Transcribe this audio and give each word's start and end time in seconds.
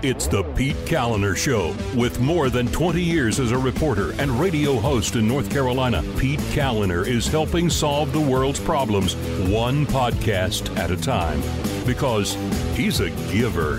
It's 0.00 0.28
the 0.28 0.44
Pete 0.54 0.76
Kaliner 0.84 1.36
Show. 1.36 1.74
With 1.98 2.20
more 2.20 2.50
than 2.50 2.68
20 2.68 3.02
years 3.02 3.40
as 3.40 3.50
a 3.50 3.58
reporter 3.58 4.12
and 4.20 4.30
radio 4.30 4.78
host 4.78 5.16
in 5.16 5.26
North 5.26 5.50
Carolina, 5.50 6.04
Pete 6.16 6.38
Kaliner 6.52 7.04
is 7.04 7.26
helping 7.26 7.68
solve 7.68 8.12
the 8.12 8.20
world's 8.20 8.60
problems 8.60 9.16
one 9.50 9.84
podcast 9.86 10.76
at 10.76 10.92
a 10.92 10.96
time 10.96 11.42
because 11.84 12.34
he's 12.76 13.00
a 13.00 13.10
giver. 13.32 13.78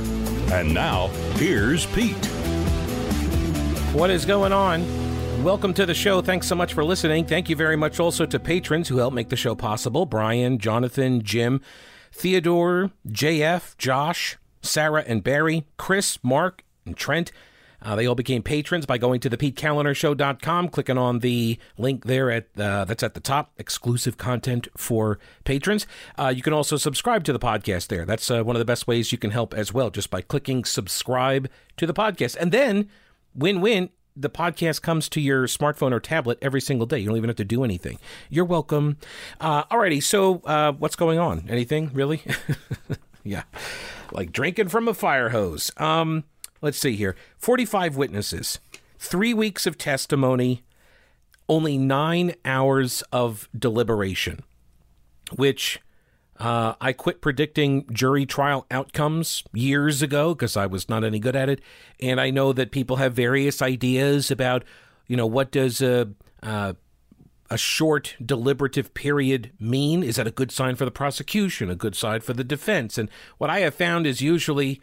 And 0.52 0.74
now, 0.74 1.08
here's 1.38 1.86
Pete. 1.86 2.26
What 3.94 4.10
is 4.10 4.26
going 4.26 4.52
on? 4.52 4.84
Welcome 5.42 5.74
to 5.76 5.86
the 5.86 5.94
show. 5.94 6.22
Thanks 6.22 6.48
so 6.48 6.56
much 6.56 6.74
for 6.74 6.84
listening. 6.84 7.28
Thank 7.28 7.48
you 7.48 7.56
very 7.56 7.78
much 7.78 7.98
also 7.98 8.26
to 8.26 8.40
patrons 8.42 8.90
who 8.90 8.98
help 8.98 9.14
make 9.14 9.30
the 9.30 9.38
show 9.38 9.56
possible 9.56 10.06
Brian, 10.06 10.58
Jonathan, 10.58 11.24
Jim, 11.24 11.62
Theodore, 12.12 12.92
JF, 13.08 13.78
Josh, 13.78 14.38
Sarah 14.62 15.04
and 15.06 15.24
Barry, 15.24 15.66
Chris, 15.78 16.20
Mark, 16.24 16.64
and 16.86 16.96
Trent. 16.96 17.32
Uh, 17.82 17.96
they 17.96 18.06
all 18.06 18.16
became 18.16 18.44
patrons 18.44 18.86
by 18.86 18.98
going 18.98 19.20
to 19.22 19.30
the 19.30 19.38
PeteKalinershow.com, 19.38 20.70
clicking 20.70 20.98
on 20.98 21.20
the 21.20 21.58
link 21.78 22.06
there 22.06 22.30
at 22.30 22.48
uh, 22.60 22.84
that's 22.86 23.04
at 23.04 23.14
the 23.14 23.20
top, 23.20 23.54
exclusive 23.58 24.18
content 24.18 24.68
for 24.76 25.18
patrons. 25.46 25.88
Uh, 26.18 26.34
you 26.36 26.42
can 26.42 26.54
also 26.54 26.76
subscribe 26.78 27.24
to 27.24 27.34
the 27.34 27.40
podcast 27.40 27.88
there. 27.88 28.06
That's 28.06 28.30
uh, 28.30 28.44
one 28.44 28.56
of 28.56 28.60
the 28.60 28.66
best 28.66 28.88
ways 28.88 29.12
you 29.12 29.18
can 29.18 29.32
help 29.32 29.54
as 29.54 29.74
well, 29.74 29.90
just 29.90 30.10
by 30.10 30.22
clicking 30.22 30.66
subscribe 30.66 31.50
to 31.78 31.88
the 31.88 31.94
podcast. 31.94 32.36
And 32.38 32.52
then, 32.52 32.90
win 33.34 33.62
win, 33.62 33.90
the 34.14 34.30
podcast 34.30 34.82
comes 34.82 35.08
to 35.10 35.22
your 35.22 35.48
smartphone 35.48 35.94
or 35.94 36.02
tablet 36.02 36.38
every 36.42 36.60
single 36.60 36.86
day. 36.86 37.00
You 37.00 37.08
don't 37.08 37.18
even 37.18 37.30
have 37.30 37.38
to 37.38 37.46
do 37.46 37.64
anything. 37.64 37.98
You're 38.30 38.46
welcome. 38.46 38.98
Uh, 39.40 39.64
alrighty, 39.66 40.04
so 40.04 40.42
uh, 40.44 40.74
what's 40.74 40.98
going 40.98 41.18
on? 41.18 41.46
Anything 41.48 41.92
really? 41.94 42.24
yeah 43.24 43.44
like 44.12 44.32
drinking 44.32 44.70
from 44.70 44.88
a 44.88 44.94
fire 44.94 45.30
hose. 45.30 45.72
Um, 45.78 46.24
let's 46.62 46.78
see 46.78 46.96
here 46.96 47.16
45 47.38 47.96
witnesses, 47.96 48.60
three 48.98 49.34
weeks 49.34 49.66
of 49.66 49.78
testimony, 49.78 50.64
only 51.48 51.78
nine 51.78 52.36
hours 52.46 53.04
of 53.12 53.50
deliberation, 53.58 54.44
which 55.36 55.80
uh, 56.40 56.74
I 56.80 56.94
quit 56.94 57.22
predicting 57.22 57.86
jury 57.92 58.26
trial 58.26 58.66
outcomes 58.72 59.44
years 59.54 60.02
ago 60.02 60.34
because 60.34 60.56
I 60.56 60.68
was 60.68 60.88
not 60.88 61.04
any 61.04 61.20
good 61.20 61.36
at 61.36 61.50
it. 61.50 61.62
And 62.00 62.22
I 62.22 62.30
know 62.30 62.54
that 62.54 62.72
people 62.72 62.96
have 62.96 63.14
various 63.14 63.62
ideas 63.62 64.32
about, 64.32 64.64
you 65.08 65.18
know, 65.18 65.28
what 65.28 65.52
does 65.52 65.82
a, 65.82 66.10
uh, 66.42 66.74
a 67.50 67.58
short 67.58 68.16
deliberative 68.24 68.94
period 68.94 69.52
mean? 69.60 70.04
Is 70.04 70.18
that 70.18 70.28
a 70.28 70.32
good 70.32 70.52
sign 70.52 70.76
for 70.76 70.86
the 70.86 70.92
prosecution, 70.92 71.70
a 71.70 71.76
good 71.76 71.96
sign 71.96 72.22
for 72.22 72.34
the 72.34 72.44
defense? 72.44 72.98
And 72.98 73.10
what 73.38 73.50
I 73.50 73.60
have 73.62 73.76
found 73.76 74.06
is 74.06 74.22
usually 74.22 74.82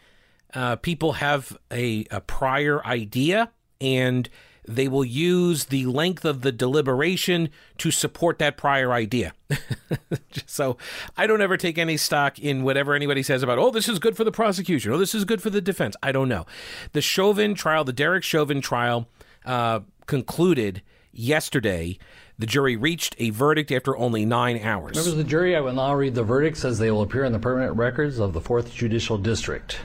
uh, 0.54 0.76
people 0.76 1.14
have 1.14 1.56
a, 1.70 2.06
a 2.10 2.20
prior 2.20 2.84
idea 2.84 3.50
and 3.80 4.28
they 4.68 4.88
will 4.88 5.04
use 5.04 5.66
the 5.66 5.86
length 5.86 6.24
of 6.24 6.42
the 6.42 6.52
deliberation 6.52 7.50
to 7.78 7.90
support 7.90 8.38
that 8.38 8.56
prior 8.56 8.92
idea. 8.92 9.32
so 10.46 10.76
I 11.16 11.26
don't 11.26 11.40
ever 11.40 11.56
take 11.56 11.78
any 11.78 11.96
stock 11.96 12.38
in 12.38 12.64
whatever 12.64 12.94
anybody 12.94 13.22
says 13.22 13.42
about, 13.42 13.58
oh, 13.58 13.70
this 13.70 13.88
is 13.88 13.98
good 13.98 14.16
for 14.16 14.24
the 14.24 14.32
prosecution, 14.32 14.92
oh, 14.92 14.98
this 14.98 15.14
is 15.14 15.24
good 15.24 15.40
for 15.40 15.50
the 15.50 15.60
defense. 15.60 15.96
I 16.02 16.12
don't 16.12 16.28
know. 16.28 16.46
The 16.92 17.00
Chauvin 17.00 17.54
trial, 17.54 17.84
the 17.84 17.92
Derek 17.92 18.24
Chauvin 18.24 18.60
trial, 18.60 19.08
uh, 19.44 19.80
concluded 20.06 20.82
yesterday. 21.12 21.98
The 22.38 22.46
jury 22.46 22.76
reached 22.76 23.16
a 23.18 23.30
verdict 23.30 23.72
after 23.72 23.96
only 23.96 24.26
nine 24.26 24.60
hours. 24.62 24.94
Members 24.94 25.12
of 25.12 25.16
the 25.16 25.24
jury, 25.24 25.56
I 25.56 25.60
will 25.60 25.72
now 25.72 25.94
read 25.94 26.14
the 26.14 26.22
verdict 26.22 26.62
as 26.66 26.78
they 26.78 26.90
will 26.90 27.00
appear 27.00 27.24
in 27.24 27.32
the 27.32 27.38
permanent 27.38 27.76
records 27.76 28.18
of 28.18 28.34
the 28.34 28.42
4th 28.42 28.74
Judicial 28.74 29.16
District. 29.16 29.78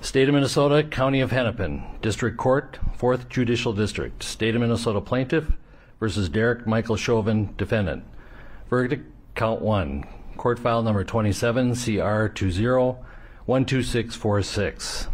State 0.00 0.28
of 0.28 0.34
Minnesota, 0.36 0.84
County 0.84 1.20
of 1.20 1.32
Hennepin, 1.32 1.82
District 2.00 2.36
Court, 2.36 2.78
4th 2.96 3.28
Judicial 3.28 3.72
District. 3.72 4.22
State 4.22 4.54
of 4.54 4.60
Minnesota 4.60 5.00
Plaintiff 5.00 5.50
versus 5.98 6.28
Derek 6.28 6.64
Michael 6.64 6.94
Chauvin, 6.94 7.52
Defendant. 7.56 8.04
Verdict 8.70 9.04
Count 9.34 9.60
1. 9.60 10.04
Court 10.36 10.60
file 10.60 10.84
number 10.84 11.02
27, 11.02 11.74
CR 11.74 12.26
20 12.28 12.62
12646. 13.46 15.08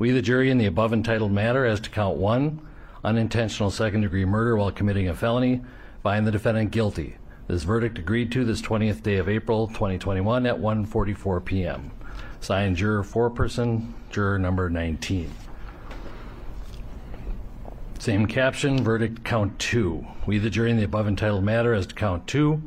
We, 0.00 0.10
the 0.10 0.22
jury, 0.22 0.50
in 0.50 0.58
the 0.58 0.66
above 0.66 0.92
entitled 0.92 1.30
matter 1.30 1.64
as 1.64 1.78
to 1.80 1.90
count 1.90 2.16
1, 2.16 2.66
unintentional 3.06 3.70
second 3.70 4.00
degree 4.00 4.24
murder 4.24 4.56
while 4.56 4.72
committing 4.72 5.08
a 5.08 5.14
felony, 5.14 5.62
find 6.02 6.26
the 6.26 6.32
defendant 6.32 6.72
guilty. 6.72 7.16
This 7.46 7.62
verdict 7.62 7.98
agreed 7.98 8.32
to 8.32 8.44
this 8.44 8.60
20th 8.60 9.04
day 9.04 9.18
of 9.18 9.28
April 9.28 9.68
2021 9.68 10.44
at 10.44 10.56
1:44 10.56 11.44
p.m. 11.44 11.92
Signed 12.40 12.76
juror 12.76 13.04
foreperson, 13.04 13.92
juror 14.10 14.40
number 14.40 14.68
19. 14.68 15.30
Same 18.00 18.26
caption, 18.26 18.82
verdict 18.82 19.22
count 19.22 19.56
2. 19.60 20.04
We 20.26 20.38
the 20.38 20.50
jury 20.50 20.72
in 20.72 20.76
the 20.76 20.84
above 20.84 21.06
entitled 21.06 21.44
matter 21.44 21.74
as 21.74 21.86
to 21.86 21.94
count 21.94 22.26
2, 22.26 22.60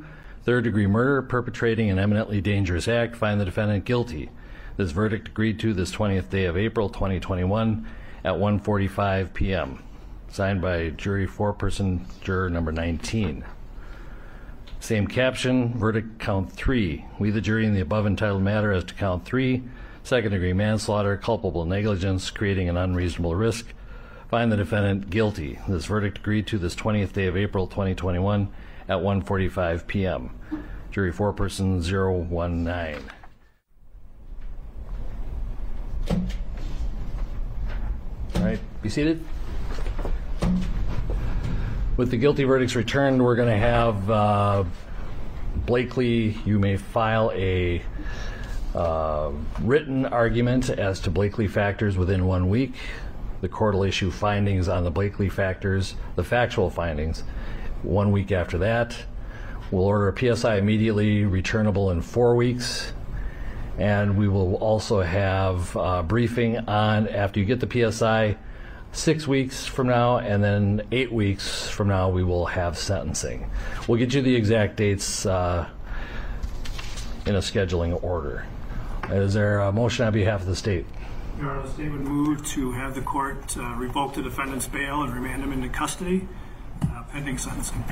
third 0.43 0.63
degree 0.63 0.87
murder 0.87 1.21
perpetrating 1.21 1.89
an 1.89 1.99
eminently 1.99 2.39
dangerous 2.39 2.87
act, 2.87 3.17
find 3.17 3.41
the 3.41 3.45
defendant 3.45 3.83
guilty. 3.83 4.29
This 4.77 4.91
verdict 4.91 5.27
agreed 5.27 5.59
to 5.59 5.73
this 5.73 5.91
20th 5.91 6.29
day 6.29 6.45
of 6.45 6.55
April 6.55 6.87
2021 6.87 7.85
at 8.23 8.35
1:45 8.35 9.33
p.m 9.33 9.83
signed 10.31 10.61
by 10.61 10.89
jury 10.89 11.25
four-person 11.25 12.05
juror 12.21 12.49
number 12.49 12.71
19. 12.71 13.43
Same 14.79 15.07
caption, 15.07 15.73
verdict 15.77 16.19
count 16.19 16.51
three. 16.51 17.05
We, 17.19 17.31
the 17.31 17.41
jury, 17.41 17.65
in 17.65 17.73
the 17.73 17.81
above 17.81 18.07
entitled 18.07 18.43
matter 18.43 18.71
as 18.71 18.85
to 18.85 18.93
count 18.93 19.25
three, 19.25 19.63
second 20.03 20.31
degree 20.31 20.53
manslaughter, 20.53 21.17
culpable 21.17 21.65
negligence, 21.65 22.29
creating 22.31 22.69
an 22.69 22.77
unreasonable 22.77 23.35
risk, 23.35 23.73
find 24.29 24.51
the 24.51 24.57
defendant 24.57 25.09
guilty. 25.09 25.59
This 25.67 25.85
verdict 25.85 26.19
agreed 26.19 26.47
to 26.47 26.57
this 26.57 26.75
20th 26.75 27.11
day 27.13 27.27
of 27.27 27.35
April 27.35 27.67
2021 27.67 28.49
at 28.87 28.97
1:45 28.97 29.85
p.m. 29.87 30.31
Jury 30.91 31.11
four-person 31.11 31.81
019. 31.81 33.11
All 38.35 38.41
right, 38.41 38.59
be 38.81 38.89
seated. 38.89 39.23
With 41.97 42.11
the 42.11 42.17
guilty 42.17 42.45
verdicts 42.45 42.75
returned, 42.75 43.23
we're 43.23 43.35
going 43.35 43.49
to 43.49 43.57
have 43.57 44.09
uh, 44.09 44.63
Blakely, 45.65 46.37
you 46.45 46.59
may 46.59 46.77
file 46.77 47.31
a 47.33 47.81
uh, 48.73 49.31
written 49.61 50.05
argument 50.05 50.69
as 50.69 50.99
to 51.01 51.11
Blakely 51.11 51.47
factors 51.47 51.97
within 51.97 52.25
one 52.25 52.49
week. 52.49 52.75
The 53.41 53.49
court 53.49 53.75
will 53.75 53.83
issue 53.83 54.11
findings 54.11 54.67
on 54.67 54.83
the 54.83 54.91
Blakely 54.91 55.29
factors, 55.29 55.95
the 56.15 56.23
factual 56.23 56.69
findings, 56.69 57.23
one 57.83 58.11
week 58.11 58.31
after 58.31 58.57
that. 58.59 58.95
We'll 59.71 59.85
order 59.85 60.09
a 60.09 60.35
PSI 60.35 60.57
immediately, 60.57 61.25
returnable 61.25 61.91
in 61.91 62.01
four 62.01 62.35
weeks. 62.35 62.93
And 63.77 64.17
we 64.17 64.27
will 64.27 64.55
also 64.55 65.01
have 65.01 65.75
a 65.75 66.03
briefing 66.03 66.57
on, 66.57 67.07
after 67.07 67.39
you 67.39 67.45
get 67.45 67.59
the 67.59 67.91
PSI, 67.91 68.37
six 68.91 69.27
weeks 69.27 69.65
from 69.65 69.87
now, 69.87 70.17
and 70.17 70.43
then 70.43 70.81
eight 70.91 71.11
weeks 71.11 71.69
from 71.69 71.87
now, 71.87 72.09
we 72.09 72.23
will 72.23 72.45
have 72.45 72.77
sentencing. 72.77 73.49
We'll 73.87 73.99
get 73.99 74.13
you 74.13 74.21
the 74.21 74.35
exact 74.35 74.75
dates 74.75 75.25
uh, 75.25 75.67
in 77.25 77.35
a 77.35 77.39
scheduling 77.39 78.01
order. 78.03 78.45
Is 79.09 79.33
there 79.33 79.59
a 79.59 79.71
motion 79.71 80.05
on 80.05 80.13
behalf 80.13 80.41
of 80.41 80.47
the 80.47 80.55
state? 80.55 80.85
Your 81.39 81.51
Honor, 81.51 81.63
the 81.63 81.73
state 81.73 81.91
would 81.91 82.01
move 82.01 82.45
to 82.47 82.71
have 82.73 82.95
the 82.95 83.01
court 83.01 83.57
uh, 83.57 83.73
revoke 83.75 84.13
the 84.13 84.21
defendant's 84.21 84.67
bail 84.67 85.03
and 85.03 85.13
remand 85.13 85.43
him 85.43 85.53
into 85.53 85.69
custody 85.69 86.27
uh, 86.83 87.03
pending 87.11 87.37
sentencing. 87.37 87.83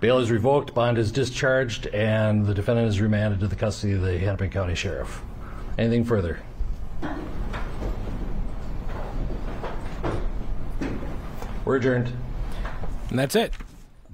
Bail 0.00 0.18
is 0.18 0.30
revoked, 0.30 0.74
bond 0.74 0.98
is 0.98 1.12
discharged, 1.12 1.86
and 1.88 2.44
the 2.46 2.54
defendant 2.54 2.88
is 2.88 3.00
remanded 3.00 3.40
to 3.40 3.46
the 3.46 3.56
custody 3.56 3.92
of 3.92 4.02
the 4.02 4.18
Hennepin 4.18 4.50
County 4.50 4.74
Sheriff. 4.74 5.22
Anything 5.78 6.04
further? 6.04 6.40
We're 11.64 11.76
adjourned. 11.76 12.12
And 13.10 13.18
that's 13.18 13.36
it. 13.36 13.52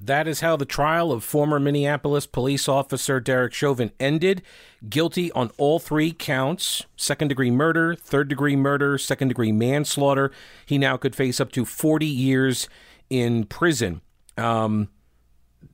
That 0.01 0.27
is 0.27 0.39
how 0.39 0.55
the 0.55 0.65
trial 0.65 1.11
of 1.11 1.23
former 1.23 1.59
Minneapolis 1.59 2.25
police 2.25 2.69
officer 2.69 3.19
Derek 3.19 3.53
Chauvin 3.53 3.91
ended. 3.99 4.41
Guilty 4.87 5.31
on 5.33 5.51
all 5.57 5.79
three 5.79 6.11
counts 6.11 6.85
second 6.95 7.27
degree 7.27 7.51
murder, 7.51 7.95
third 7.95 8.27
degree 8.27 8.55
murder, 8.55 8.97
second 8.97 9.27
degree 9.27 9.51
manslaughter. 9.51 10.31
He 10.65 10.77
now 10.77 10.95
could 10.97 11.15
face 11.15 11.39
up 11.39 11.51
to 11.53 11.65
40 11.65 12.05
years 12.05 12.69
in 13.09 13.45
prison. 13.45 14.01
Um, 14.37 14.89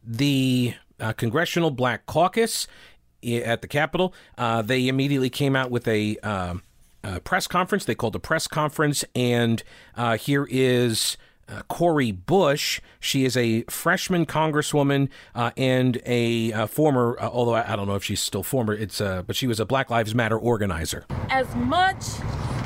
the 0.04 0.74
uh, 1.00 1.14
Congressional 1.14 1.72
Black 1.72 2.06
Caucus 2.06 2.68
at 3.24 3.62
the 3.62 3.68
Capitol, 3.68 4.14
uh, 4.38 4.62
they 4.62 4.88
immediately 4.88 5.30
came 5.30 5.56
out 5.56 5.70
with 5.70 5.88
a, 5.88 6.18
uh, 6.24 6.56
press 7.24 7.46
conference. 7.46 7.86
They 7.86 7.94
called 7.94 8.16
a 8.16 8.20
press 8.20 8.48
conference, 8.48 9.06
and 9.14 9.62
uh, 9.96 10.18
here 10.18 10.48
is 10.50 11.18
uh, 11.48 11.62
Cori 11.68 12.12
Bush. 12.12 12.82
She 13.00 13.26
is 13.26 13.38
a 13.38 13.64
freshman 13.64 14.26
congresswoman 14.26 15.10
uh, 15.34 15.52
and 15.58 16.02
a 16.06 16.52
uh, 16.54 16.68
former, 16.68 17.18
uh, 17.20 17.30
although 17.30 17.54
I, 17.54 17.74
I, 17.74 17.76
don't 17.76 17.88
know 17.88 17.96
if 17.96 18.04
she's 18.04 18.22
still 18.22 18.44
former, 18.44 18.74
it's 18.74 19.00
uh, 19.00 19.22
but 19.24 19.36
she 19.36 19.48
was 19.48 19.60
a 19.60 19.66
Black 19.66 19.90
Lives 19.90 20.16
Matter 20.16 20.38
organizer. 20.38 21.06
As 21.30 21.54
much 21.56 22.04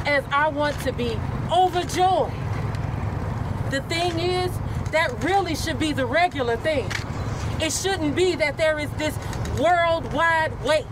as 0.05 0.23
I 0.31 0.47
want 0.49 0.79
to 0.81 0.91
be 0.93 1.19
overjoyed. 1.51 2.31
The 3.69 3.81
thing 3.87 4.19
is, 4.19 4.51
that 4.91 5.23
really 5.23 5.55
should 5.55 5.77
be 5.77 5.93
the 5.93 6.05
regular 6.05 6.57
thing. 6.57 6.91
It 7.61 7.71
shouldn't 7.71 8.15
be 8.15 8.35
that 8.35 8.57
there 8.57 8.79
is 8.79 8.89
this 8.91 9.15
worldwide 9.59 10.59
wait. 10.63 10.85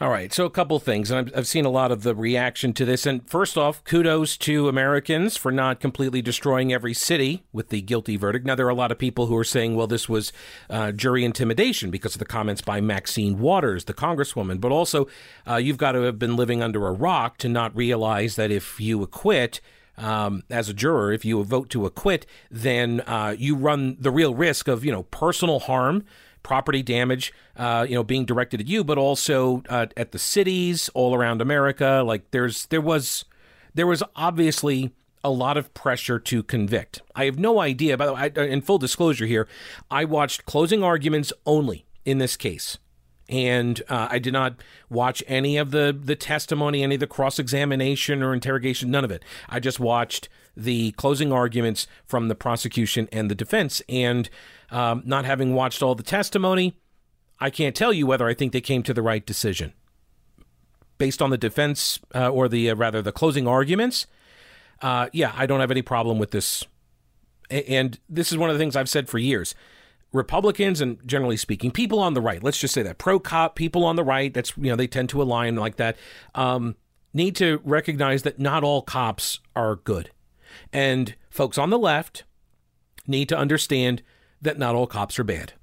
All 0.00 0.10
right, 0.10 0.32
so 0.32 0.44
a 0.44 0.50
couple 0.50 0.80
things, 0.80 1.12
I've, 1.12 1.30
I've 1.36 1.46
seen 1.46 1.64
a 1.64 1.70
lot 1.70 1.92
of 1.92 2.02
the 2.02 2.16
reaction 2.16 2.72
to 2.72 2.84
this. 2.84 3.06
And 3.06 3.24
first 3.30 3.56
off, 3.56 3.84
kudos 3.84 4.36
to 4.38 4.68
Americans 4.68 5.36
for 5.36 5.52
not 5.52 5.78
completely 5.78 6.20
destroying 6.20 6.72
every 6.72 6.92
city 6.92 7.44
with 7.52 7.68
the 7.68 7.80
guilty 7.80 8.16
verdict. 8.16 8.44
Now, 8.44 8.56
there 8.56 8.66
are 8.66 8.70
a 8.70 8.74
lot 8.74 8.90
of 8.90 8.98
people 8.98 9.26
who 9.26 9.36
are 9.36 9.44
saying, 9.44 9.76
well, 9.76 9.86
this 9.86 10.08
was 10.08 10.32
uh, 10.68 10.90
jury 10.90 11.24
intimidation 11.24 11.92
because 11.92 12.16
of 12.16 12.18
the 12.18 12.24
comments 12.24 12.60
by 12.60 12.80
Maxine 12.80 13.38
Waters, 13.38 13.84
the 13.84 13.94
congresswoman. 13.94 14.60
But 14.60 14.72
also, 14.72 15.06
uh, 15.48 15.56
you've 15.56 15.78
got 15.78 15.92
to 15.92 16.00
have 16.00 16.18
been 16.18 16.34
living 16.34 16.60
under 16.60 16.88
a 16.88 16.92
rock 16.92 17.38
to 17.38 17.48
not 17.48 17.76
realize 17.76 18.34
that 18.34 18.50
if 18.50 18.80
you 18.80 19.00
acquit, 19.00 19.60
um, 19.96 20.42
as 20.50 20.68
a 20.68 20.74
juror, 20.74 21.12
if 21.12 21.24
you 21.24 21.44
vote 21.44 21.70
to 21.70 21.86
acquit, 21.86 22.26
then 22.50 23.00
uh, 23.02 23.36
you 23.38 23.54
run 23.54 23.96
the 24.00 24.10
real 24.10 24.34
risk 24.34 24.66
of 24.66 24.84
you 24.84 24.90
know 24.90 25.04
personal 25.04 25.60
harm 25.60 26.04
property 26.44 26.82
damage, 26.84 27.32
uh, 27.56 27.84
you 27.88 27.96
know, 27.96 28.04
being 28.04 28.24
directed 28.24 28.60
at 28.60 28.68
you, 28.68 28.84
but 28.84 28.96
also 28.96 29.64
uh, 29.68 29.86
at 29.96 30.12
the 30.12 30.18
cities 30.20 30.88
all 30.94 31.16
around 31.16 31.40
America. 31.40 32.04
Like 32.06 32.30
there's 32.30 32.66
there 32.66 32.80
was 32.80 33.24
there 33.74 33.88
was 33.88 34.04
obviously 34.14 34.92
a 35.24 35.30
lot 35.30 35.56
of 35.56 35.74
pressure 35.74 36.20
to 36.20 36.42
convict. 36.44 37.00
I 37.16 37.24
have 37.24 37.38
no 37.38 37.58
idea. 37.58 37.96
By 37.96 38.06
the 38.06 38.12
way, 38.12 38.30
I, 38.36 38.44
in 38.44 38.60
full 38.60 38.78
disclosure 38.78 39.26
here, 39.26 39.48
I 39.90 40.04
watched 40.04 40.44
closing 40.44 40.84
arguments 40.84 41.32
only 41.46 41.86
in 42.04 42.18
this 42.18 42.36
case. 42.36 42.78
And 43.26 43.82
uh, 43.88 44.08
I 44.10 44.18
did 44.18 44.34
not 44.34 44.56
watch 44.90 45.24
any 45.26 45.56
of 45.56 45.70
the, 45.70 45.98
the 45.98 46.14
testimony, 46.14 46.82
any 46.82 46.96
of 46.96 47.00
the 47.00 47.06
cross 47.06 47.38
examination 47.38 48.22
or 48.22 48.34
interrogation, 48.34 48.90
none 48.90 49.02
of 49.02 49.10
it. 49.10 49.24
I 49.48 49.60
just 49.60 49.80
watched 49.80 50.28
the 50.54 50.92
closing 50.92 51.32
arguments 51.32 51.86
from 52.04 52.28
the 52.28 52.34
prosecution 52.34 53.08
and 53.10 53.30
the 53.30 53.34
defense. 53.34 53.80
And 53.88 54.28
um, 54.74 55.02
not 55.06 55.24
having 55.24 55.54
watched 55.54 55.82
all 55.84 55.94
the 55.94 56.02
testimony, 56.02 56.76
I 57.38 57.48
can't 57.48 57.76
tell 57.76 57.92
you 57.92 58.08
whether 58.08 58.26
I 58.26 58.34
think 58.34 58.52
they 58.52 58.60
came 58.60 58.82
to 58.82 58.92
the 58.92 59.02
right 59.02 59.24
decision. 59.24 59.72
Based 60.98 61.22
on 61.22 61.30
the 61.30 61.38
defense, 61.38 62.00
uh, 62.12 62.28
or 62.28 62.48
the 62.48 62.70
uh, 62.70 62.74
rather 62.74 63.00
the 63.00 63.12
closing 63.12 63.46
arguments, 63.46 64.08
uh, 64.82 65.08
yeah, 65.12 65.32
I 65.36 65.46
don't 65.46 65.60
have 65.60 65.70
any 65.70 65.82
problem 65.82 66.18
with 66.18 66.32
this. 66.32 66.64
And 67.50 68.00
this 68.08 68.32
is 68.32 68.38
one 68.38 68.50
of 68.50 68.56
the 68.56 68.58
things 68.58 68.74
I've 68.74 68.88
said 68.88 69.08
for 69.08 69.18
years. 69.18 69.54
Republicans 70.12 70.80
and 70.80 70.98
generally 71.06 71.36
speaking, 71.36 71.70
people 71.70 72.00
on 72.00 72.14
the 72.14 72.20
right, 72.20 72.42
let's 72.42 72.58
just 72.58 72.74
say 72.74 72.82
that 72.82 72.98
pro 72.98 73.20
cop 73.20 73.54
people 73.54 73.84
on 73.84 73.94
the 73.94 74.04
right, 74.04 74.34
that's 74.34 74.56
you 74.56 74.70
know 74.70 74.76
they 74.76 74.88
tend 74.88 75.08
to 75.10 75.22
align 75.22 75.54
like 75.54 75.76
that, 75.76 75.96
um, 76.34 76.74
need 77.12 77.36
to 77.36 77.60
recognize 77.64 78.24
that 78.24 78.40
not 78.40 78.64
all 78.64 78.82
cops 78.82 79.38
are 79.54 79.76
good, 79.76 80.10
and 80.72 81.14
folks 81.30 81.58
on 81.58 81.70
the 81.70 81.78
left 81.78 82.24
need 83.06 83.28
to 83.28 83.38
understand 83.38 84.02
that 84.44 84.58
not 84.58 84.74
all 84.74 84.86
cops 84.86 85.18
are 85.18 85.24
bad. 85.24 85.54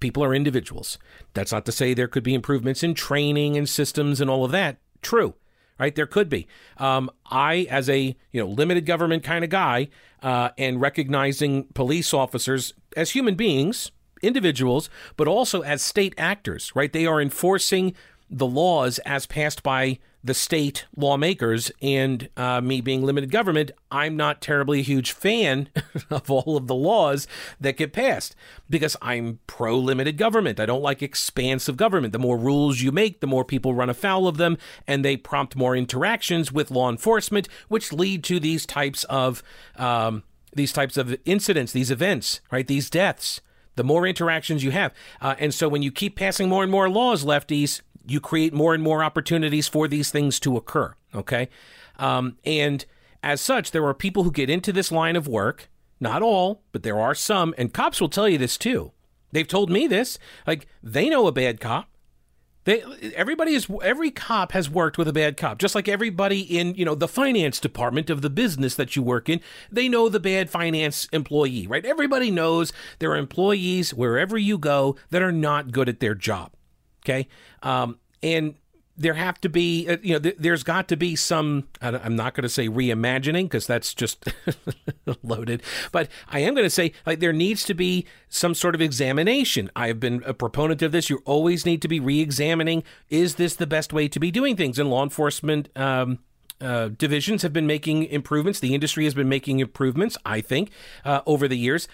People 0.00 0.24
are 0.24 0.34
individuals. 0.34 0.98
That's 1.34 1.52
not 1.52 1.66
to 1.66 1.72
say 1.72 1.94
there 1.94 2.08
could 2.08 2.22
be 2.22 2.34
improvements 2.34 2.82
in 2.82 2.94
training 2.94 3.56
and 3.56 3.68
systems 3.68 4.20
and 4.20 4.30
all 4.30 4.44
of 4.44 4.50
that. 4.52 4.78
True, 5.02 5.34
right? 5.78 5.94
There 5.94 6.06
could 6.06 6.28
be. 6.28 6.46
Um, 6.78 7.10
I, 7.26 7.66
as 7.70 7.88
a 7.88 8.16
you 8.32 8.40
know 8.40 8.48
limited 8.48 8.86
government 8.86 9.22
kind 9.22 9.44
of 9.44 9.50
guy, 9.50 9.88
uh, 10.22 10.50
and 10.58 10.80
recognizing 10.80 11.64
police 11.74 12.12
officers 12.12 12.74
as 12.96 13.10
human 13.10 13.34
beings, 13.34 13.90
individuals, 14.22 14.90
but 15.16 15.28
also 15.28 15.62
as 15.62 15.82
state 15.82 16.14
actors, 16.18 16.72
right? 16.74 16.92
They 16.92 17.06
are 17.06 17.20
enforcing 17.20 17.94
the 18.28 18.46
laws 18.46 18.98
as 19.00 19.26
passed 19.26 19.62
by 19.62 19.98
the 20.22 20.34
state 20.34 20.86
lawmakers 20.94 21.72
and 21.80 22.28
uh, 22.36 22.60
me 22.60 22.80
being 22.80 23.02
limited 23.02 23.30
government, 23.30 23.70
I'm 23.90 24.16
not 24.16 24.40
terribly 24.40 24.80
a 24.80 24.82
huge 24.82 25.12
fan 25.12 25.68
of 26.10 26.30
all 26.30 26.56
of 26.56 26.66
the 26.66 26.74
laws 26.74 27.26
that 27.58 27.76
get 27.76 27.92
passed 27.92 28.36
because 28.68 28.96
I'm 29.00 29.40
pro 29.46 29.78
limited 29.78 30.18
government. 30.18 30.60
I 30.60 30.66
don't 30.66 30.82
like 30.82 31.02
expansive 31.02 31.76
government. 31.76 32.12
The 32.12 32.18
more 32.18 32.36
rules 32.36 32.80
you 32.80 32.92
make, 32.92 33.20
the 33.20 33.26
more 33.26 33.44
people 33.44 33.74
run 33.74 33.90
afoul 33.90 34.28
of 34.28 34.36
them, 34.36 34.58
and 34.86 35.04
they 35.04 35.16
prompt 35.16 35.56
more 35.56 35.74
interactions 35.74 36.52
with 36.52 36.70
law 36.70 36.90
enforcement, 36.90 37.48
which 37.68 37.92
lead 37.92 38.22
to 38.24 38.38
these 38.38 38.66
types 38.66 39.04
of 39.04 39.42
um, 39.76 40.22
these 40.52 40.72
types 40.72 40.96
of 40.96 41.16
incidents, 41.24 41.72
these 41.72 41.90
events, 41.90 42.40
right? 42.50 42.66
These 42.66 42.90
deaths. 42.90 43.40
The 43.76 43.84
more 43.84 44.06
interactions 44.06 44.62
you 44.62 44.72
have, 44.72 44.92
uh, 45.22 45.36
and 45.38 45.54
so 45.54 45.66
when 45.68 45.80
you 45.80 45.90
keep 45.90 46.16
passing 46.16 46.48
more 46.50 46.62
and 46.62 46.72
more 46.72 46.90
laws, 46.90 47.24
lefties, 47.24 47.80
you 48.06 48.20
create 48.20 48.52
more 48.52 48.74
and 48.74 48.82
more 48.82 49.02
opportunities 49.02 49.68
for 49.68 49.88
these 49.88 50.10
things 50.10 50.40
to 50.40 50.56
occur. 50.56 50.94
Okay. 51.14 51.48
Um, 51.98 52.38
and 52.44 52.84
as 53.22 53.40
such, 53.40 53.70
there 53.70 53.86
are 53.86 53.94
people 53.94 54.24
who 54.24 54.32
get 54.32 54.50
into 54.50 54.72
this 54.72 54.90
line 54.90 55.16
of 55.16 55.28
work, 55.28 55.68
not 56.00 56.22
all, 56.22 56.62
but 56.72 56.82
there 56.82 56.98
are 56.98 57.14
some, 57.14 57.54
and 57.58 57.72
cops 57.72 58.00
will 58.00 58.08
tell 58.08 58.28
you 58.28 58.38
this 58.38 58.56
too. 58.56 58.92
They've 59.32 59.46
told 59.46 59.70
me 59.70 59.86
this. 59.86 60.18
Like, 60.46 60.66
they 60.82 61.08
know 61.08 61.26
a 61.26 61.32
bad 61.32 61.60
cop. 61.60 61.88
They, 62.64 62.82
everybody 63.16 63.54
is 63.54 63.68
every 63.82 64.10
cop 64.10 64.52
has 64.52 64.68
worked 64.68 64.98
with 64.98 65.08
a 65.08 65.14
bad 65.14 65.38
cop 65.38 65.58
just 65.58 65.74
like 65.74 65.88
everybody 65.88 66.40
in 66.40 66.74
you 66.74 66.84
know 66.84 66.94
the 66.94 67.08
finance 67.08 67.58
department 67.58 68.10
of 68.10 68.20
the 68.20 68.28
business 68.28 68.74
that 68.74 68.94
you 68.94 69.02
work 69.02 69.30
in 69.30 69.40
they 69.72 69.88
know 69.88 70.10
the 70.10 70.20
bad 70.20 70.50
finance 70.50 71.08
employee 71.10 71.66
right 71.66 71.86
everybody 71.86 72.30
knows 72.30 72.70
there 72.98 73.12
are 73.12 73.16
employees 73.16 73.94
wherever 73.94 74.36
you 74.36 74.58
go 74.58 74.94
that 75.08 75.22
are 75.22 75.32
not 75.32 75.72
good 75.72 75.88
at 75.88 76.00
their 76.00 76.14
job 76.14 76.52
Okay. 77.04 77.28
Um, 77.62 77.98
and 78.22 78.54
there 79.00 79.14
have 79.14 79.40
to 79.40 79.48
be, 79.48 79.88
uh, 79.88 79.96
you 80.02 80.12
know, 80.12 80.18
th- 80.18 80.36
there's 80.38 80.62
got 80.62 80.86
to 80.88 80.96
be 80.96 81.16
some, 81.16 81.66
I'm 81.80 82.16
not 82.16 82.34
going 82.34 82.42
to 82.42 82.50
say 82.50 82.68
reimagining 82.68 83.44
because 83.44 83.66
that's 83.66 83.94
just 83.94 84.26
loaded, 85.22 85.62
but 85.90 86.08
I 86.28 86.40
am 86.40 86.54
going 86.54 86.66
to 86.66 86.70
say 86.70 86.92
like 87.06 87.18
there 87.18 87.32
needs 87.32 87.64
to 87.64 87.74
be 87.74 88.06
some 88.28 88.54
sort 88.54 88.74
of 88.74 88.82
examination. 88.82 89.70
I 89.74 89.86
have 89.86 90.00
been 90.00 90.22
a 90.26 90.34
proponent 90.34 90.82
of 90.82 90.92
this. 90.92 91.08
You 91.08 91.22
always 91.24 91.64
need 91.64 91.80
to 91.80 91.88
be 91.88 91.98
re 91.98 92.20
examining 92.20 92.84
is 93.08 93.36
this 93.36 93.56
the 93.56 93.66
best 93.66 93.94
way 93.94 94.06
to 94.06 94.20
be 94.20 94.30
doing 94.30 94.54
things? 94.54 94.78
And 94.78 94.90
law 94.90 95.02
enforcement, 95.02 95.70
um, 95.76 96.18
uh, 96.60 96.88
divisions 96.88 97.40
have 97.42 97.52
been 97.52 97.66
making 97.66 98.04
improvements. 98.04 98.60
The 98.60 98.74
industry 98.74 99.04
has 99.04 99.14
been 99.14 99.28
making 99.28 99.60
improvements, 99.60 100.18
I 100.26 100.42
think, 100.42 100.70
uh, 101.04 101.22
over 101.24 101.48
the 101.48 101.56
years. 101.56 101.88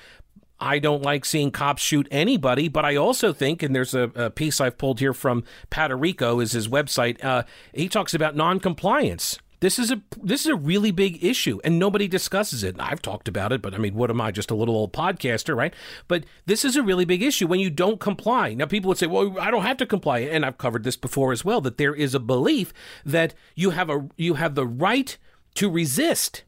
I 0.58 0.79
don't 0.79 1.03
like 1.03 1.25
seeing 1.25 1.50
cops 1.50 1.82
shoot 1.82 2.08
anybody, 2.11 2.69
but 2.69 2.85
I 2.85 2.97
also 2.97 3.32
think, 3.32 3.62
and 3.62 3.75
there's 3.75 3.94
a, 3.94 4.11
a 4.14 4.31
piece 4.31 4.61
I've 4.61 4.79
pulled 4.79 5.00
here 5.00 5.12
from 5.12 5.44
Patterico 5.70 6.43
is 6.43 6.53
his 6.53 6.69
website. 6.69 7.23
Uh, 7.23 7.43
he 7.73 7.88
talks 7.88 8.14
about 8.14 8.37
noncompliance. 8.37 9.38
This 9.61 9.78
is 9.78 9.90
a 9.90 10.02
this 10.23 10.42
is 10.42 10.49
a 10.49 10.54
really 10.54 10.90
big 10.90 11.25
issue, 11.25 11.59
and 11.64 11.78
nobody 11.78 12.09
discusses 12.09 12.62
it. 12.62 12.76
I've 12.78 13.00
talked 13.00 13.26
about 13.26 13.52
it, 13.52 13.62
but 13.62 13.75
I 13.75 13.78
mean, 13.78 13.95
what 13.95 14.11
am 14.11 14.21
I? 14.21 14.30
Just 14.30 14.50
a 14.50 14.54
little 14.54 14.76
old 14.76 14.92
podcaster, 14.92 15.57
right? 15.57 15.73
But 16.09 16.25
this 16.45 16.62
is 16.62 16.76
a 16.76 16.83
really 16.83 17.07
big 17.07 17.23
issue 17.23 17.47
when 17.47 17.61
you 17.61 17.71
don't 17.71 17.99
comply. 17.99 18.52
Now, 18.52 18.66
people 18.66 18.88
would 18.88 18.99
say, 18.99 19.07
"Well, 19.07 19.38
I 19.40 19.50
don't 19.50 19.62
have 19.62 19.78
to 19.78 19.87
comply," 19.87 20.19
and 20.21 20.45
I've 20.45 20.59
covered 20.59 20.85
this 20.85 20.97
before 20.97 21.33
as 21.33 21.42
well. 21.42 21.62
That 21.62 21.78
there 21.78 21.95
is 21.95 22.14
a 22.14 22.21
belief 22.21 22.75
that 23.07 23.33
you 23.54 23.71
have 23.71 23.88
a 23.88 24.07
you 24.16 24.35
have 24.35 24.57
the 24.57 24.66
right 24.66 25.16
to 25.54 25.71
resist 25.71 26.45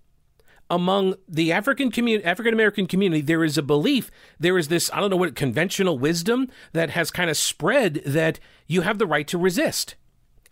among 0.70 1.14
the 1.28 1.52
African 1.52 1.90
community, 1.90 2.24
African 2.24 2.52
American 2.52 2.86
community, 2.86 3.22
there 3.22 3.44
is 3.44 3.56
a 3.56 3.62
belief, 3.62 4.10
there 4.38 4.58
is 4.58 4.68
this, 4.68 4.90
I 4.92 5.00
don't 5.00 5.10
know 5.10 5.16
what, 5.16 5.34
conventional 5.34 5.98
wisdom 5.98 6.48
that 6.72 6.90
has 6.90 7.10
kind 7.10 7.30
of 7.30 7.36
spread 7.36 8.02
that 8.04 8.38
you 8.66 8.82
have 8.82 8.98
the 8.98 9.06
right 9.06 9.26
to 9.28 9.38
resist. 9.38 9.94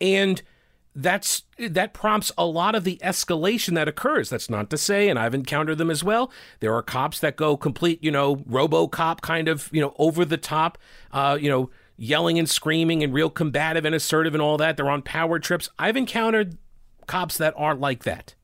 And 0.01 0.43
that's 0.95 1.43
that 1.59 1.93
prompts 1.93 2.33
a 2.39 2.47
lot 2.47 2.75
of 2.75 2.85
the 2.85 2.99
escalation 3.05 3.75
that 3.75 3.87
occurs. 3.87 4.31
That's 4.31 4.49
not 4.49 4.71
to 4.71 4.79
say, 4.79 5.11
and 5.11 5.19
I've 5.19 5.35
encountered 5.35 5.77
them 5.77 5.91
as 5.91 6.03
well. 6.03 6.33
There 6.61 6.75
are 6.75 6.83
cops 6.83 7.21
that 7.21 7.37
go 7.37 7.57
complete, 7.57 8.03
you 8.03 8.11
know, 8.11 8.37
RoboCop 8.37 9.21
kind 9.21 9.47
of, 9.49 9.69
you 9.73 9.83
know, 9.83 9.95
over 9.99 10.25
the 10.25 10.39
top, 10.39 10.79
uh, 11.13 11.37
you 11.39 11.51
know, 11.51 11.71
yelling 11.99 12.39
and 12.39 12.49
screaming 12.49 13.03
and 13.03 13.13
real 13.13 13.29
combative 13.29 13.85
and 13.85 13.95
assertive 13.95 14.35
and 14.35 14.43
all 14.43 14.57
that. 14.57 14.79
They're 14.79 14.89
on 14.91 15.03
power 15.03 15.39
trips. 15.39 15.69
I've 15.79 15.99
encountered 15.99 16.57
cops 17.07 17.37
that 17.37 17.53
aren't 17.59 17.81
like 17.81 18.05
that. 18.05 18.35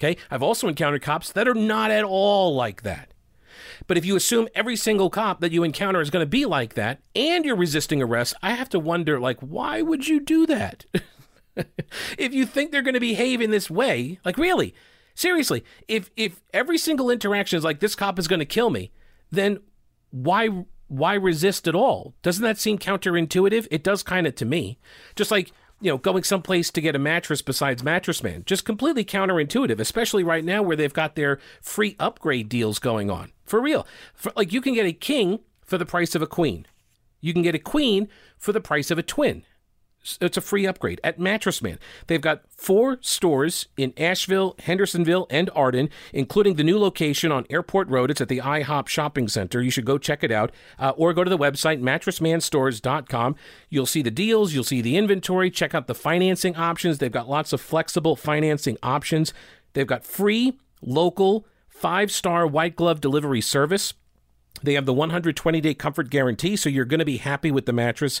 Okay. 0.00 0.16
I've 0.30 0.42
also 0.42 0.66
encountered 0.66 1.02
cops 1.02 1.30
that 1.32 1.46
are 1.46 1.54
not 1.54 1.90
at 1.90 2.04
all 2.04 2.54
like 2.54 2.82
that. 2.82 3.12
But 3.86 3.98
if 3.98 4.04
you 4.06 4.16
assume 4.16 4.48
every 4.54 4.76
single 4.76 5.10
cop 5.10 5.40
that 5.40 5.52
you 5.52 5.62
encounter 5.62 6.00
is 6.00 6.08
going 6.08 6.22
to 6.22 6.30
be 6.30 6.46
like 6.46 6.74
that 6.74 7.00
and 7.14 7.44
you're 7.44 7.56
resisting 7.56 8.00
arrest, 8.02 8.34
I 8.42 8.52
have 8.52 8.70
to 8.70 8.78
wonder, 8.78 9.20
like, 9.20 9.40
why 9.40 9.82
would 9.82 10.08
you 10.08 10.20
do 10.20 10.46
that? 10.46 10.86
if 12.18 12.32
you 12.32 12.46
think 12.46 12.72
they're 12.72 12.82
going 12.82 12.94
to 12.94 13.00
behave 13.00 13.42
in 13.42 13.50
this 13.50 13.70
way, 13.70 14.18
like, 14.24 14.38
really, 14.38 14.74
seriously, 15.14 15.64
if 15.86 16.10
if 16.16 16.40
every 16.54 16.78
single 16.78 17.10
interaction 17.10 17.58
is 17.58 17.64
like 17.64 17.80
this 17.80 17.94
cop 17.94 18.18
is 18.18 18.28
going 18.28 18.40
to 18.40 18.46
kill 18.46 18.70
me, 18.70 18.92
then 19.30 19.58
why 20.10 20.64
why 20.88 21.14
resist 21.14 21.68
at 21.68 21.74
all? 21.74 22.14
Doesn't 22.22 22.42
that 22.42 22.58
seem 22.58 22.78
counterintuitive? 22.78 23.66
It 23.70 23.84
does 23.84 24.02
kind 24.02 24.26
of 24.26 24.34
to 24.36 24.44
me. 24.44 24.78
Just 25.14 25.30
like 25.30 25.52
you 25.80 25.90
know, 25.90 25.98
going 25.98 26.22
someplace 26.22 26.70
to 26.70 26.80
get 26.80 26.94
a 26.94 26.98
mattress 26.98 27.42
besides 27.42 27.82
Mattress 27.82 28.22
Man. 28.22 28.42
Just 28.46 28.64
completely 28.64 29.04
counterintuitive, 29.04 29.80
especially 29.80 30.22
right 30.22 30.44
now 30.44 30.62
where 30.62 30.76
they've 30.76 30.92
got 30.92 31.14
their 31.14 31.38
free 31.60 31.96
upgrade 31.98 32.48
deals 32.48 32.78
going 32.78 33.10
on. 33.10 33.32
For 33.44 33.60
real. 33.60 33.86
For, 34.14 34.32
like, 34.36 34.52
you 34.52 34.60
can 34.60 34.74
get 34.74 34.86
a 34.86 34.92
king 34.92 35.40
for 35.64 35.78
the 35.78 35.86
price 35.86 36.14
of 36.14 36.22
a 36.22 36.26
queen. 36.26 36.66
You 37.20 37.32
can 37.32 37.42
get 37.42 37.54
a 37.54 37.58
queen 37.58 38.08
for 38.38 38.52
the 38.52 38.60
price 38.60 38.90
of 38.90 38.98
a 38.98 39.02
twin. 39.02 39.44
It's 40.20 40.36
a 40.36 40.40
free 40.40 40.66
upgrade 40.66 41.00
at 41.04 41.18
Mattress 41.18 41.60
Man. 41.60 41.78
They've 42.06 42.20
got 42.20 42.42
four 42.56 42.98
stores 43.02 43.66
in 43.76 43.92
Asheville, 43.98 44.56
Hendersonville, 44.60 45.26
and 45.28 45.50
Arden, 45.54 45.90
including 46.12 46.54
the 46.54 46.64
new 46.64 46.78
location 46.78 47.30
on 47.30 47.46
Airport 47.50 47.88
Road. 47.88 48.10
It's 48.10 48.20
at 48.20 48.28
the 48.28 48.38
IHOP 48.38 48.88
Shopping 48.88 49.28
Center. 49.28 49.60
You 49.60 49.70
should 49.70 49.84
go 49.84 49.98
check 49.98 50.24
it 50.24 50.32
out, 50.32 50.52
uh, 50.78 50.92
or 50.96 51.12
go 51.12 51.22
to 51.22 51.30
the 51.30 51.38
website 51.38 51.80
mattressmanstores.com. 51.82 53.36
You'll 53.68 53.86
see 53.86 54.02
the 54.02 54.10
deals, 54.10 54.54
you'll 54.54 54.64
see 54.64 54.80
the 54.80 54.96
inventory. 54.96 55.50
Check 55.50 55.74
out 55.74 55.86
the 55.86 55.94
financing 55.94 56.56
options. 56.56 56.98
They've 56.98 57.12
got 57.12 57.28
lots 57.28 57.52
of 57.52 57.60
flexible 57.60 58.16
financing 58.16 58.78
options. 58.82 59.34
They've 59.74 59.86
got 59.86 60.04
free, 60.04 60.58
local, 60.80 61.46
five 61.68 62.10
star 62.10 62.46
white 62.46 62.74
glove 62.74 63.00
delivery 63.00 63.40
service. 63.40 63.94
They 64.62 64.74
have 64.74 64.86
the 64.86 64.92
120 64.92 65.60
day 65.60 65.74
comfort 65.74 66.10
guarantee, 66.10 66.56
so 66.56 66.68
you're 66.68 66.84
going 66.84 66.98
to 66.98 67.04
be 67.04 67.18
happy 67.18 67.50
with 67.50 67.66
the 67.66 67.72
mattress 67.72 68.20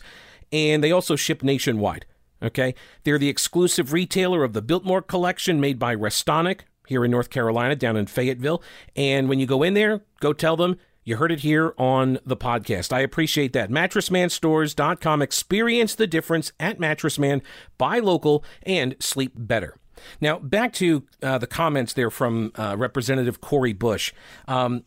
and 0.52 0.82
they 0.82 0.92
also 0.92 1.16
ship 1.16 1.42
nationwide. 1.42 2.06
Okay, 2.42 2.74
they're 3.04 3.18
the 3.18 3.28
exclusive 3.28 3.92
retailer 3.92 4.42
of 4.44 4.54
the 4.54 4.62
Biltmore 4.62 5.02
collection 5.02 5.60
made 5.60 5.78
by 5.78 5.94
Restonic 5.94 6.60
here 6.86 7.04
in 7.04 7.10
North 7.10 7.30
Carolina, 7.30 7.76
down 7.76 7.96
in 7.96 8.06
Fayetteville. 8.06 8.62
And 8.96 9.28
when 9.28 9.38
you 9.38 9.46
go 9.46 9.62
in 9.62 9.74
there, 9.74 10.00
go 10.20 10.32
tell 10.32 10.56
them 10.56 10.76
you 11.04 11.16
heard 11.16 11.32
it 11.32 11.40
here 11.40 11.74
on 11.78 12.18
the 12.24 12.36
podcast. 12.36 12.92
I 12.92 13.00
appreciate 13.00 13.52
that. 13.52 13.70
MattressManStores.com. 13.70 15.22
Experience 15.22 15.94
the 15.94 16.06
difference 16.06 16.52
at 16.60 16.78
Mattress 16.78 17.18
Man. 17.18 17.42
Buy 17.78 17.98
local 17.98 18.44
and 18.62 18.96
sleep 19.00 19.32
better. 19.34 19.76
Now, 20.20 20.38
back 20.38 20.72
to 20.74 21.04
uh, 21.22 21.38
the 21.38 21.46
comments 21.46 21.92
there 21.92 22.10
from 22.10 22.52
uh, 22.54 22.76
Representative 22.78 23.40
Cori 23.40 23.72
Bush. 23.72 24.12
Um, 24.48 24.84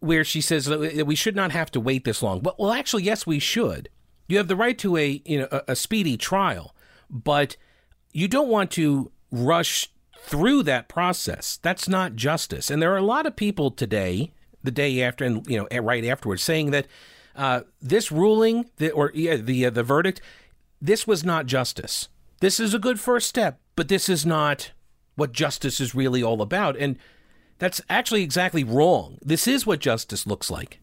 where 0.00 0.24
she 0.24 0.42
says 0.42 0.66
that 0.66 1.06
we 1.06 1.14
should 1.14 1.34
not 1.34 1.52
have 1.52 1.70
to 1.70 1.80
wait 1.80 2.04
this 2.04 2.22
long. 2.22 2.40
But 2.40 2.58
well, 2.58 2.72
actually, 2.72 3.02
yes, 3.04 3.26
we 3.26 3.38
should. 3.38 3.88
You 4.28 4.38
have 4.38 4.48
the 4.48 4.56
right 4.56 4.78
to 4.78 4.96
a 4.96 5.22
you 5.24 5.40
know 5.40 5.48
a, 5.50 5.62
a 5.68 5.76
speedy 5.76 6.16
trial, 6.16 6.74
but 7.10 7.56
you 8.12 8.28
don't 8.28 8.48
want 8.48 8.70
to 8.72 9.10
rush 9.30 9.90
through 10.20 10.62
that 10.64 10.88
process. 10.88 11.58
That's 11.62 11.88
not 11.88 12.16
justice. 12.16 12.70
And 12.70 12.82
there 12.82 12.92
are 12.92 12.98
a 12.98 13.02
lot 13.02 13.26
of 13.26 13.36
people 13.36 13.70
today, 13.70 14.32
the 14.62 14.70
day 14.70 15.02
after, 15.02 15.24
and 15.24 15.46
you 15.46 15.58
know, 15.58 15.80
right 15.80 16.04
afterwards, 16.04 16.42
saying 16.42 16.72
that 16.72 16.86
uh, 17.36 17.60
this 17.80 18.10
ruling, 18.10 18.70
the, 18.78 18.90
or 18.90 19.12
yeah, 19.14 19.36
the 19.36 19.66
uh, 19.66 19.70
the 19.70 19.82
verdict, 19.82 20.20
this 20.80 21.06
was 21.06 21.24
not 21.24 21.46
justice. 21.46 22.08
This 22.40 22.60
is 22.60 22.74
a 22.74 22.78
good 22.78 23.00
first 23.00 23.28
step, 23.28 23.60
but 23.76 23.88
this 23.88 24.08
is 24.08 24.26
not 24.26 24.72
what 25.14 25.32
justice 25.32 25.80
is 25.80 25.94
really 25.94 26.22
all 26.22 26.42
about. 26.42 26.76
And 26.76 26.98
that's 27.58 27.80
actually 27.88 28.22
exactly 28.22 28.64
wrong. 28.64 29.18
This 29.22 29.46
is 29.46 29.66
what 29.66 29.80
justice 29.80 30.26
looks 30.26 30.50
like. 30.50 30.80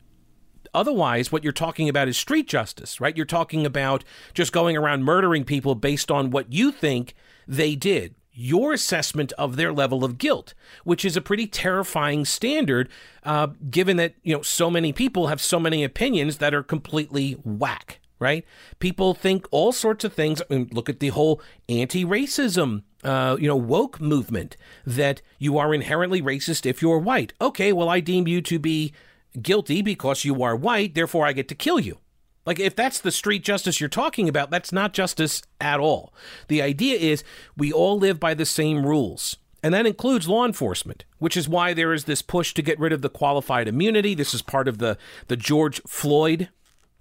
Otherwise, 0.73 1.31
what 1.31 1.43
you're 1.43 1.53
talking 1.53 1.89
about 1.89 2.07
is 2.07 2.17
street 2.17 2.47
justice, 2.47 2.99
right? 2.99 3.15
You're 3.15 3.25
talking 3.25 3.65
about 3.65 4.03
just 4.33 4.51
going 4.51 4.75
around 4.75 5.03
murdering 5.03 5.43
people 5.43 5.75
based 5.75 6.09
on 6.09 6.31
what 6.31 6.51
you 6.51 6.71
think 6.71 7.13
they 7.47 7.75
did. 7.75 8.15
Your 8.35 8.73
assessment 8.73 9.31
of 9.37 9.57
their 9.57 9.71
level 9.71 10.03
of 10.03 10.17
guilt, 10.17 10.55
which 10.83 11.05
is 11.05 11.15
a 11.15 11.21
pretty 11.21 11.45
terrifying 11.45 12.25
standard, 12.25 12.89
uh, 13.23 13.47
given 13.69 13.97
that 13.97 14.15
you 14.23 14.35
know 14.35 14.41
so 14.41 14.71
many 14.71 14.91
people 14.91 15.27
have 15.27 15.39
so 15.39 15.59
many 15.59 15.83
opinions 15.83 16.39
that 16.39 16.53
are 16.53 16.63
completely 16.63 17.33
whack. 17.43 17.99
Right? 18.19 18.45
People 18.79 19.13
think 19.13 19.47
all 19.51 19.73
sorts 19.73 20.05
of 20.05 20.13
things. 20.13 20.41
I 20.41 20.53
mean, 20.53 20.69
look 20.71 20.87
at 20.87 21.01
the 21.01 21.09
whole 21.09 21.41
anti-racism 21.67 22.83
uh, 23.03 23.35
you 23.39 23.47
know, 23.47 23.55
woke 23.55 23.99
movement 23.99 24.55
that 24.85 25.21
you 25.37 25.57
are 25.57 25.73
inherently 25.73 26.21
racist 26.21 26.65
if 26.65 26.81
you're 26.81 26.99
white. 26.99 27.33
Okay, 27.41 27.73
well, 27.73 27.89
I 27.89 27.99
deem 27.99 28.27
you 28.27 28.41
to 28.43 28.59
be 28.59 28.93
guilty 29.41 29.81
because 29.81 30.25
you 30.25 30.43
are 30.43 30.55
white, 30.55 30.95
therefore 30.95 31.25
I 31.25 31.33
get 31.33 31.47
to 31.49 31.55
kill 31.55 31.79
you. 31.79 31.99
Like, 32.45 32.59
if 32.59 32.75
that's 32.75 32.99
the 32.99 33.11
street 33.11 33.43
justice 33.43 33.79
you're 33.79 33.89
talking 33.89 34.27
about, 34.27 34.51
that's 34.51 34.73
not 34.73 34.93
justice 34.93 35.41
at 35.61 35.79
all. 35.79 36.13
The 36.49 36.61
idea 36.61 36.97
is 36.97 37.23
we 37.55 37.71
all 37.71 37.97
live 37.97 38.19
by 38.19 38.33
the 38.33 38.45
same 38.45 38.85
rules. 38.85 39.37
And 39.63 39.73
that 39.73 39.85
includes 39.85 40.27
law 40.27 40.45
enforcement, 40.45 41.05
which 41.19 41.37
is 41.37 41.47
why 41.47 41.73
there 41.73 41.93
is 41.93 42.03
this 42.03 42.21
push 42.21 42.53
to 42.53 42.61
get 42.61 42.77
rid 42.79 42.91
of 42.91 43.01
the 43.01 43.09
qualified 43.09 43.69
immunity. 43.69 44.13
This 44.13 44.33
is 44.33 44.41
part 44.41 44.67
of 44.67 44.79
the, 44.79 44.97
the 45.27 45.37
George 45.37 45.81
Floyd 45.87 46.49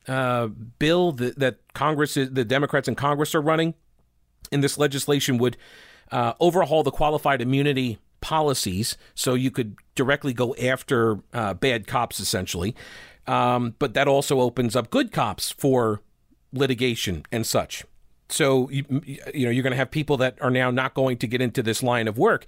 uh, 0.07 0.47
bill 0.47 1.11
that, 1.13 1.41
that 1.41 1.57
Congress, 1.75 2.17
is, 2.17 2.31
the 2.31 2.45
Democrats 2.45 2.87
in 2.87 2.95
Congress 2.95 3.35
are 3.35 3.41
running. 3.41 3.75
And 4.53 4.63
this 4.63 4.79
legislation 4.79 5.39
would 5.39 5.57
uh, 6.13 6.35
overhaul 6.39 6.85
the 6.85 6.93
qualified 6.93 7.41
immunity 7.41 7.99
policies, 8.23 8.97
so 9.15 9.35
you 9.35 9.51
could 9.51 9.77
directly 9.95 10.33
go 10.33 10.55
after 10.55 11.19
uh, 11.35 11.53
bad 11.53 11.87
cops, 11.87 12.19
essentially. 12.19 12.75
Um, 13.27 13.75
but 13.79 13.95
that 13.95 14.09
also 14.09 14.41
opens 14.41 14.75
up 14.75 14.91
good 14.91 15.13
cops 15.13 15.53
for 15.53 16.01
litigation 16.53 17.25
and 17.31 17.47
such. 17.47 17.85
So 18.29 18.71
you, 18.71 18.85
you 19.05 19.45
know 19.45 19.51
you're 19.51 19.63
going 19.63 19.73
to 19.73 19.77
have 19.77 19.91
people 19.91 20.17
that 20.17 20.41
are 20.41 20.51
now 20.51 20.71
not 20.71 20.95
going 20.95 21.19
to 21.19 21.27
get 21.27 21.43
into 21.43 21.63
this 21.63 21.83
line 21.83 22.09
of 22.09 22.17
work, 22.17 22.47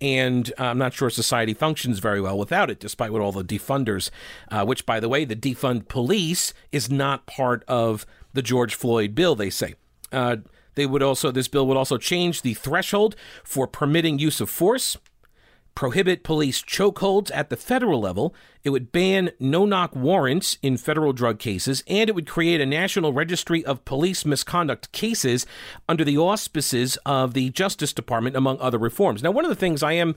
and 0.00 0.50
uh, 0.58 0.64
I'm 0.64 0.78
not 0.78 0.94
sure 0.94 1.10
society 1.10 1.52
functions 1.52 1.98
very 1.98 2.20
well 2.20 2.38
without 2.38 2.70
it, 2.70 2.80
despite 2.80 3.12
what 3.12 3.20
all 3.20 3.32
the 3.32 3.44
defunders. 3.44 4.10
Uh, 4.50 4.64
which, 4.64 4.86
by 4.86 4.98
the 4.98 5.10
way, 5.10 5.26
the 5.26 5.36
defund 5.36 5.88
police 5.88 6.54
is 6.72 6.90
not 6.90 7.26
part 7.26 7.64
of 7.68 8.06
the 8.32 8.42
George 8.42 8.74
Floyd 8.74 9.14
bill. 9.14 9.34
They 9.34 9.50
say. 9.50 9.74
Uh, 10.10 10.36
they 10.76 10.86
would 10.86 11.02
also 11.02 11.30
this 11.30 11.48
bill 11.48 11.66
would 11.66 11.76
also 11.76 11.98
change 11.98 12.42
the 12.42 12.54
threshold 12.54 13.16
for 13.42 13.66
permitting 13.66 14.18
use 14.18 14.40
of 14.40 14.48
force 14.48 14.96
prohibit 15.76 16.24
police 16.24 16.60
chokeholds 16.60 17.30
at 17.32 17.50
the 17.50 17.56
federal 17.56 18.00
level, 18.00 18.34
it 18.64 18.70
would 18.70 18.90
ban 18.90 19.30
no 19.38 19.64
knock 19.64 19.94
warrants 19.94 20.58
in 20.62 20.76
federal 20.76 21.12
drug 21.12 21.38
cases, 21.38 21.84
and 21.86 22.10
it 22.10 22.14
would 22.16 22.26
create 22.26 22.60
a 22.60 22.66
national 22.66 23.12
registry 23.12 23.64
of 23.64 23.84
police 23.84 24.24
misconduct 24.24 24.90
cases 24.90 25.46
under 25.88 26.02
the 26.02 26.18
auspices 26.18 26.98
of 27.06 27.34
the 27.34 27.50
Justice 27.50 27.92
Department, 27.92 28.34
among 28.34 28.58
other 28.58 28.78
reforms. 28.78 29.22
Now, 29.22 29.30
one 29.30 29.44
of 29.44 29.50
the 29.50 29.54
things 29.54 29.84
I 29.84 29.92
am 29.92 30.16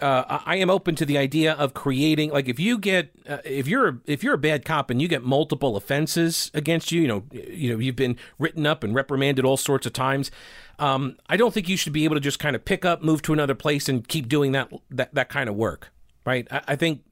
uh, 0.00 0.40
I 0.44 0.56
am 0.56 0.70
open 0.70 0.96
to 0.96 1.06
the 1.06 1.16
idea 1.16 1.52
of 1.52 1.72
creating 1.72 2.30
like 2.30 2.48
if 2.48 2.58
you 2.58 2.78
get 2.78 3.12
uh, 3.28 3.38
if 3.44 3.68
you're 3.68 4.00
if 4.06 4.24
you're 4.24 4.34
a 4.34 4.38
bad 4.38 4.64
cop 4.64 4.90
and 4.90 5.00
you 5.00 5.06
get 5.06 5.22
multiple 5.22 5.76
offenses 5.76 6.50
against 6.52 6.90
you, 6.90 7.02
you 7.02 7.08
know, 7.08 7.24
you 7.30 7.72
know 7.72 7.78
you've 7.78 7.96
been 7.96 8.16
written 8.38 8.66
up 8.66 8.82
and 8.82 8.94
reprimanded 8.94 9.44
all 9.44 9.56
sorts 9.56 9.86
of 9.86 9.92
times. 9.92 10.30
Um, 10.78 11.16
I 11.28 11.36
don't 11.36 11.54
think 11.54 11.68
you 11.68 11.76
should 11.76 11.92
be 11.92 12.04
able 12.04 12.16
to 12.16 12.20
just 12.20 12.40
kind 12.40 12.56
of 12.56 12.64
pick 12.64 12.84
up, 12.84 13.02
move 13.02 13.22
to 13.22 13.32
another 13.32 13.54
place, 13.54 13.88
and 13.88 14.06
keep 14.06 14.28
doing 14.28 14.52
that 14.52 14.70
that, 14.90 15.14
that 15.14 15.28
kind 15.28 15.48
of 15.48 15.54
work, 15.54 15.92
right? 16.26 16.48
I, 16.50 16.62
I 16.68 16.76
think 16.76 17.02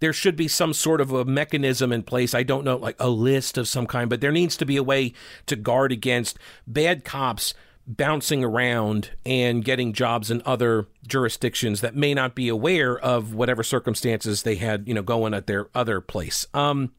there 0.00 0.12
should 0.12 0.34
be 0.34 0.48
some 0.48 0.74
sort 0.74 1.00
of 1.00 1.12
a 1.12 1.24
mechanism 1.24 1.92
in 1.92 2.02
place. 2.02 2.34
I 2.34 2.42
don't 2.42 2.64
know, 2.64 2.76
like 2.76 2.96
a 2.98 3.08
list 3.08 3.56
of 3.56 3.68
some 3.68 3.86
kind, 3.86 4.10
but 4.10 4.20
there 4.20 4.32
needs 4.32 4.56
to 4.56 4.66
be 4.66 4.76
a 4.76 4.82
way 4.82 5.12
to 5.46 5.54
guard 5.54 5.92
against 5.92 6.40
bad 6.66 7.04
cops 7.04 7.54
bouncing 7.86 8.44
around 8.44 9.10
and 9.26 9.64
getting 9.64 9.92
jobs 9.92 10.30
in 10.30 10.42
other 10.44 10.86
jurisdictions 11.06 11.80
that 11.80 11.96
may 11.96 12.14
not 12.14 12.34
be 12.34 12.48
aware 12.48 12.98
of 12.98 13.34
whatever 13.34 13.62
circumstances 13.62 14.42
they 14.42 14.56
had, 14.56 14.86
you 14.86 14.94
know, 14.94 15.02
going 15.02 15.34
at 15.34 15.46
their 15.46 15.68
other 15.74 16.00
place. 16.00 16.46
Um, 16.54 16.92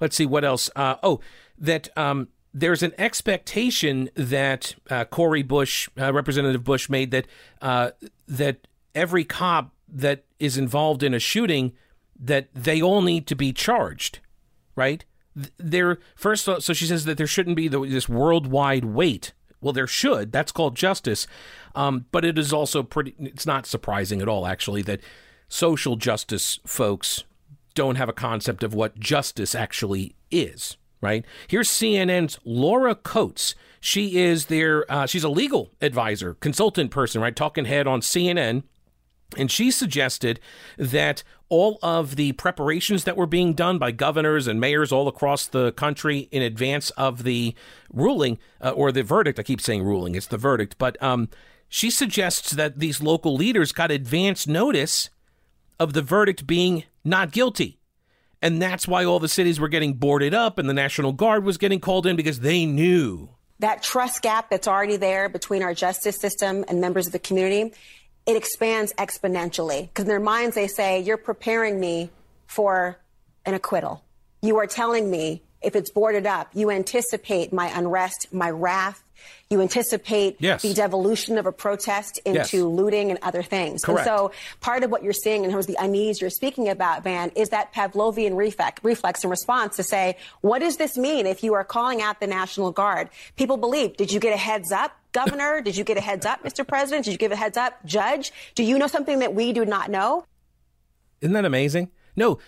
let's 0.00 0.16
see 0.16 0.26
what 0.26 0.44
else. 0.44 0.68
Uh, 0.76 0.96
oh, 1.02 1.20
that 1.58 1.96
um, 1.96 2.28
there's 2.52 2.82
an 2.82 2.92
expectation 2.98 4.10
that 4.14 4.74
uh, 4.90 5.04
Cori 5.06 5.42
Bush, 5.42 5.88
uh, 5.98 6.12
Representative 6.12 6.64
Bush, 6.64 6.88
made 6.88 7.10
that 7.12 7.26
uh, 7.60 7.92
that 8.28 8.66
every 8.94 9.24
cop 9.24 9.72
that 9.88 10.24
is 10.38 10.58
involved 10.58 11.02
in 11.02 11.14
a 11.14 11.18
shooting 11.18 11.72
that 12.18 12.48
they 12.54 12.80
all 12.82 13.02
need 13.02 13.26
to 13.26 13.34
be 13.34 13.52
charged, 13.52 14.20
right? 14.76 15.04
There 15.56 15.98
first, 16.14 16.44
so 16.44 16.72
she 16.72 16.86
says 16.86 17.06
that 17.06 17.16
there 17.16 17.26
shouldn't 17.26 17.56
be 17.56 17.68
this 17.68 18.08
worldwide 18.08 18.84
wait. 18.84 19.32
Well, 19.62 19.72
there 19.72 19.86
should. 19.86 20.32
That's 20.32 20.52
called 20.52 20.76
justice. 20.76 21.26
Um, 21.74 22.06
but 22.12 22.24
it 22.24 22.38
is 22.38 22.52
also 22.52 22.82
pretty. 22.82 23.14
It's 23.18 23.46
not 23.46 23.64
surprising 23.64 24.20
at 24.20 24.28
all, 24.28 24.46
actually, 24.46 24.82
that 24.82 25.00
social 25.48 25.96
justice 25.96 26.60
folks 26.66 27.24
don't 27.74 27.96
have 27.96 28.10
a 28.10 28.12
concept 28.12 28.62
of 28.62 28.74
what 28.74 28.98
justice 29.00 29.54
actually 29.54 30.14
is 30.30 30.76
right? 31.02 31.26
Here's 31.48 31.68
CNN's 31.68 32.38
Laura 32.44 32.94
Coates. 32.94 33.54
She 33.80 34.16
is 34.16 34.46
their, 34.46 34.90
uh, 34.90 35.04
she's 35.04 35.24
a 35.24 35.28
legal 35.28 35.72
advisor, 35.82 36.34
consultant 36.34 36.90
person, 36.90 37.20
right? 37.20 37.36
Talking 37.36 37.66
head 37.66 37.86
on 37.86 38.00
CNN. 38.00 38.62
And 39.36 39.50
she 39.50 39.70
suggested 39.70 40.40
that 40.78 41.24
all 41.52 41.78
of 41.82 42.16
the 42.16 42.32
preparations 42.32 43.04
that 43.04 43.14
were 43.14 43.26
being 43.26 43.52
done 43.52 43.76
by 43.76 43.90
governors 43.90 44.46
and 44.46 44.58
mayors 44.58 44.90
all 44.90 45.06
across 45.06 45.46
the 45.46 45.70
country 45.72 46.20
in 46.30 46.40
advance 46.40 46.88
of 46.92 47.24
the 47.24 47.54
ruling 47.92 48.38
uh, 48.62 48.70
or 48.70 48.90
the 48.90 49.02
verdict, 49.02 49.38
I 49.38 49.42
keep 49.42 49.60
saying 49.60 49.82
ruling, 49.82 50.14
it's 50.14 50.28
the 50.28 50.38
verdict, 50.38 50.76
but 50.78 51.00
um, 51.02 51.28
she 51.68 51.90
suggests 51.90 52.52
that 52.52 52.78
these 52.78 53.02
local 53.02 53.36
leaders 53.36 53.70
got 53.70 53.90
advance 53.90 54.46
notice 54.46 55.10
of 55.78 55.92
the 55.92 56.00
verdict 56.00 56.46
being 56.46 56.84
not 57.04 57.32
guilty. 57.32 57.78
And 58.40 58.60
that's 58.60 58.88
why 58.88 59.04
all 59.04 59.20
the 59.20 59.28
cities 59.28 59.60
were 59.60 59.68
getting 59.68 59.92
boarded 59.92 60.32
up 60.32 60.58
and 60.58 60.70
the 60.70 60.74
National 60.74 61.12
Guard 61.12 61.44
was 61.44 61.58
getting 61.58 61.80
called 61.80 62.06
in 62.06 62.16
because 62.16 62.40
they 62.40 62.64
knew. 62.64 63.28
That 63.58 63.82
trust 63.82 64.22
gap 64.22 64.48
that's 64.48 64.66
already 64.66 64.96
there 64.96 65.28
between 65.28 65.62
our 65.62 65.74
justice 65.74 66.18
system 66.18 66.64
and 66.66 66.80
members 66.80 67.06
of 67.06 67.12
the 67.12 67.18
community, 67.18 67.74
it 68.26 68.36
expands 68.36 68.92
exponentially. 68.94 69.82
Because 69.88 70.04
in 70.04 70.08
their 70.08 70.20
minds, 70.20 70.54
they 70.54 70.68
say, 70.68 71.00
You're 71.00 71.16
preparing 71.16 71.78
me 71.80 72.10
for 72.46 72.98
an 73.44 73.54
acquittal. 73.54 74.02
You 74.42 74.58
are 74.58 74.66
telling 74.66 75.10
me 75.10 75.42
if 75.60 75.76
it's 75.76 75.90
boarded 75.90 76.26
up, 76.26 76.50
you 76.54 76.70
anticipate 76.70 77.52
my 77.52 77.66
unrest, 77.76 78.28
my 78.32 78.50
wrath, 78.50 79.02
You 79.50 79.60
anticipate 79.60 80.36
Yes. 80.40 80.62
the 80.62 80.74
devolution 80.74 81.38
of 81.38 81.46
a 81.46 81.52
protest 81.52 82.18
into 82.24 82.38
Yes. 82.40 82.52
looting 82.54 83.10
and 83.10 83.20
other 83.22 83.42
things. 83.42 83.84
Correct. 83.84 84.08
And 84.08 84.18
so 84.18 84.32
part 84.60 84.82
of 84.82 84.90
what 84.90 85.04
you're 85.04 85.12
seeing 85.12 85.44
in 85.44 85.50
terms 85.52 85.68
of 85.68 85.76
the 85.76 85.84
unease 85.84 86.20
you're 86.20 86.30
speaking 86.30 86.68
about, 86.68 87.04
Van, 87.04 87.30
is 87.36 87.50
that 87.50 87.72
Pavlovian 87.72 88.34
reflex, 88.36 88.82
reflex 88.82 89.22
in 89.22 89.30
response 89.30 89.76
to 89.76 89.82
say, 89.84 90.16
what 90.40 90.58
does 90.60 90.76
this 90.78 90.96
mean 90.96 91.26
if 91.26 91.44
you 91.44 91.54
are 91.54 91.62
calling 91.64 92.02
out 92.02 92.18
the 92.18 92.26
National 92.26 92.72
Guard? 92.72 93.10
People 93.36 93.58
believe, 93.58 93.96
did 93.96 94.10
you 94.10 94.18
get 94.18 94.32
a 94.32 94.36
heads 94.38 94.72
up? 94.72 94.92
Governor, 95.12 95.60
did 95.60 95.76
you 95.76 95.84
get 95.84 95.98
a 95.98 96.00
heads 96.00 96.26
up, 96.26 96.42
Mr. 96.42 96.66
President? 96.66 97.04
Did 97.04 97.12
you 97.12 97.18
give 97.18 97.32
a 97.32 97.36
heads 97.36 97.56
up? 97.56 97.84
Judge, 97.84 98.32
do 98.54 98.62
you 98.62 98.78
know 98.78 98.86
something 98.86 99.18
that 99.18 99.34
we 99.34 99.52
do 99.52 99.64
not 99.64 99.90
know? 99.90 100.24
Isn't 101.20 101.34
that 101.34 101.44
amazing? 101.44 101.90
No, 102.16 102.38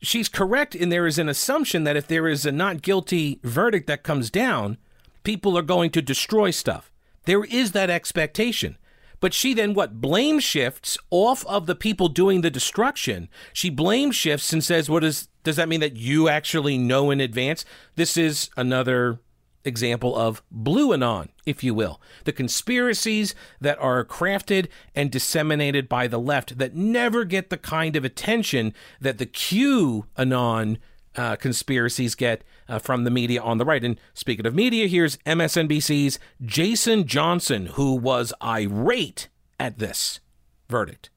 she's 0.00 0.28
correct 0.28 0.74
and 0.74 0.92
there 0.92 1.06
is 1.06 1.18
an 1.18 1.28
assumption 1.28 1.84
that 1.84 1.96
if 1.96 2.06
there 2.06 2.28
is 2.28 2.46
a 2.46 2.52
not 2.52 2.82
guilty 2.82 3.40
verdict 3.42 3.86
that 3.86 4.02
comes 4.02 4.30
down, 4.30 4.78
people 5.24 5.56
are 5.58 5.62
going 5.62 5.90
to 5.90 6.02
destroy 6.02 6.50
stuff. 6.50 6.92
There 7.24 7.44
is 7.44 7.72
that 7.72 7.90
expectation. 7.90 8.78
But 9.20 9.34
she 9.34 9.52
then 9.52 9.74
what 9.74 10.00
blame 10.00 10.38
shifts 10.38 10.96
off 11.10 11.44
of 11.46 11.66
the 11.66 11.74
people 11.74 12.08
doing 12.08 12.40
the 12.40 12.50
destruction. 12.50 13.28
She 13.52 13.68
blame 13.68 14.12
shifts 14.12 14.52
and 14.52 14.62
says, 14.62 14.88
"What 14.88 15.02
is 15.02 15.28
does 15.42 15.56
that 15.56 15.68
mean 15.68 15.80
that 15.80 15.96
you 15.96 16.28
actually 16.28 16.78
know 16.78 17.10
in 17.10 17.20
advance?" 17.20 17.64
This 17.96 18.16
is 18.16 18.48
another 18.56 19.18
example 19.64 20.16
of 20.16 20.42
blue 20.50 20.92
anon, 20.92 21.28
if 21.46 21.62
you 21.62 21.74
will. 21.74 22.00
The 22.24 22.32
conspiracies 22.32 23.34
that 23.60 23.78
are 23.78 24.04
crafted 24.04 24.68
and 24.94 25.10
disseminated 25.10 25.88
by 25.88 26.06
the 26.06 26.18
left 26.18 26.58
that 26.58 26.74
never 26.74 27.24
get 27.24 27.50
the 27.50 27.56
kind 27.56 27.96
of 27.96 28.04
attention 28.04 28.74
that 29.00 29.18
the 29.18 29.26
Q 29.26 30.06
anon 30.16 30.78
uh, 31.16 31.36
conspiracies 31.36 32.14
get 32.14 32.44
uh, 32.68 32.78
from 32.78 33.04
the 33.04 33.10
media 33.10 33.42
on 33.42 33.58
the 33.58 33.64
right. 33.64 33.82
And 33.82 33.98
speaking 34.14 34.46
of 34.46 34.54
media, 34.54 34.86
here's 34.86 35.16
MSNBC's 35.18 36.18
Jason 36.42 37.06
Johnson, 37.06 37.66
who 37.66 37.94
was 37.94 38.32
irate 38.42 39.28
at 39.58 39.78
this 39.78 40.20
verdict, 40.68 41.10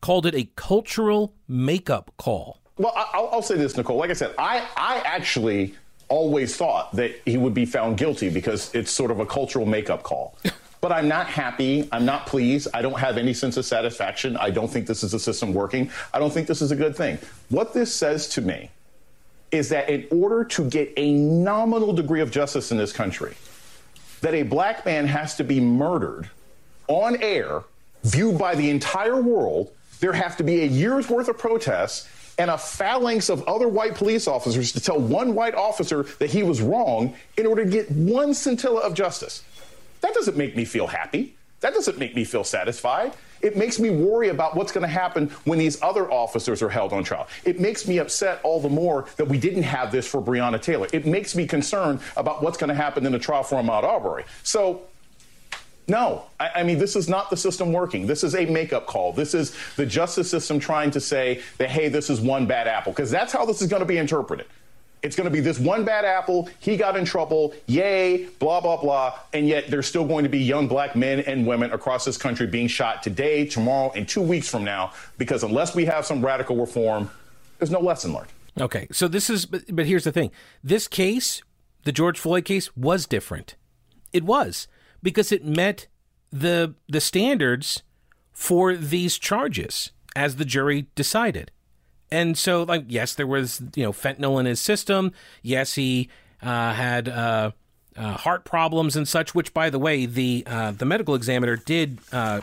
called 0.00 0.24
it 0.24 0.34
a 0.34 0.50
cultural 0.56 1.34
makeup 1.46 2.12
call. 2.16 2.60
Well, 2.78 2.92
I'll, 2.96 3.28
I'll 3.32 3.42
say 3.42 3.56
this, 3.56 3.76
Nicole. 3.76 3.96
Like 3.96 4.10
I 4.10 4.14
said, 4.14 4.34
I, 4.38 4.66
I 4.76 5.02
actually 5.04 5.74
always 6.08 6.56
thought 6.56 6.94
that 6.96 7.20
he 7.26 7.36
would 7.36 7.54
be 7.54 7.66
found 7.66 7.96
guilty 7.96 8.30
because 8.30 8.74
it's 8.74 8.90
sort 8.90 9.10
of 9.10 9.20
a 9.20 9.26
cultural 9.26 9.66
makeup 9.66 10.02
call. 10.02 10.36
But 10.80 10.92
I'm 10.92 11.08
not 11.08 11.26
happy. 11.26 11.88
I'm 11.90 12.04
not 12.04 12.26
pleased. 12.26 12.68
I 12.72 12.82
don't 12.82 12.98
have 13.00 13.18
any 13.18 13.34
sense 13.34 13.56
of 13.56 13.64
satisfaction. 13.64 14.36
I 14.36 14.50
don't 14.50 14.68
think 14.68 14.86
this 14.86 15.02
is 15.02 15.12
a 15.12 15.18
system 15.18 15.52
working. 15.52 15.90
I 16.14 16.20
don't 16.20 16.32
think 16.32 16.46
this 16.46 16.62
is 16.62 16.70
a 16.70 16.76
good 16.76 16.96
thing. 16.96 17.18
What 17.48 17.74
this 17.74 17.92
says 17.92 18.28
to 18.28 18.40
me 18.40 18.70
is 19.50 19.70
that 19.70 19.90
in 19.90 20.06
order 20.12 20.44
to 20.44 20.70
get 20.70 20.92
a 20.96 21.14
nominal 21.14 21.92
degree 21.92 22.20
of 22.20 22.30
justice 22.30 22.70
in 22.70 22.78
this 22.78 22.92
country, 22.92 23.34
that 24.20 24.34
a 24.34 24.44
black 24.44 24.84
man 24.86 25.06
has 25.06 25.34
to 25.36 25.42
be 25.44 25.60
murdered 25.60 26.30
on 26.86 27.20
air, 27.22 27.62
viewed 28.04 28.38
by 28.38 28.54
the 28.54 28.70
entire 28.70 29.20
world. 29.20 29.72
There 30.00 30.12
have 30.12 30.36
to 30.36 30.44
be 30.44 30.62
a 30.62 30.66
year's 30.66 31.08
worth 31.10 31.28
of 31.28 31.38
protests 31.38 32.08
and 32.38 32.50
a 32.50 32.58
phalanx 32.58 33.28
of 33.28 33.42
other 33.44 33.68
white 33.68 33.94
police 33.94 34.28
officers 34.28 34.72
to 34.72 34.80
tell 34.80 34.98
one 34.98 35.34
white 35.34 35.54
officer 35.54 36.04
that 36.20 36.30
he 36.30 36.42
was 36.42 36.62
wrong 36.62 37.14
in 37.36 37.46
order 37.46 37.64
to 37.64 37.70
get 37.70 37.90
one 37.90 38.32
scintilla 38.32 38.80
of 38.80 38.94
justice. 38.94 39.42
That 40.00 40.14
doesn't 40.14 40.36
make 40.36 40.56
me 40.56 40.64
feel 40.64 40.86
happy. 40.86 41.34
That 41.60 41.74
doesn't 41.74 41.98
make 41.98 42.14
me 42.14 42.24
feel 42.24 42.44
satisfied. 42.44 43.14
It 43.40 43.56
makes 43.56 43.78
me 43.78 43.90
worry 43.90 44.28
about 44.28 44.56
what's 44.56 44.72
going 44.72 44.82
to 44.82 44.92
happen 44.92 45.28
when 45.44 45.58
these 45.58 45.80
other 45.82 46.10
officers 46.10 46.62
are 46.62 46.68
held 46.68 46.92
on 46.92 47.04
trial. 47.04 47.26
It 47.44 47.60
makes 47.60 47.86
me 47.86 47.98
upset 47.98 48.40
all 48.42 48.60
the 48.60 48.68
more 48.68 49.06
that 49.16 49.26
we 49.26 49.38
didn't 49.38 49.64
have 49.64 49.90
this 49.90 50.06
for 50.06 50.20
Breonna 50.20 50.60
Taylor. 50.60 50.88
It 50.92 51.06
makes 51.06 51.34
me 51.34 51.46
concerned 51.46 52.00
about 52.16 52.42
what's 52.42 52.58
going 52.58 52.68
to 52.68 52.74
happen 52.74 53.06
in 53.06 53.12
the 53.12 53.18
trial 53.18 53.42
for 53.42 53.60
Ahmaud 53.60 53.84
Arbery. 53.84 54.24
So 54.42 54.82
no, 55.88 56.24
I, 56.38 56.50
I, 56.56 56.62
mean, 56.62 56.78
this 56.78 56.94
is 56.96 57.08
not 57.08 57.30
the 57.30 57.36
system 57.36 57.72
working. 57.72 58.06
This 58.06 58.22
is 58.22 58.34
a 58.34 58.44
makeup 58.44 58.86
call. 58.86 59.12
This 59.12 59.34
is 59.34 59.56
the 59.76 59.86
justice 59.86 60.30
system 60.30 60.60
trying 60.60 60.90
to 60.92 61.00
say 61.00 61.42
that, 61.56 61.70
hey, 61.70 61.88
this 61.88 62.10
is 62.10 62.20
one 62.20 62.46
bad 62.46 62.68
apple, 62.68 62.92
because 62.92 63.10
that's 63.10 63.32
how 63.32 63.44
this 63.46 63.62
is 63.62 63.68
going 63.68 63.80
to 63.80 63.86
be 63.86 63.96
interpreted. 63.96 64.46
It's 65.02 65.14
going 65.16 65.26
to 65.26 65.30
be 65.30 65.40
this 65.40 65.58
one 65.58 65.84
bad 65.84 66.04
apple. 66.04 66.48
He 66.58 66.76
got 66.76 66.96
in 66.96 67.04
trouble. 67.04 67.54
Yay, 67.66 68.26
blah, 68.40 68.60
blah, 68.60 68.76
blah. 68.76 69.18
And 69.32 69.46
yet 69.46 69.68
there's 69.68 69.86
still 69.86 70.04
going 70.04 70.24
to 70.24 70.28
be 70.28 70.38
young 70.40 70.66
black 70.66 70.96
men 70.96 71.20
and 71.20 71.46
women 71.46 71.72
across 71.72 72.04
this 72.04 72.16
country 72.16 72.46
being 72.46 72.66
shot 72.66 73.02
today, 73.02 73.46
tomorrow, 73.46 73.92
and 73.94 74.08
two 74.08 74.22
weeks 74.22 74.48
from 74.48 74.64
now, 74.64 74.92
because 75.16 75.44
unless 75.44 75.74
we 75.74 75.84
have 75.84 76.04
some 76.04 76.24
radical 76.24 76.56
reform, 76.56 77.10
there's 77.58 77.70
no 77.70 77.80
lesson 77.80 78.12
learned. 78.12 78.28
Okay, 78.60 78.88
so 78.90 79.06
this 79.06 79.30
is, 79.30 79.46
but, 79.46 79.62
but 79.70 79.86
here's 79.86 80.04
the 80.04 80.12
thing 80.12 80.32
this 80.64 80.88
case, 80.88 81.42
the 81.84 81.92
George 81.92 82.18
Floyd 82.18 82.44
case, 82.44 82.76
was 82.76 83.06
different. 83.06 83.54
It 84.12 84.24
was 84.24 84.66
because 85.02 85.32
it 85.32 85.44
met 85.44 85.86
the 86.30 86.74
the 86.88 87.00
standards 87.00 87.82
for 88.32 88.76
these 88.76 89.18
charges 89.18 89.92
as 90.14 90.36
the 90.36 90.44
jury 90.44 90.86
decided. 90.94 91.50
And 92.10 92.38
so, 92.38 92.62
like, 92.62 92.84
yes, 92.88 93.14
there 93.14 93.26
was 93.26 93.62
you 93.74 93.82
know 93.82 93.92
fentanyl 93.92 94.40
in 94.40 94.46
his 94.46 94.60
system. 94.60 95.12
Yes, 95.42 95.74
he 95.74 96.08
uh, 96.42 96.72
had 96.72 97.08
uh, 97.08 97.50
uh, 97.96 98.12
heart 98.18 98.44
problems 98.44 98.96
and 98.96 99.06
such. 99.06 99.34
Which, 99.34 99.52
by 99.52 99.70
the 99.70 99.78
way, 99.78 100.06
the 100.06 100.44
uh, 100.46 100.70
the 100.72 100.84
medical 100.84 101.14
examiner 101.14 101.56
did 101.56 101.98
uh, 102.12 102.40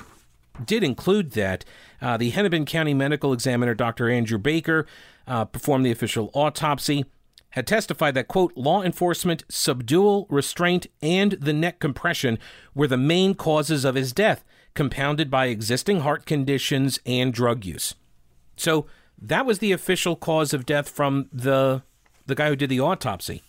did 0.64 0.84
include 0.84 1.32
that. 1.32 1.66
Uh, 2.02 2.18
the 2.18 2.30
Hennepin 2.30 2.66
County 2.66 2.94
medical 2.94 3.34
examiner, 3.34 3.74
Dr. 3.74 4.10
Andrew 4.10 4.38
Baker, 4.38 4.86
performed 5.26 5.86
the 5.86 5.92
official 5.92 6.30
autopsy 6.34 7.06
had 7.56 7.66
testified 7.66 8.14
that, 8.16 8.28
quote, 8.28 8.52
law 8.58 8.84
enforcement, 8.84 9.46
subdual, 9.48 10.28
restraint, 10.30 10.88
and 11.02 11.32
the 11.34 11.54
neck 11.54 11.80
compression 11.80 12.38
were 12.74 12.86
the 12.88 12.98
main 12.98 13.34
causes 13.34 13.86
of 13.86 13.96
his 13.96 14.12
death, 14.12 14.44
compounded 14.74 15.32
by 15.32 15.46
existing 15.46 16.02
heart 16.02 16.26
conditions 16.26 17.00
and 17.06 17.34
drug 17.34 17.64
use. 17.64 17.96
So 18.58 18.88
that 19.18 19.46
was 19.46 19.60
the 19.60 19.72
official 19.72 20.18
cause 20.18 20.54
of 20.54 20.66
death 20.66 20.90
from 20.90 21.30
the 21.32 21.82
the 22.26 22.36
guy 22.36 22.50
who 22.50 22.58
did 22.58 22.70
the 22.70 22.82
autopsy. 22.82 23.42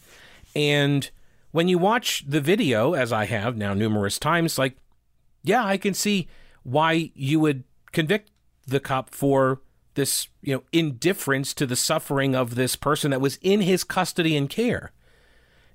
And 0.55 1.11
when 1.51 1.67
you 1.67 1.77
watch 1.77 2.23
the 2.29 2.41
video, 2.41 2.93
as 2.93 3.13
I 3.13 3.25
have 3.25 3.57
now 3.57 3.75
numerous 3.75 4.21
times, 4.21 4.57
like, 4.57 4.77
yeah, 5.43 5.65
I 5.65 5.79
can 5.79 5.95
see 5.95 6.29
why 6.63 7.11
you 7.15 7.41
would 7.41 7.65
convict 7.91 8.31
the 8.67 8.79
cop 8.79 9.11
for 9.11 9.63
this 9.97 10.29
you 10.41 10.55
know 10.55 10.63
indifference 10.73 11.53
to 11.55 11.67
the 11.67 11.77
suffering 11.77 12.35
of 12.35 12.55
this 12.55 12.77
person 12.77 13.11
that 13.11 13.21
was 13.21 13.39
in 13.43 13.61
his 13.61 13.85
custody 13.85 14.37
and 14.37 14.49
care. 14.49 14.93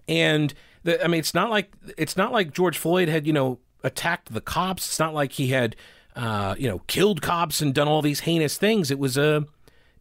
And 0.07 0.53
the, 0.83 1.03
i 1.03 1.07
mean 1.07 1.19
it's 1.19 1.35
not 1.35 1.51
like 1.51 1.71
it's 1.95 2.17
not 2.17 2.31
like 2.31 2.53
george 2.53 2.75
floyd 2.75 3.07
had 3.07 3.27
you 3.27 3.33
know 3.33 3.59
attacked 3.83 4.33
the 4.33 4.41
cops. 4.41 4.87
It's 4.87 4.99
not 4.99 5.13
like 5.13 5.33
he 5.33 5.47
had 5.49 5.75
uh, 6.15 6.55
you 6.57 6.67
know 6.67 6.79
killed 6.87 7.21
cops 7.21 7.61
and 7.61 7.73
done 7.73 7.87
all 7.87 8.01
these 8.01 8.21
heinous 8.21 8.57
things. 8.57 8.91
It 8.91 8.99
was 8.99 9.17
a 9.17 9.45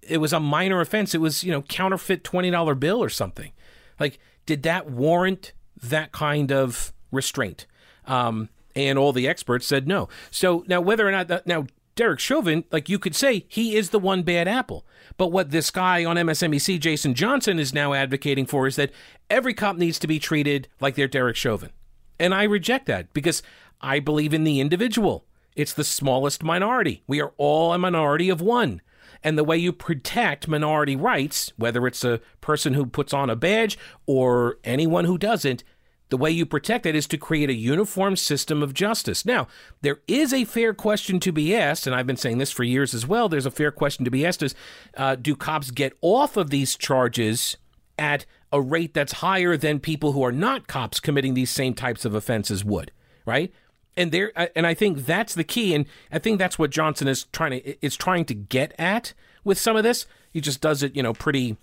it 0.02 0.18
was 0.18 0.32
a 0.32 0.40
minor 0.40 0.80
offense. 0.80 1.14
It 1.14 1.20
was 1.20 1.44
you 1.44 1.52
know 1.52 1.62
counterfeit 1.62 2.24
$20 2.24 2.78
bill 2.78 3.02
or 3.02 3.08
something. 3.08 3.52
Like 3.98 4.18
did 4.46 4.62
that 4.64 4.90
warrant 4.90 5.52
that 5.82 6.12
kind 6.12 6.52
of 6.52 6.92
restraint? 7.10 7.66
Um, 8.06 8.48
and 8.76 8.98
all 8.98 9.12
the 9.12 9.28
experts 9.28 9.66
said 9.66 9.86
no. 9.86 10.08
So 10.30 10.64
now 10.66 10.80
whether 10.80 11.06
or 11.06 11.10
not 11.10 11.28
that 11.28 11.46
now 11.46 11.66
Derek 12.00 12.18
Chauvin, 12.18 12.64
like 12.72 12.88
you 12.88 12.98
could 12.98 13.14
say, 13.14 13.44
he 13.46 13.76
is 13.76 13.90
the 13.90 13.98
one 13.98 14.22
bad 14.22 14.48
apple. 14.48 14.86
But 15.18 15.32
what 15.32 15.50
this 15.50 15.70
guy 15.70 16.02
on 16.02 16.16
MSNBC, 16.16 16.80
Jason 16.80 17.12
Johnson, 17.12 17.58
is 17.58 17.74
now 17.74 17.92
advocating 17.92 18.46
for 18.46 18.66
is 18.66 18.76
that 18.76 18.90
every 19.28 19.52
cop 19.52 19.76
needs 19.76 19.98
to 19.98 20.06
be 20.06 20.18
treated 20.18 20.66
like 20.80 20.94
they're 20.94 21.06
Derek 21.06 21.36
Chauvin. 21.36 21.72
And 22.18 22.32
I 22.32 22.44
reject 22.44 22.86
that 22.86 23.12
because 23.12 23.42
I 23.82 24.00
believe 24.00 24.32
in 24.32 24.44
the 24.44 24.60
individual. 24.60 25.26
It's 25.54 25.74
the 25.74 25.84
smallest 25.84 26.42
minority. 26.42 27.02
We 27.06 27.20
are 27.20 27.34
all 27.36 27.74
a 27.74 27.78
minority 27.78 28.30
of 28.30 28.40
one. 28.40 28.80
And 29.22 29.36
the 29.36 29.44
way 29.44 29.58
you 29.58 29.70
protect 29.70 30.48
minority 30.48 30.96
rights, 30.96 31.52
whether 31.58 31.86
it's 31.86 32.02
a 32.02 32.22
person 32.40 32.72
who 32.72 32.86
puts 32.86 33.12
on 33.12 33.28
a 33.28 33.36
badge 33.36 33.76
or 34.06 34.56
anyone 34.64 35.04
who 35.04 35.18
doesn't, 35.18 35.64
the 36.10 36.16
way 36.16 36.30
you 36.30 36.44
protect 36.44 36.86
it 36.86 36.94
is 36.94 37.06
to 37.08 37.16
create 37.16 37.48
a 37.48 37.54
uniform 37.54 38.16
system 38.16 38.62
of 38.62 38.74
justice. 38.74 39.24
Now, 39.24 39.46
there 39.80 40.00
is 40.06 40.34
a 40.34 40.44
fair 40.44 40.74
question 40.74 41.20
to 41.20 41.32
be 41.32 41.56
asked, 41.56 41.86
and 41.86 41.94
I've 41.96 42.06
been 42.06 42.16
saying 42.16 42.38
this 42.38 42.50
for 42.50 42.64
years 42.64 42.92
as 42.94 43.06
well. 43.06 43.28
There's 43.28 43.46
a 43.46 43.50
fair 43.50 43.70
question 43.70 44.04
to 44.04 44.10
be 44.10 44.26
asked: 44.26 44.42
Is 44.42 44.54
uh, 44.96 45.14
do 45.14 45.34
cops 45.34 45.70
get 45.70 45.96
off 46.02 46.36
of 46.36 46.50
these 46.50 46.76
charges 46.76 47.56
at 47.98 48.26
a 48.52 48.60
rate 48.60 48.92
that's 48.92 49.14
higher 49.14 49.56
than 49.56 49.78
people 49.78 50.12
who 50.12 50.24
are 50.24 50.32
not 50.32 50.66
cops 50.66 51.00
committing 51.00 51.34
these 51.34 51.50
same 51.50 51.74
types 51.74 52.04
of 52.04 52.14
offenses 52.14 52.64
would? 52.64 52.90
Right? 53.24 53.52
And 53.96 54.12
there, 54.12 54.32
and 54.56 54.66
I 54.66 54.74
think 54.74 55.06
that's 55.06 55.34
the 55.34 55.44
key, 55.44 55.74
and 55.74 55.86
I 56.10 56.18
think 56.18 56.38
that's 56.38 56.58
what 56.58 56.70
Johnson 56.70 57.08
is 57.08 57.24
trying 57.32 57.52
to 57.52 57.86
is 57.86 57.96
trying 57.96 58.24
to 58.26 58.34
get 58.34 58.74
at 58.78 59.14
with 59.44 59.58
some 59.58 59.76
of 59.76 59.84
this. 59.84 60.06
He 60.32 60.40
just 60.40 60.60
does 60.60 60.82
it, 60.82 60.94
you 60.94 61.02
know, 61.02 61.12
pretty 61.12 61.56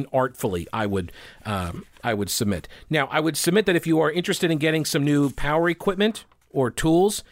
inartfully. 0.00 0.66
I 0.72 0.86
would 0.86 1.12
um, 1.44 1.86
I 2.02 2.14
would 2.14 2.30
submit. 2.30 2.68
Now, 2.90 3.08
I 3.10 3.20
would 3.20 3.36
submit 3.36 3.66
that 3.66 3.76
if 3.76 3.86
you 3.86 4.00
are 4.00 4.10
interested 4.10 4.50
in 4.50 4.58
getting 4.58 4.84
some 4.84 5.04
new 5.04 5.30
power 5.30 5.68
equipment 5.68 6.24
or 6.50 6.70
tools 6.70 7.22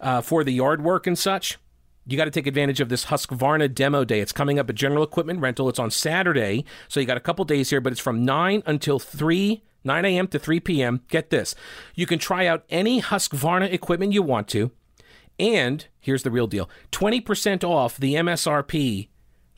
uh, 0.00 0.20
for 0.20 0.44
the 0.44 0.52
yard 0.52 0.82
work 0.82 1.06
and 1.06 1.18
such, 1.18 1.58
you 2.06 2.16
got 2.16 2.24
to 2.24 2.30
take 2.30 2.46
advantage 2.46 2.80
of 2.80 2.88
this 2.88 3.06
Husqvarna 3.06 3.72
demo 3.72 4.04
day. 4.04 4.20
It's 4.20 4.32
coming 4.32 4.58
up 4.58 4.68
at 4.70 4.76
General 4.76 5.02
Equipment 5.02 5.40
Rental. 5.40 5.68
It's 5.68 5.78
on 5.78 5.90
Saturday, 5.90 6.64
so 6.88 7.00
you 7.00 7.06
got 7.06 7.16
a 7.16 7.20
couple 7.20 7.44
days 7.44 7.70
here, 7.70 7.80
but 7.80 7.92
it's 7.92 8.00
from 8.00 8.24
9 8.24 8.62
until 8.66 8.98
3 8.98 9.62
9 9.82 10.04
a.m. 10.04 10.28
to 10.28 10.38
3 10.38 10.60
p.m. 10.60 11.00
Get 11.08 11.30
this. 11.30 11.54
You 11.94 12.06
can 12.06 12.18
try 12.18 12.46
out 12.46 12.64
any 12.68 13.00
Husqvarna 13.00 13.72
equipment 13.72 14.12
you 14.12 14.22
want 14.22 14.46
to. 14.48 14.70
And 15.38 15.86
here's 16.00 16.22
the 16.22 16.30
real 16.30 16.46
deal 16.46 16.68
20% 16.92 17.64
off 17.64 17.96
the 17.96 18.14
MSRP 18.14 19.08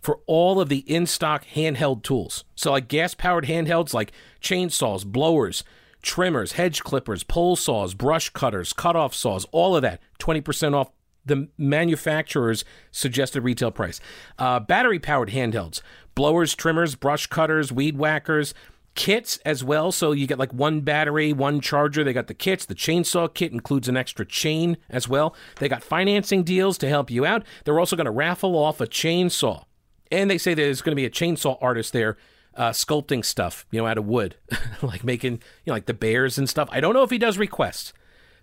for 0.03 0.21
all 0.27 0.61
of 0.61 0.69
the 0.69 0.79
in 0.93 1.07
stock 1.07 1.47
handheld 1.55 2.03
tools. 2.03 2.45
So, 2.55 2.73
like 2.73 2.89
gas 2.89 3.15
powered 3.15 3.47
handhelds 3.47 3.95
like 3.95 4.13
chainsaws, 4.43 5.07
blowers, 5.07 5.65
trimmers, 6.03 6.53
hedge 6.53 6.83
clippers, 6.83 7.23
pole 7.23 7.57
saws, 7.57 7.95
brush 7.95 8.29
cutters, 8.31 8.73
cutoff 8.73 9.15
saws, 9.15 9.47
all 9.53 9.77
of 9.77 9.83
that, 9.83 10.01
20% 10.19 10.75
off 10.75 10.91
the 11.25 11.49
manufacturer's 11.57 12.65
suggested 12.91 13.43
retail 13.43 13.71
price. 13.71 14.01
Uh, 14.39 14.59
battery 14.59 14.99
powered 14.99 15.31
handhelds, 15.31 15.81
blowers, 16.17 16.55
trimmers, 16.57 16.97
brush 16.97 17.29
cutters, 17.29 17.71
weed 17.71 17.97
whackers, 17.97 18.55
kits 18.97 19.39
as 19.45 19.63
well. 19.63 19.93
So 19.93 20.11
you 20.11 20.27
get 20.27 20.39
like 20.39 20.53
one 20.53 20.81
battery, 20.81 21.33
one 21.33 21.61
charger. 21.61 22.03
They 22.03 22.13
got 22.13 22.27
the 22.27 22.35
kits. 22.35 22.67
The 22.67 22.75
chainsaw 22.75 23.33
kit 23.33 23.53
includes 23.53 23.89
an 23.89 23.97
extra 23.97 24.27
chain 24.27 24.77
as 24.91 25.09
well. 25.09 25.35
They 25.61 25.69
got 25.69 25.85
financing 25.85 26.43
deals 26.43 26.77
to 26.79 26.89
help 26.89 27.11
you 27.11 27.25
out. 27.25 27.45
They're 27.65 27.79
also 27.79 27.97
going 27.97 28.07
to 28.07 28.11
raffle 28.11 28.57
off 28.57 28.81
a 28.81 28.87
chainsaw. 28.87 29.65
And 30.13 30.31
they 30.31 30.39
say 30.39 30.55
there's 30.55 30.83
going 30.83 30.93
to 30.93 30.97
be 30.97 31.07
a 31.07 31.11
chainsaw 31.11 31.59
artist 31.61 31.93
there 31.93 32.17
uh, 32.55 32.71
sculpting 32.71 33.25
stuff, 33.25 33.67
you 33.71 33.81
know, 33.81 33.87
out 33.87 33.99
of 33.99 34.05
wood, 34.05 34.37
like 34.83 35.05
making, 35.05 35.33
you 35.33 35.41
know, 35.69 35.73
like 35.73 35.87
the 35.87 35.95
bears 35.95 36.39
and 36.39 36.49
stuff. 36.49 36.69
I 36.71 36.81
don't 36.81 36.95
know 36.95 37.03
if 37.03 37.11
he 37.11 37.19
does 37.19 37.39
requests, 37.39 37.93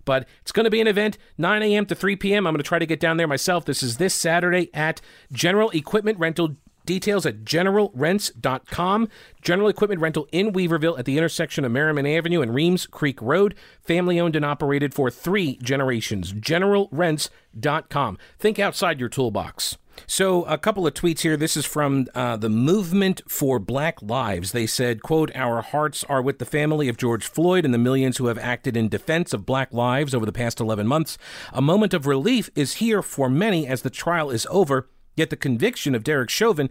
but 0.05 0.27
it's 0.41 0.51
going 0.51 0.63
to 0.63 0.69
be 0.69 0.81
an 0.81 0.87
event 0.87 1.17
9 1.37 1.61
a.m. 1.61 1.85
to 1.85 1.95
3 1.95 2.15
p.m. 2.15 2.47
I'm 2.47 2.53
going 2.53 2.63
to 2.63 2.67
try 2.67 2.79
to 2.79 2.85
get 2.85 2.99
down 2.99 3.17
there 3.17 3.27
myself. 3.27 3.65
This 3.65 3.83
is 3.83 3.97
this 3.97 4.13
Saturday 4.13 4.69
at 4.73 5.01
General 5.31 5.69
Equipment 5.71 6.17
Rental. 6.17 6.55
Details 6.89 7.27
at 7.27 7.43
generalrents.com. 7.43 9.09
General 9.43 9.69
Equipment 9.69 10.01
Rental 10.01 10.27
in 10.31 10.51
Weaverville 10.51 10.97
at 10.97 11.05
the 11.05 11.19
intersection 11.19 11.63
of 11.63 11.71
Merrimon 11.71 12.17
Avenue 12.17 12.41
and 12.41 12.51
Reems 12.51 12.87
Creek 12.87 13.21
Road. 13.21 13.53
Family 13.79 14.19
owned 14.19 14.35
and 14.35 14.43
operated 14.43 14.95
for 14.95 15.11
three 15.11 15.59
generations. 15.61 16.33
Generalrents.com. 16.33 18.17
Think 18.39 18.57
outside 18.57 18.99
your 18.99 19.07
toolbox. 19.07 19.77
So 20.07 20.45
a 20.45 20.57
couple 20.57 20.87
of 20.87 20.95
tweets 20.95 21.19
here. 21.19 21.37
This 21.37 21.55
is 21.55 21.67
from 21.67 22.07
uh, 22.15 22.37
the 22.37 22.49
Movement 22.49 23.21
for 23.27 23.59
Black 23.59 24.01
Lives. 24.01 24.51
They 24.51 24.65
said, 24.65 25.03
"quote 25.03 25.29
Our 25.35 25.61
hearts 25.61 26.03
are 26.05 26.23
with 26.23 26.39
the 26.39 26.45
family 26.45 26.89
of 26.89 26.97
George 26.97 27.27
Floyd 27.27 27.65
and 27.65 27.73
the 27.73 27.77
millions 27.77 28.17
who 28.17 28.25
have 28.25 28.39
acted 28.39 28.75
in 28.75 28.89
defense 28.89 29.31
of 29.31 29.45
Black 29.45 29.71
lives 29.71 30.15
over 30.15 30.25
the 30.25 30.31
past 30.31 30.59
11 30.59 30.87
months. 30.87 31.19
A 31.53 31.61
moment 31.61 31.93
of 31.93 32.07
relief 32.07 32.49
is 32.55 32.75
here 32.75 33.03
for 33.03 33.29
many 33.29 33.67
as 33.67 33.83
the 33.83 33.91
trial 33.91 34.31
is 34.31 34.47
over." 34.49 34.89
Yet 35.15 35.29
the 35.29 35.35
conviction 35.35 35.95
of 35.95 36.03
Derek 36.03 36.29
Chauvin 36.29 36.69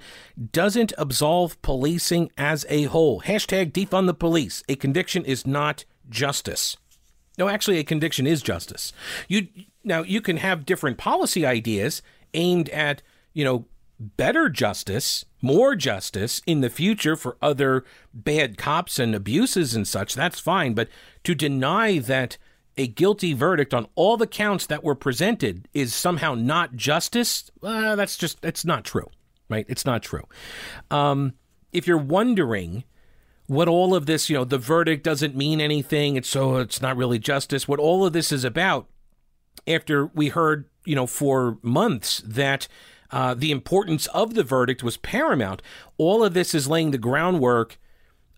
doesn't 0.53 0.93
absolve 0.97 1.61
policing 1.63 2.31
as 2.39 2.65
a 2.69 2.85
whole. 2.85 3.21
Hashtag 3.23 3.73
defund 3.73 4.07
the 4.07 4.15
police. 4.15 4.63
A 4.69 4.77
conviction 4.77 5.25
is 5.25 5.47
not 5.47 5.85
justice. 6.09 6.77
No, 7.37 7.49
actually, 7.49 7.79
a 7.79 7.85
conviction 7.85 8.27
is 8.27 8.43
justice. 8.43 8.93
You 9.29 9.49
now 9.85 10.03
you 10.03 10.21
can 10.21 10.39
have 10.39 10.67
different 10.67 10.99
policy 10.99 11.45
ideas 11.47 12.03
aimed 12.35 12.69
at 12.71 13.03
you 13.39 13.45
know, 13.45 13.67
better 14.01 14.49
justice, 14.49 15.25
more 15.41 15.77
justice 15.77 16.43
in 16.45 16.61
the 16.61 16.69
future 16.69 17.15
for 17.15 17.37
other 17.41 17.85
bad 18.13 18.59
cops 18.59 18.99
and 18.99 19.15
abuses 19.15 19.77
and 19.77 19.87
such, 19.87 20.15
that's 20.17 20.41
fine. 20.41 20.75
But 20.75 20.89
to 21.23 21.37
deny 21.37 21.99
that 21.99 22.37
a 22.79 22.87
guilty 22.87 23.35
verdict 23.35 23.75
on 23.75 23.87
all 23.97 24.17
the 24.17 24.27
counts 24.27 24.65
that 24.67 24.85
were 24.85 24.95
presented 24.95 25.69
is 25.75 25.95
somehow 25.95 26.35
not 26.35 26.77
justice, 26.77 27.51
uh, 27.63 27.97
that's 27.97 28.17
just, 28.17 28.39
it's 28.43 28.65
not 28.65 28.85
true, 28.85 29.09
right? 29.51 29.67
It's 29.69 29.85
not 29.85 30.03
true. 30.03 30.25
Um, 30.91 31.35
if 31.73 31.87
you're 31.87 31.99
wondering, 31.99 32.85
what 33.47 33.67
all 33.67 33.95
of 33.95 34.07
this, 34.07 34.31
you 34.31 34.37
know, 34.37 34.45
the 34.45 34.59
verdict 34.59 35.03
doesn't 35.03 35.35
mean 35.35 35.61
anything. 35.61 36.17
It's 36.17 36.29
so 36.29 36.57
it's 36.57 36.81
not 36.81 36.97
really 36.97 37.19
justice. 37.19 37.67
What 37.67 37.81
all 37.81 38.07
of 38.07 38.13
this 38.13 38.31
is 38.31 38.45
about, 38.45 38.89
after 39.67 40.07
we 40.07 40.29
heard, 40.29 40.67
you 40.85 40.95
know, 40.95 41.07
for 41.07 41.59
months 41.63 42.23
that 42.25 42.69
uh, 43.11 43.35
the 43.35 43.51
importance 43.51 44.07
of 44.09 44.35
the 44.35 44.43
verdict 44.45 44.83
was 44.83 44.99
paramount. 44.99 45.63
All 45.97 46.23
of 46.23 46.35
this 46.35 46.55
is 46.55 46.69
laying 46.69 46.91
the 46.91 46.99
groundwork 46.99 47.79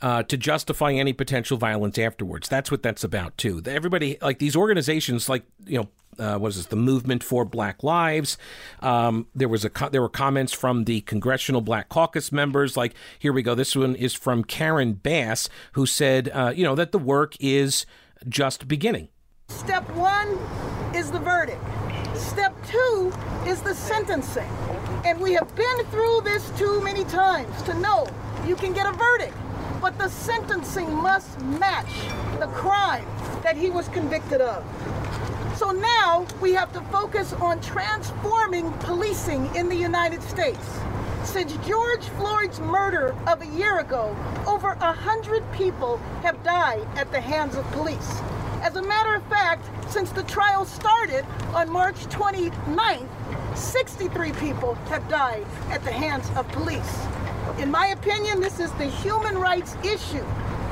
uh, 0.03 0.23
to 0.25 0.37
justify 0.37 0.93
any 0.93 1.13
potential 1.13 1.57
violence 1.57 1.99
afterwards. 1.99 2.49
That's 2.49 2.71
what 2.71 2.83
that's 2.83 3.05
about 3.05 3.37
too. 3.37 3.63
Everybody, 3.67 4.19
like 4.23 4.39
these 4.39 4.57
organizations, 4.57 5.29
like 5.29 5.45
you 5.67 5.79
know, 5.79 5.89
uh, 6.25 6.39
what 6.39 6.49
is 6.49 6.57
this? 6.57 6.67
The 6.67 6.77
Movement 6.77 7.23
for 7.23 7.45
Black 7.45 7.83
Lives. 7.83 8.37
Um, 8.81 9.27
there 9.35 9.49
was 9.49 9.65
a 9.65 9.71
co- 9.71 9.89
there 9.89 10.03
were 10.03 10.09
comments 10.09 10.53
from 10.53 10.85
the 10.85 11.01
Congressional 11.03 11.61
Black 11.61 11.89
Caucus 11.89 12.33
members. 12.33 12.77
Like 12.77 12.95
here 13.19 13.33
we 13.33 13.43
go. 13.43 13.55
This 13.55 13.77
one 13.77 13.95
is 13.95 14.15
from 14.15 14.45
Karen 14.45 14.95
Bass, 14.95 15.49
who 15.73 15.87
said, 15.87 16.31
uh, 16.33 16.53
you 16.55 16.65
know, 16.65 16.75
that 16.75 16.93
the 16.93 16.99
work 16.99 17.35
is 17.41 17.87
just 18.29 18.69
beginning. 18.69 19.09
Step 19.49 19.89
one 19.91 20.39
is 20.95 21.11
the 21.11 21.19
verdict. 21.19 21.61
Step 22.15 22.55
two 22.67 23.13
is 23.47 23.63
the 23.63 23.75
sentencing. 23.75 24.49
And 25.05 25.21
we 25.21 25.33
have 25.33 25.55
been 25.57 25.85
through 25.87 26.21
this 26.23 26.51
too 26.59 26.81
many 26.83 27.05
times 27.05 27.63
to 27.63 27.75
know 27.75 28.07
you 28.47 28.55
can 28.55 28.73
get 28.73 28.87
a 28.87 28.93
verdict, 28.93 29.35
but 29.81 29.97
the 29.99 30.09
sentencing 30.09 30.93
must 30.95 31.41
match 31.41 31.93
the 32.39 32.47
crime 32.49 33.07
that 33.43 33.57
he 33.57 33.71
was 33.71 33.89
convicted 33.89 34.41
of. 34.41 34.65
So 35.57 35.71
now 35.71 36.27
we 36.41 36.53
have 36.53 36.73
to 36.75 36.81
focus 36.93 37.33
on 37.35 37.61
transforming 37.61 38.73
policing 38.81 39.55
in 39.55 39.69
the 39.69 39.77
United 39.77 40.23
States. 40.23 40.67
Since 41.25 41.53
George 41.67 42.05
Floyd's 42.17 42.61
murder 42.61 43.15
of 43.27 43.43
a 43.43 43.47
year 43.47 43.81
ago, 43.81 44.17
over 44.47 44.71
a 44.81 44.93
hundred 44.93 45.45
people 45.53 45.99
have 46.23 46.43
died 46.43 46.87
at 46.97 47.11
the 47.13 47.21
hands 47.21 47.57
of 47.57 47.65
police. 47.73 48.21
As 48.63 48.77
a 48.77 48.83
matter 48.83 49.15
of 49.15 49.23
fact, 49.27 49.65
since 49.91 50.11
the 50.11 50.23
trial 50.25 50.65
started 50.65 51.25
on 51.55 51.71
March 51.71 51.97
29th, 52.07 53.09
63 53.57 54.33
people 54.33 54.75
have 54.87 55.09
died 55.09 55.47
at 55.71 55.83
the 55.85 55.93
hands 55.93 56.29
of 56.37 56.47
police. 56.49 57.07
In 57.59 57.71
my 57.71 57.89
opinion, 57.89 58.41
this 58.41 58.61
is 58.61 58.73
the 58.73 58.87
human 58.87 59.37
rights 59.37 59.77
issue 59.85 60.25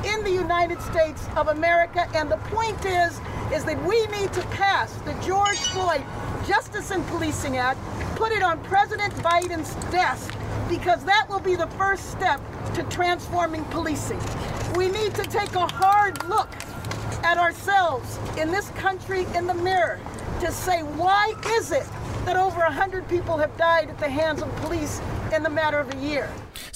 in 0.05 0.23
the 0.23 0.31
United 0.31 0.81
States 0.81 1.27
of 1.35 1.49
America, 1.49 2.07
and 2.15 2.31
the 2.31 2.37
point 2.37 2.83
is, 2.85 3.19
is 3.53 3.63
that 3.65 3.83
we 3.85 4.05
need 4.07 4.31
to 4.33 4.41
pass 4.47 4.93
the 5.01 5.13
George 5.25 5.57
Floyd 5.57 6.03
Justice 6.47 6.91
and 6.91 7.05
Policing 7.07 7.57
Act, 7.57 7.79
put 8.15 8.31
it 8.31 8.41
on 8.41 8.63
President 8.63 9.13
Biden's 9.15 9.75
desk, 9.91 10.33
because 10.67 11.03
that 11.03 11.27
will 11.29 11.39
be 11.39 11.55
the 11.55 11.67
first 11.67 12.11
step 12.11 12.41
to 12.73 12.83
transforming 12.83 13.65
policing. 13.65 14.19
We 14.75 14.89
need 14.89 15.13
to 15.15 15.23
take 15.23 15.53
a 15.55 15.67
hard 15.67 16.27
look 16.27 16.49
at 17.23 17.37
ourselves 17.37 18.17
in 18.37 18.51
this 18.51 18.69
country 18.69 19.25
in 19.35 19.47
the 19.47 19.53
mirror 19.53 19.99
to 20.39 20.51
say, 20.51 20.81
why 20.81 21.33
is 21.57 21.71
it 21.71 21.85
that 22.25 22.37
over 22.37 22.59
100 22.59 23.07
people 23.09 23.37
have 23.37 23.55
died 23.57 23.89
at 23.89 23.99
the 23.99 24.09
hands 24.09 24.41
of 24.41 24.55
police 24.57 25.01
in 25.33 25.43
the 25.43 25.49
matter 25.49 25.79
of 25.79 25.93
a 25.93 25.97
year? 25.97 26.29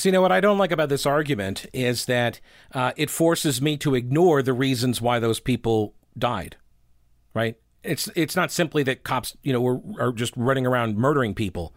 You 0.06 0.12
know, 0.12 0.22
what 0.22 0.32
I 0.32 0.42
don't 0.42 0.58
like 0.58 0.72
about 0.72 0.89
this 0.89 1.06
argument 1.06 1.66
is 1.74 2.06
that 2.06 2.39
uh, 2.74 2.92
it 2.98 3.10
forces 3.10 3.62
me 3.62 3.78
to 3.78 3.96
ignore 3.96 4.42
the 4.42 4.54
reasons 4.54 5.02
why 5.02 5.20
those 5.20 5.39
people 5.39 5.94
died, 6.18 6.58
right? 7.34 7.56
It's, 7.84 8.10
it's 8.16 8.36
not 8.36 8.52
simply 8.52 8.84
that 8.84 9.04
cops, 9.04 9.36
you 9.44 9.54
know, 9.54 9.66
are, 9.66 9.82
are 10.00 10.12
just 10.12 10.34
running 10.36 10.66
around 10.66 10.98
murdering 10.98 11.34
people. 11.36 11.76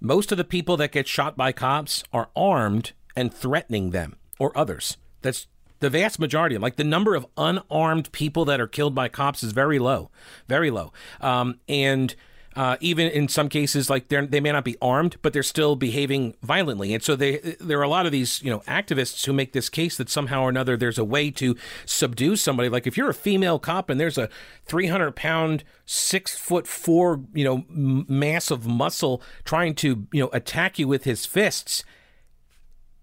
Most 0.00 0.32
of 0.32 0.38
the 0.38 0.44
people 0.44 0.76
that 0.76 0.92
get 0.92 1.08
shot 1.08 1.36
by 1.36 1.52
cops 1.52 2.04
are 2.12 2.30
armed 2.36 2.92
and 3.16 3.32
threatening 3.32 3.90
them 3.90 4.16
or 4.38 4.56
others. 4.56 4.96
That's 5.22 5.46
the 5.80 5.90
vast 5.90 6.18
majority, 6.18 6.56
like 6.56 6.76
the 6.76 6.84
number 6.84 7.14
of 7.14 7.26
unarmed 7.36 8.10
people 8.12 8.44
that 8.46 8.60
are 8.60 8.66
killed 8.66 8.94
by 8.94 9.08
cops, 9.08 9.42
is 9.42 9.52
very 9.52 9.78
low, 9.78 10.10
very 10.48 10.70
low. 10.70 10.92
Um, 11.20 11.60
and 11.68 12.14
uh, 12.56 12.76
even 12.80 13.08
in 13.10 13.28
some 13.28 13.48
cases, 13.48 13.90
like 13.90 14.08
they 14.08 14.24
they 14.26 14.40
may 14.40 14.52
not 14.52 14.64
be 14.64 14.76
armed, 14.80 15.16
but 15.22 15.32
they're 15.32 15.42
still 15.42 15.76
behaving 15.76 16.34
violently. 16.42 16.94
And 16.94 17.02
so 17.02 17.16
they, 17.16 17.38
there 17.60 17.78
are 17.80 17.84
a 17.84 17.88
lot 17.88 18.06
of 18.06 18.12
these, 18.12 18.42
you 18.42 18.50
know, 18.50 18.60
activists 18.60 19.24
who 19.24 19.32
make 19.32 19.52
this 19.52 19.68
case 19.68 19.96
that 19.96 20.08
somehow 20.08 20.42
or 20.42 20.48
another 20.48 20.76
there's 20.76 20.98
a 20.98 21.04
way 21.04 21.30
to 21.32 21.56
subdue 21.84 22.36
somebody. 22.36 22.68
Like 22.68 22.86
if 22.86 22.96
you're 22.96 23.10
a 23.10 23.14
female 23.14 23.58
cop 23.58 23.90
and 23.90 24.00
there's 24.00 24.18
a 24.18 24.28
300 24.66 25.16
pound, 25.16 25.64
six 25.84 26.36
foot 26.36 26.66
four, 26.66 27.20
you 27.34 27.44
know, 27.44 27.64
mass 27.68 28.50
of 28.50 28.66
muscle 28.66 29.20
trying 29.44 29.74
to, 29.76 30.06
you 30.12 30.22
know, 30.22 30.30
attack 30.32 30.78
you 30.78 30.86
with 30.86 31.04
his 31.04 31.26
fists, 31.26 31.82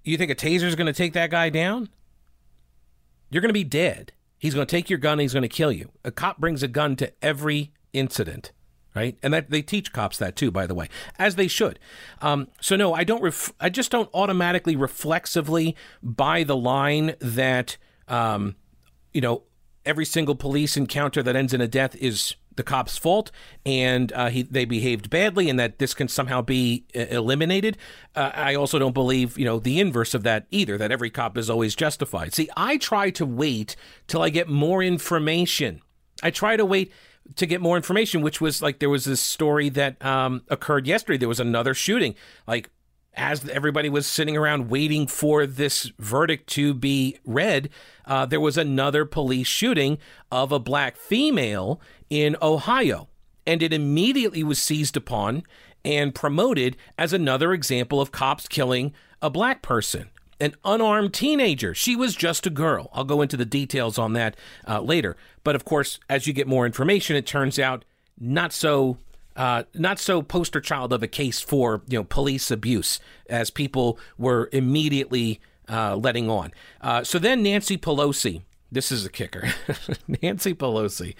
you 0.04 0.18
think 0.18 0.32
a 0.32 0.36
taser 0.36 0.64
is 0.64 0.76
going 0.76 0.88
to 0.88 0.94
take 0.94 1.14
that 1.14 1.30
guy 1.30 1.50
down? 1.50 1.90
You're 3.30 3.42
going 3.42 3.50
to 3.50 3.54
be 3.54 3.64
dead. 3.64 4.14
He's 4.38 4.54
going 4.54 4.66
to 4.66 4.72
take 4.72 4.90
your 4.90 5.00
gun. 5.00 5.20
he's 5.20 5.34
going 5.34 5.44
to 5.44 5.50
kill 5.50 5.72
you. 5.72 5.92
A 6.04 6.12
cop 6.12 6.40
brings 6.40 6.64
a 6.64 6.68
gun 6.68 6.96
to 6.98 7.12
every 7.22 7.74
incident, 7.94 8.52
right? 8.94 9.18
And 9.24 9.34
that 9.34 9.50
they 9.50 9.62
teach 9.62 9.94
cops 9.94 10.18
that 10.18 10.36
too, 10.36 10.52
by 10.52 10.68
the 10.68 10.76
way, 10.76 10.90
as 11.18 11.36
they 11.36 11.48
should. 11.48 11.80
Um, 12.22 12.48
so 12.60 12.76
no, 12.76 12.94
I 12.94 13.04
don't. 13.04 13.22
Ref- 13.22 13.54
I 13.60 13.70
just 13.70 13.92
don't 13.92 14.10
automatically, 14.14 14.76
reflexively 14.76 15.76
buy 16.02 16.44
the 16.44 16.58
line 16.58 17.16
that 17.20 17.78
um, 18.08 18.56
you 19.14 19.22
know 19.22 19.44
every 19.86 20.06
single 20.06 20.36
police 20.36 20.78
encounter 20.78 21.24
that 21.24 21.36
ends 21.36 21.54
in 21.54 21.62
a 21.62 21.68
death 21.68 21.96
is 21.96 22.36
the 22.56 22.64
cop's 22.64 22.98
fault 22.98 23.32
and 23.66 24.12
uh, 24.14 24.30
he, 24.30 24.44
they 24.44 24.66
behaved 24.66 25.10
badly 25.10 25.50
and 25.50 25.60
that 25.60 25.80
this 25.80 25.94
can 25.94 26.08
somehow 26.08 26.42
be 26.42 26.86
uh, 26.96 27.00
eliminated. 27.10 27.78
Uh, 28.16 28.32
I 28.34 28.56
also 28.56 28.78
don't 28.78 28.94
believe, 28.94 29.38
you 29.38 29.46
know, 29.46 29.60
the 29.60 29.80
inverse 29.80 30.14
of 30.14 30.24
that 30.24 30.48
either, 30.52 30.78
that 30.78 30.92
every 30.92 31.10
cop 31.10 31.38
is 31.38 31.50
always 31.50 31.76
justified. 31.76 32.34
See, 32.34 32.50
I 32.58 32.78
try 32.78 33.10
to 33.12 33.26
wait 33.26 33.76
till 34.08 34.22
I 34.22 34.30
get 34.30 34.50
more 34.50 34.84
information. 34.84 35.82
I 36.22 36.30
try 36.30 36.58
to 36.58 36.66
wait 36.66 36.92
to 37.36 37.46
get 37.46 37.62
more 37.62 37.78
information, 37.78 38.22
which 38.22 38.42
was 38.42 38.62
like 38.62 38.80
there 38.80 38.90
was 38.90 39.06
this 39.06 39.22
story 39.22 39.70
that 39.70 40.04
um, 40.04 40.44
occurred 40.50 40.88
yesterday. 40.88 41.18
There 41.18 41.30
was 41.30 41.40
another 41.40 41.74
shooting. 41.74 42.16
Like 42.48 42.70
as 43.14 43.48
everybody 43.50 43.90
was 43.90 44.08
sitting 44.08 44.38
around 44.38 44.70
waiting 44.70 45.08
for 45.08 45.46
this 45.46 45.92
verdict 46.00 46.48
to 46.52 46.74
be 46.74 47.18
read, 47.26 47.70
uh, 48.06 48.26
there 48.26 48.40
was 48.40 48.58
another 48.58 49.06
police 49.06 49.48
shooting 49.48 49.98
of 50.32 50.52
a 50.52 50.60
black 50.60 50.96
female 50.96 51.82
in 52.10 52.36
Ohio. 52.42 53.08
And 53.46 53.62
it 53.64 53.74
immediately 53.74 54.44
was 54.44 54.62
seized 54.62 54.96
upon 54.96 55.44
and 55.84 56.14
promoted 56.14 56.78
as 56.98 57.12
another 57.12 57.54
example 57.54 58.00
of 58.00 58.12
cops 58.12 58.48
killing 58.48 58.94
a 59.22 59.30
black 59.30 59.62
person, 59.62 60.10
an 60.42 60.56
unarmed 60.66 61.14
teenager. 61.14 61.74
She 61.74 61.96
was 61.96 62.16
just 62.16 62.48
a 62.48 62.50
girl. 62.50 62.90
I'll 62.94 63.06
go 63.06 63.22
into 63.22 63.38
the 63.38 63.46
details 63.46 63.98
on 63.98 64.14
that 64.14 64.36
uh, 64.68 64.82
later. 64.82 65.16
But 65.44 65.56
of 65.56 65.64
course, 65.64 66.00
as 66.10 66.28
you 66.28 66.34
get 66.34 66.48
more 66.48 66.66
information, 66.66 67.16
it 67.16 67.26
turns 67.26 67.60
out 67.60 67.86
not 68.20 68.52
so 68.52 68.98
uh, 69.36 69.64
not 69.74 70.00
so 70.00 70.22
poster 70.22 70.60
child 70.60 70.92
of 70.92 71.02
a 71.02 71.08
case 71.08 71.40
for 71.40 71.84
you 71.88 72.00
know 72.00 72.04
police 72.04 72.52
abuse 72.52 73.00
as 73.30 73.50
people 73.50 73.98
were 74.18 74.50
immediately 74.52 75.40
uh, 75.70 75.96
letting 75.96 76.30
on. 76.30 76.52
Uh, 76.82 77.04
so 77.04 77.20
then 77.20 77.44
Nancy 77.44 77.78
Pelosi. 77.78 78.42
This 78.74 78.90
is 78.90 79.06
a 79.06 79.10
kicker. 79.10 79.50
Nancy 80.22 80.54
Pelosi. 80.54 81.16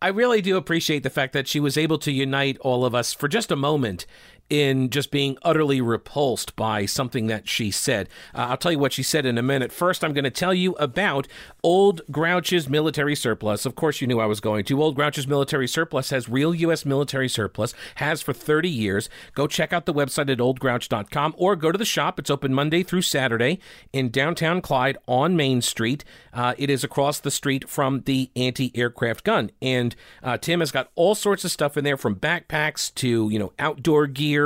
I 0.00 0.08
really 0.08 0.40
do 0.40 0.56
appreciate 0.56 1.02
the 1.02 1.10
fact 1.10 1.32
that 1.32 1.48
she 1.48 1.58
was 1.58 1.76
able 1.76 1.98
to 1.98 2.12
unite 2.12 2.58
all 2.60 2.84
of 2.84 2.94
us 2.94 3.12
for 3.12 3.26
just 3.26 3.50
a 3.50 3.56
moment 3.56 4.06
in 4.52 4.90
just 4.90 5.10
being 5.10 5.38
utterly 5.40 5.80
repulsed 5.80 6.54
by 6.56 6.84
something 6.84 7.26
that 7.26 7.48
she 7.48 7.70
said. 7.70 8.06
Uh, 8.34 8.48
I'll 8.50 8.58
tell 8.58 8.70
you 8.70 8.78
what 8.78 8.92
she 8.92 9.02
said 9.02 9.24
in 9.24 9.38
a 9.38 9.42
minute. 9.42 9.72
First, 9.72 10.04
I'm 10.04 10.12
going 10.12 10.24
to 10.24 10.30
tell 10.30 10.52
you 10.52 10.72
about 10.74 11.26
Old 11.62 12.02
Grouch's 12.10 12.68
military 12.68 13.16
surplus. 13.16 13.64
Of 13.64 13.76
course, 13.76 14.02
you 14.02 14.06
knew 14.06 14.20
I 14.20 14.26
was 14.26 14.40
going 14.40 14.64
to. 14.64 14.82
Old 14.82 14.94
Grouch's 14.94 15.26
military 15.26 15.66
surplus 15.66 16.10
has 16.10 16.28
real 16.28 16.54
U.S. 16.54 16.84
military 16.84 17.30
surplus, 17.30 17.72
has 17.94 18.20
for 18.20 18.34
30 18.34 18.68
years. 18.68 19.08
Go 19.34 19.46
check 19.46 19.72
out 19.72 19.86
the 19.86 19.94
website 19.94 20.30
at 20.30 20.36
oldgrouch.com 20.36 21.34
or 21.38 21.56
go 21.56 21.72
to 21.72 21.78
the 21.78 21.86
shop. 21.86 22.18
It's 22.18 22.28
open 22.28 22.52
Monday 22.52 22.82
through 22.82 23.02
Saturday 23.02 23.58
in 23.90 24.10
downtown 24.10 24.60
Clyde 24.60 24.98
on 25.08 25.34
Main 25.34 25.62
Street. 25.62 26.04
Uh, 26.34 26.52
it 26.58 26.68
is 26.68 26.84
across 26.84 27.20
the 27.20 27.30
street 27.30 27.70
from 27.70 28.02
the 28.02 28.30
anti 28.36 28.70
aircraft 28.74 29.24
gun. 29.24 29.50
And 29.62 29.96
uh, 30.22 30.36
Tim 30.36 30.60
has 30.60 30.70
got 30.70 30.90
all 30.94 31.14
sorts 31.14 31.42
of 31.42 31.50
stuff 31.50 31.78
in 31.78 31.84
there 31.84 31.96
from 31.96 32.16
backpacks 32.16 32.94
to, 32.96 33.30
you 33.30 33.38
know, 33.38 33.54
outdoor 33.58 34.06
gear 34.06 34.41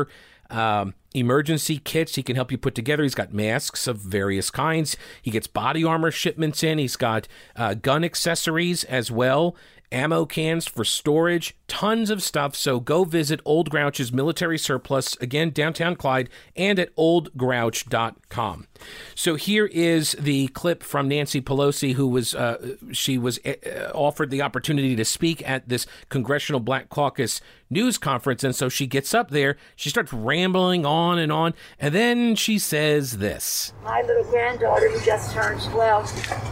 um, 0.51 0.95
emergency 1.15 1.79
kits 1.79 2.15
he 2.15 2.23
can 2.23 2.37
help 2.37 2.53
you 2.53 2.59
put 2.59 2.75
together. 2.75 3.03
He's 3.03 3.15
got 3.15 3.33
masks 3.33 3.87
of 3.87 3.99
various 3.99 4.51
kinds. 4.51 4.97
He 5.23 5.31
gets 5.31 5.47
body 5.47 5.83
armor 5.83 6.11
shipments 6.11 6.63
in. 6.63 6.79
He's 6.79 6.97
got 6.97 7.27
uh, 7.57 7.75
gun 7.75 8.05
accessories 8.05 8.85
as 8.85 9.11
well 9.11 9.57
ammo 9.93 10.27
cans 10.27 10.67
for 10.67 10.85
storage, 10.85 11.57
tons 11.69 12.11
of 12.11 12.23
stuff. 12.23 12.55
So 12.57 12.81
go 12.81 13.05
visit 13.05 13.41
Old 13.45 13.71
Grouch's 13.71 14.13
military 14.13 14.59
surplus, 14.59 15.17
again, 15.17 15.51
downtown 15.51 15.97
Clyde, 15.97 16.29
and 16.55 16.79
at 16.79 16.95
oldgrouch.com. 16.97 18.67
So 19.15 19.35
here 19.35 19.67
is 19.67 20.13
the 20.19 20.49
clip 20.49 20.83
from 20.83 21.09
Nancy 21.09 21.41
Pelosi, 21.41 21.95
who 21.95 22.09
was, 22.09 22.35
uh, 22.35 22.77
she 22.93 23.19
was 23.19 23.39
uh, 23.45 23.91
offered 23.95 24.31
the 24.31 24.43
opportunity 24.43 24.97
to 24.97 25.05
speak 25.05 25.47
at 25.49 25.69
this 25.69 25.87
Congressional 26.09 26.61
Black 26.61 26.89
Caucus 26.89 27.41
news 27.71 27.99
conference. 27.99 28.45
And 28.45 28.55
so 28.55 28.69
she 28.69 28.87
gets 28.87 29.15
up 29.15 29.31
there, 29.31 29.57
she 29.75 29.91
starts 29.91 30.13
rambling 30.13 30.87
on 30.87 31.19
and 31.19 31.33
on, 31.33 31.55
and 31.79 31.95
then 31.95 32.35
she 32.35 32.59
says 32.59 33.19
this. 33.19 33.73
My 33.83 34.03
little 34.03 34.25
granddaughter, 34.25 34.91
who 34.91 35.05
just 35.05 35.33
turned 35.33 35.61
12, 35.63 36.09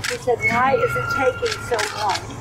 she 0.09 0.17
said, 0.19 0.39
Why 0.39 0.75
is 0.75 0.97
it 0.97 1.05
taking 1.17 1.63
so 1.63 1.79
long? 1.99 2.35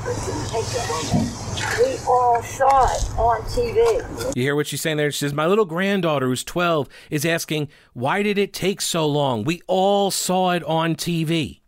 We 1.79 1.97
all 2.07 2.41
saw 2.43 2.85
it 2.85 3.17
on 3.17 3.41
TV. 3.43 4.35
You 4.35 4.43
hear 4.43 4.55
what 4.55 4.67
she's 4.67 4.81
saying 4.81 4.97
there? 4.97 5.11
She 5.11 5.19
says, 5.19 5.33
My 5.33 5.47
little 5.47 5.65
granddaughter, 5.65 6.27
who's 6.27 6.43
12, 6.43 6.89
is 7.09 7.25
asking, 7.25 7.69
Why 7.93 8.23
did 8.23 8.37
it 8.37 8.53
take 8.53 8.81
so 8.81 9.07
long? 9.07 9.43
We 9.43 9.61
all 9.67 10.11
saw 10.11 10.51
it 10.51 10.63
on 10.63 10.95
TV. 10.95 11.61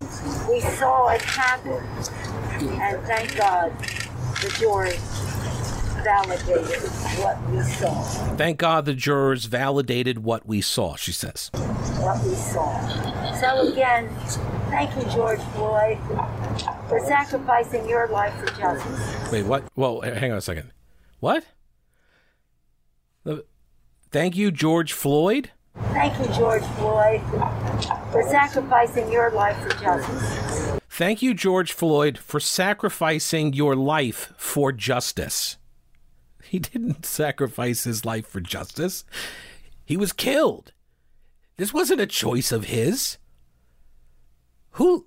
We 0.49 0.61
saw 0.61 1.09
it 1.09 1.21
happen. 1.21 1.83
And 2.81 3.01
thank 3.03 3.35
God 3.35 3.77
the 4.41 4.55
jury 4.59 4.97
validated 6.05 6.89
what 7.19 7.49
we 7.49 7.61
saw. 7.61 8.01
Thank 8.37 8.59
God 8.59 8.85
the 8.85 8.93
jurors 8.93 9.45
validated 9.45 10.19
what 10.19 10.45
we 10.45 10.61
saw, 10.61 10.95
she 10.95 11.11
says. 11.11 11.49
What 11.99 12.23
we 12.23 12.35
saw. 12.35 13.33
So 13.41 13.67
again, 13.67 14.09
thank 14.69 14.95
you, 14.95 15.03
George 15.11 15.41
Floyd 15.53 15.97
for 16.87 16.99
sacrificing 17.05 17.87
your 17.87 18.07
life 18.07 18.33
for 18.39 18.47
justice. 18.57 19.31
Wait, 19.31 19.43
what? 19.43 19.63
Well, 19.75 20.01
hang 20.01 20.31
on 20.31 20.37
a 20.37 20.41
second. 20.41 20.71
What? 21.19 21.45
Thank 24.11 24.35
you, 24.35 24.51
George 24.51 24.93
Floyd? 24.93 25.51
Thank 25.91 26.17
you, 26.19 26.33
George 26.33 26.63
Floyd, 26.77 27.21
for 28.11 28.23
sacrificing 28.29 29.11
your 29.11 29.31
life 29.31 29.57
for 29.57 29.69
justice. 29.81 30.79
Thank 30.89 31.21
you, 31.21 31.33
George 31.33 31.73
Floyd, 31.73 32.17
for 32.17 32.39
sacrificing 32.39 33.53
your 33.53 33.75
life 33.75 34.31
for 34.37 34.71
justice. 34.71 35.57
He 36.55 36.59
didn't 36.59 37.05
sacrifice 37.05 37.83
his 37.83 38.05
life 38.05 38.25
for 38.25 38.39
justice. 38.39 39.03
He 39.83 39.97
was 39.97 40.13
killed. 40.13 40.71
This 41.57 41.73
wasn't 41.73 41.99
a 41.99 42.07
choice 42.07 42.53
of 42.53 42.63
his. 42.63 43.17
Who 44.71 45.05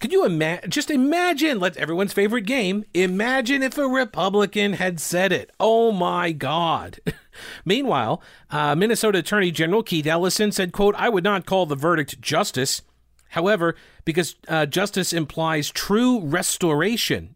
could 0.00 0.12
you 0.12 0.24
imagine? 0.24 0.70
Just 0.70 0.90
imagine, 0.90 1.60
Let's 1.60 1.76
everyone's 1.76 2.14
favorite 2.14 2.46
game. 2.46 2.86
Imagine 2.94 3.62
if 3.62 3.76
a 3.76 3.86
Republican 3.86 4.72
had 4.72 4.98
said 4.98 5.30
it. 5.30 5.50
Oh 5.60 5.92
my 5.92 6.32
God. 6.32 7.00
Meanwhile, 7.66 8.22
uh, 8.50 8.74
Minnesota 8.74 9.18
Attorney 9.18 9.50
General 9.50 9.82
Keith 9.82 10.06
Ellison 10.06 10.52
said, 10.52 10.72
"quote 10.72 10.94
I 10.94 11.10
would 11.10 11.24
not 11.24 11.44
call 11.44 11.66
the 11.66 11.76
verdict 11.76 12.18
justice. 12.22 12.80
However, 13.28 13.76
because 14.06 14.36
uh, 14.48 14.64
justice 14.64 15.12
implies 15.12 15.70
true 15.70 16.20
restoration, 16.20 17.33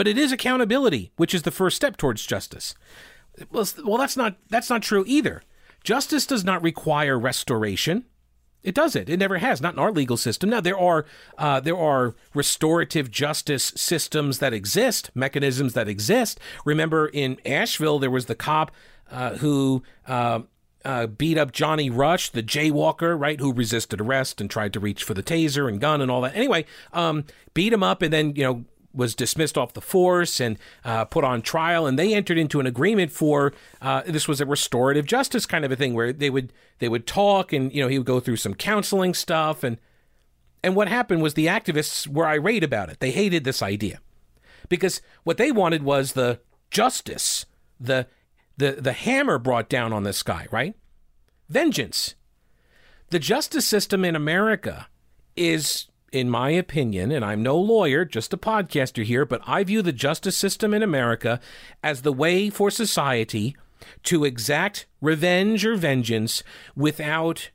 but 0.00 0.08
it 0.08 0.16
is 0.16 0.32
accountability, 0.32 1.12
which 1.16 1.34
is 1.34 1.42
the 1.42 1.50
first 1.50 1.76
step 1.76 1.98
towards 1.98 2.24
justice. 2.24 2.74
Well, 3.50 3.68
well, 3.84 3.98
that's 3.98 4.16
not 4.16 4.38
that's 4.48 4.70
not 4.70 4.80
true 4.80 5.04
either. 5.06 5.42
Justice 5.84 6.24
does 6.24 6.42
not 6.42 6.62
require 6.62 7.18
restoration." 7.18 8.06
It 8.62 8.74
doesn't. 8.74 9.10
It 9.10 9.18
never 9.18 9.36
has. 9.36 9.60
Not 9.60 9.74
in 9.74 9.78
our 9.78 9.92
legal 9.92 10.16
system. 10.16 10.48
Now 10.48 10.62
there 10.62 10.78
are 10.78 11.04
uh, 11.36 11.60
there 11.60 11.76
are 11.76 12.14
restorative 12.32 13.10
justice 13.10 13.74
systems 13.76 14.38
that 14.38 14.54
exist, 14.54 15.10
mechanisms 15.14 15.74
that 15.74 15.86
exist. 15.86 16.40
Remember, 16.64 17.06
in 17.06 17.38
Asheville, 17.44 17.98
there 17.98 18.10
was 18.10 18.24
the 18.24 18.34
cop 18.34 18.70
uh, 19.10 19.34
who 19.36 19.82
uh, 20.08 20.40
uh, 20.82 21.08
beat 21.08 21.36
up 21.36 21.52
Johnny 21.52 21.90
Rush, 21.90 22.30
the 22.30 22.42
jaywalker, 22.42 23.20
right, 23.20 23.38
who 23.38 23.52
resisted 23.52 24.00
arrest 24.00 24.40
and 24.40 24.48
tried 24.48 24.72
to 24.72 24.80
reach 24.80 25.04
for 25.04 25.12
the 25.12 25.22
taser 25.22 25.68
and 25.68 25.78
gun 25.78 26.00
and 26.00 26.10
all 26.10 26.22
that. 26.22 26.34
Anyway, 26.34 26.64
um, 26.94 27.26
beat 27.52 27.70
him 27.70 27.82
up 27.82 28.00
and 28.00 28.14
then 28.14 28.34
you 28.34 28.44
know 28.44 28.64
was 28.92 29.14
dismissed 29.14 29.56
off 29.56 29.72
the 29.72 29.80
force 29.80 30.40
and 30.40 30.58
uh, 30.84 31.04
put 31.04 31.24
on 31.24 31.42
trial, 31.42 31.86
and 31.86 31.98
they 31.98 32.14
entered 32.14 32.38
into 32.38 32.60
an 32.60 32.66
agreement 32.66 33.12
for 33.12 33.52
uh, 33.80 34.02
this 34.06 34.26
was 34.26 34.40
a 34.40 34.46
restorative 34.46 35.06
justice 35.06 35.46
kind 35.46 35.64
of 35.64 35.72
a 35.72 35.76
thing 35.76 35.94
where 35.94 36.12
they 36.12 36.30
would 36.30 36.52
they 36.78 36.88
would 36.88 37.06
talk 37.06 37.52
and 37.52 37.72
you 37.72 37.82
know 37.82 37.88
he 37.88 37.98
would 37.98 38.06
go 38.06 38.20
through 38.20 38.36
some 38.36 38.54
counseling 38.54 39.14
stuff 39.14 39.62
and 39.62 39.78
and 40.62 40.76
what 40.76 40.88
happened 40.88 41.22
was 41.22 41.34
the 41.34 41.46
activists 41.46 42.06
were 42.06 42.26
irate 42.26 42.64
about 42.64 42.90
it. 42.90 43.00
They 43.00 43.12
hated 43.12 43.44
this 43.44 43.62
idea 43.62 44.00
because 44.68 45.00
what 45.24 45.36
they 45.36 45.52
wanted 45.52 45.82
was 45.82 46.12
the 46.12 46.40
justice, 46.70 47.46
the 47.78 48.06
the 48.56 48.72
the 48.72 48.92
hammer 48.92 49.38
brought 49.38 49.68
down 49.68 49.92
on 49.92 50.02
this 50.02 50.22
guy, 50.22 50.46
right? 50.50 50.74
Vengeance. 51.48 52.14
The 53.10 53.18
justice 53.18 53.66
system 53.66 54.04
in 54.04 54.14
America 54.14 54.86
is 55.36 55.86
in 56.12 56.28
my 56.28 56.50
opinion, 56.50 57.10
and 57.12 57.24
I'm 57.24 57.42
no 57.42 57.56
lawyer, 57.56 58.04
just 58.04 58.32
a 58.32 58.36
podcaster 58.36 59.04
here, 59.04 59.24
but 59.24 59.40
I 59.46 59.64
view 59.64 59.82
the 59.82 59.92
justice 59.92 60.36
system 60.36 60.74
in 60.74 60.82
America 60.82 61.40
as 61.82 62.02
the 62.02 62.12
way 62.12 62.50
for 62.50 62.70
society 62.70 63.56
to 64.04 64.24
exact 64.24 64.86
revenge 65.00 65.64
or 65.64 65.76
vengeance 65.76 66.42
without 66.76 67.50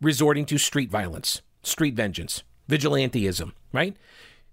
resorting 0.00 0.44
to 0.46 0.58
street 0.58 0.90
violence, 0.90 1.42
street 1.62 1.94
vengeance, 1.94 2.42
vigilanteism, 2.68 3.52
right? 3.72 3.96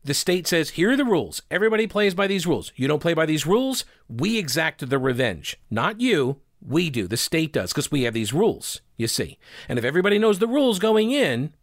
The 0.04 0.14
state 0.14 0.48
says, 0.48 0.72
here 0.72 0.92
are 0.92 0.98
the 0.98 1.06
rules. 1.06 1.44
Everybody 1.52 1.86
plays 1.86 2.16
by 2.16 2.26
these 2.28 2.48
rules. 2.48 2.72
You 2.76 2.88
don't 2.88 3.02
play 3.02 3.14
by 3.14 3.26
these 3.26 3.46
rules, 3.46 3.86
we 4.10 4.38
exact 4.38 4.90
the 4.90 4.98
revenge. 4.98 5.60
Not 5.70 6.02
you, 6.02 6.42
we 6.60 6.90
do. 6.90 7.08
The 7.08 7.18
state 7.18 7.54
does, 7.54 7.72
because 7.72 7.92
we 7.92 8.04
have 8.04 8.14
these 8.14 8.34
rules, 8.34 8.82
you 8.98 9.08
see. 9.08 9.38
And 9.68 9.78
if 9.78 9.86
everybody 9.86 10.18
knows 10.18 10.40
the 10.40 10.48
rules 10.48 10.80
going 10.80 11.12
in, 11.12 11.54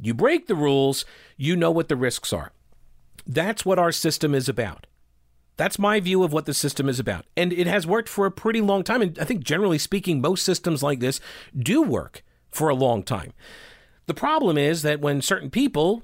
you 0.00 0.14
break 0.14 0.46
the 0.46 0.54
rules, 0.54 1.04
you 1.36 1.56
know 1.56 1.70
what 1.70 1.88
the 1.88 1.96
risks 1.96 2.32
are. 2.32 2.52
That's 3.26 3.64
what 3.64 3.78
our 3.78 3.92
system 3.92 4.34
is 4.34 4.48
about. 4.48 4.86
That's 5.56 5.78
my 5.78 6.00
view 6.00 6.22
of 6.22 6.32
what 6.32 6.46
the 6.46 6.54
system 6.54 6.88
is 6.88 6.98
about. 6.98 7.26
And 7.36 7.52
it 7.52 7.66
has 7.66 7.86
worked 7.86 8.08
for 8.08 8.24
a 8.24 8.30
pretty 8.30 8.62
long 8.62 8.82
time. 8.82 9.02
And 9.02 9.18
I 9.18 9.24
think, 9.24 9.44
generally 9.44 9.76
speaking, 9.76 10.20
most 10.20 10.42
systems 10.44 10.82
like 10.82 11.00
this 11.00 11.20
do 11.54 11.82
work 11.82 12.24
for 12.50 12.70
a 12.70 12.74
long 12.74 13.02
time. 13.02 13.34
The 14.06 14.14
problem 14.14 14.56
is 14.56 14.82
that 14.82 15.00
when 15.00 15.20
certain 15.20 15.50
people 15.50 16.02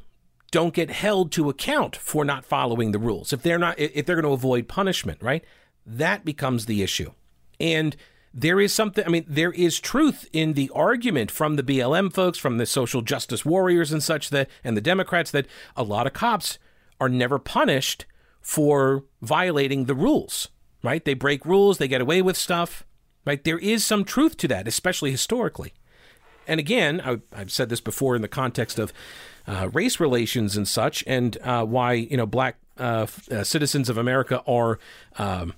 don't 0.51 0.75
get 0.75 0.91
held 0.91 1.33
to 1.33 1.49
account 1.49 1.97
for 1.97 2.25
not 2.25 2.45
following 2.45 2.93
the 2.93 2.99
rules, 2.99 3.33
if 3.33 3.43
they're 3.43 3.59
not, 3.59 3.79
if 3.79 4.05
they're 4.05 4.17
going 4.17 4.27
to 4.27 4.31
avoid 4.33 4.69
punishment, 4.69 5.23
right? 5.23 5.43
That 5.87 6.25
becomes 6.25 6.67
the 6.67 6.83
issue. 6.83 7.13
And 7.59 7.97
there 8.39 8.61
is 8.61 8.73
something, 8.73 9.03
I 9.05 9.09
mean, 9.09 9.25
there 9.27 9.53
is 9.53 9.81
truth 9.81 10.29
in 10.31 10.53
the 10.53 10.71
argument 10.75 11.31
from 11.31 11.57
the 11.57 11.63
BLM 11.63 12.13
folks, 12.13 12.37
from 12.37 12.59
the 12.59 12.67
social 12.67 13.01
justice 13.01 13.47
warriors 13.47 13.93
and 13.93 14.03
such 14.03 14.29
that, 14.29 14.51
and 14.63 14.77
the 14.77 14.83
Democrats 14.83 15.31
that 15.31 15.47
a 15.75 15.83
lot 15.83 16.07
of 16.07 16.13
cops 16.13 16.59
are 17.01 17.09
never 17.09 17.39
punished 17.39 18.05
for 18.43 19.05
violating 19.23 19.87
the 19.87 19.95
rules, 19.95 20.49
right? 20.83 21.03
They 21.03 21.15
break 21.15 21.47
rules, 21.47 21.79
they 21.79 21.89
get 21.89 22.03
away 22.03 22.21
with 22.21 22.37
stuff, 22.37 22.85
right? 23.25 23.43
There 23.43 23.59
is 23.59 23.87
some 23.87 24.05
truth 24.05 24.37
to 24.39 24.49
that, 24.49 24.69
especially 24.69 25.11
historically. 25.11 25.73
And 26.47 26.61
again, 26.61 27.01
I, 27.01 27.39
have 27.39 27.51
said 27.51 27.71
this 27.71 27.81
before 27.81 28.15
in 28.15 28.23
the 28.23 28.29
context 28.29 28.79
of 28.79 28.93
uh, 29.47 29.71
race 29.73 29.99
relations 29.99 30.59
and 30.59 30.69
such, 30.69 31.03
and 31.07 31.39
uh, 31.43 31.65
why 31.65 31.95
you 31.95 32.17
know 32.17 32.27
black 32.27 32.59
uh, 32.77 33.07
uh 33.31 33.43
citizens 33.45 33.89
of 33.89 33.97
America 33.97 34.43
are. 34.47 34.79
Um, 35.17 35.55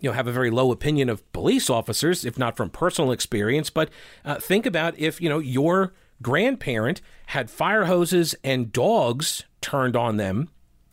you 0.00 0.08
know, 0.08 0.14
have 0.14 0.26
a 0.26 0.32
very 0.32 0.50
low 0.50 0.70
opinion 0.70 1.08
of 1.08 1.30
police 1.32 1.68
officers, 1.68 2.24
if 2.24 2.38
not 2.38 2.56
from 2.56 2.70
personal 2.70 3.12
experience. 3.12 3.70
But 3.70 3.90
uh, 4.24 4.36
think 4.36 4.66
about 4.66 4.98
if 4.98 5.20
you 5.20 5.28
know 5.28 5.38
your 5.38 5.92
grandparent 6.22 7.00
had 7.26 7.50
fire 7.50 7.84
hoses 7.84 8.34
and 8.42 8.72
dogs 8.72 9.44
turned 9.60 9.96
on 9.96 10.16
them 10.16 10.48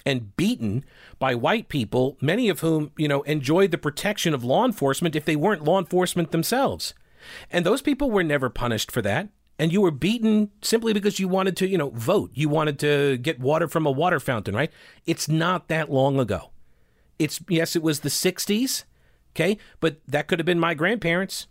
and 0.05 0.35
beaten 0.35 0.85
by 1.17 1.33
white 1.33 1.67
people, 1.67 2.17
many 2.21 2.47
of 2.49 2.59
whom, 2.59 2.91
you 2.95 3.07
know, 3.07 3.23
enjoyed 3.23 3.71
the 3.71 3.77
protection 3.77 4.33
of 4.33 4.43
law 4.43 4.63
enforcement 4.65 5.15
if 5.15 5.25
they 5.25 5.35
weren't 5.35 5.63
law 5.63 5.79
enforcement 5.79 6.31
themselves. 6.31 6.93
And 7.49 7.65
those 7.65 7.81
people 7.81 8.11
were 8.11 8.23
never 8.23 8.49
punished 8.49 8.91
for 8.91 9.01
that 9.01 9.29
and 9.57 9.71
you 9.71 9.81
were 9.81 9.91
beaten 9.91 10.51
simply 10.61 10.93
because 10.93 11.19
you 11.19 11.27
wanted 11.27 11.55
to, 11.57 11.67
you 11.67 11.77
know, 11.77 11.89
vote. 11.91 12.31
You 12.33 12.49
wanted 12.49 12.79
to 12.79 13.17
get 13.17 13.39
water 13.39 13.67
from 13.67 13.85
a 13.85 13.91
water 13.91 14.19
fountain, 14.19 14.55
right? 14.55 14.71
It's 15.05 15.29
not 15.29 15.67
that 15.69 15.91
long 15.91 16.19
ago. 16.19 16.51
It's 17.17 17.39
yes, 17.47 17.75
it 17.75 17.83
was 17.83 18.01
the 18.01 18.09
60s, 18.09 18.83
okay? 19.35 19.57
But 19.79 19.97
that 20.07 20.27
could 20.27 20.39
have 20.39 20.45
been 20.45 20.59
my 20.59 20.73
grandparents. 20.73 21.47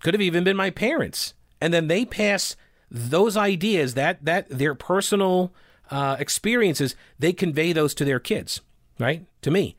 Could 0.00 0.14
have 0.14 0.20
even 0.20 0.44
been 0.44 0.56
my 0.56 0.70
parents. 0.70 1.34
And 1.60 1.72
then 1.72 1.88
they 1.88 2.04
pass 2.04 2.56
those 2.90 3.36
ideas 3.36 3.94
that 3.94 4.24
that 4.24 4.48
their 4.50 4.74
personal 4.74 5.52
uh, 5.90 6.16
experiences, 6.18 6.94
they 7.18 7.32
convey 7.32 7.72
those 7.72 7.94
to 7.94 8.04
their 8.04 8.20
kids, 8.20 8.60
right? 8.98 9.24
To 9.42 9.50
me. 9.50 9.76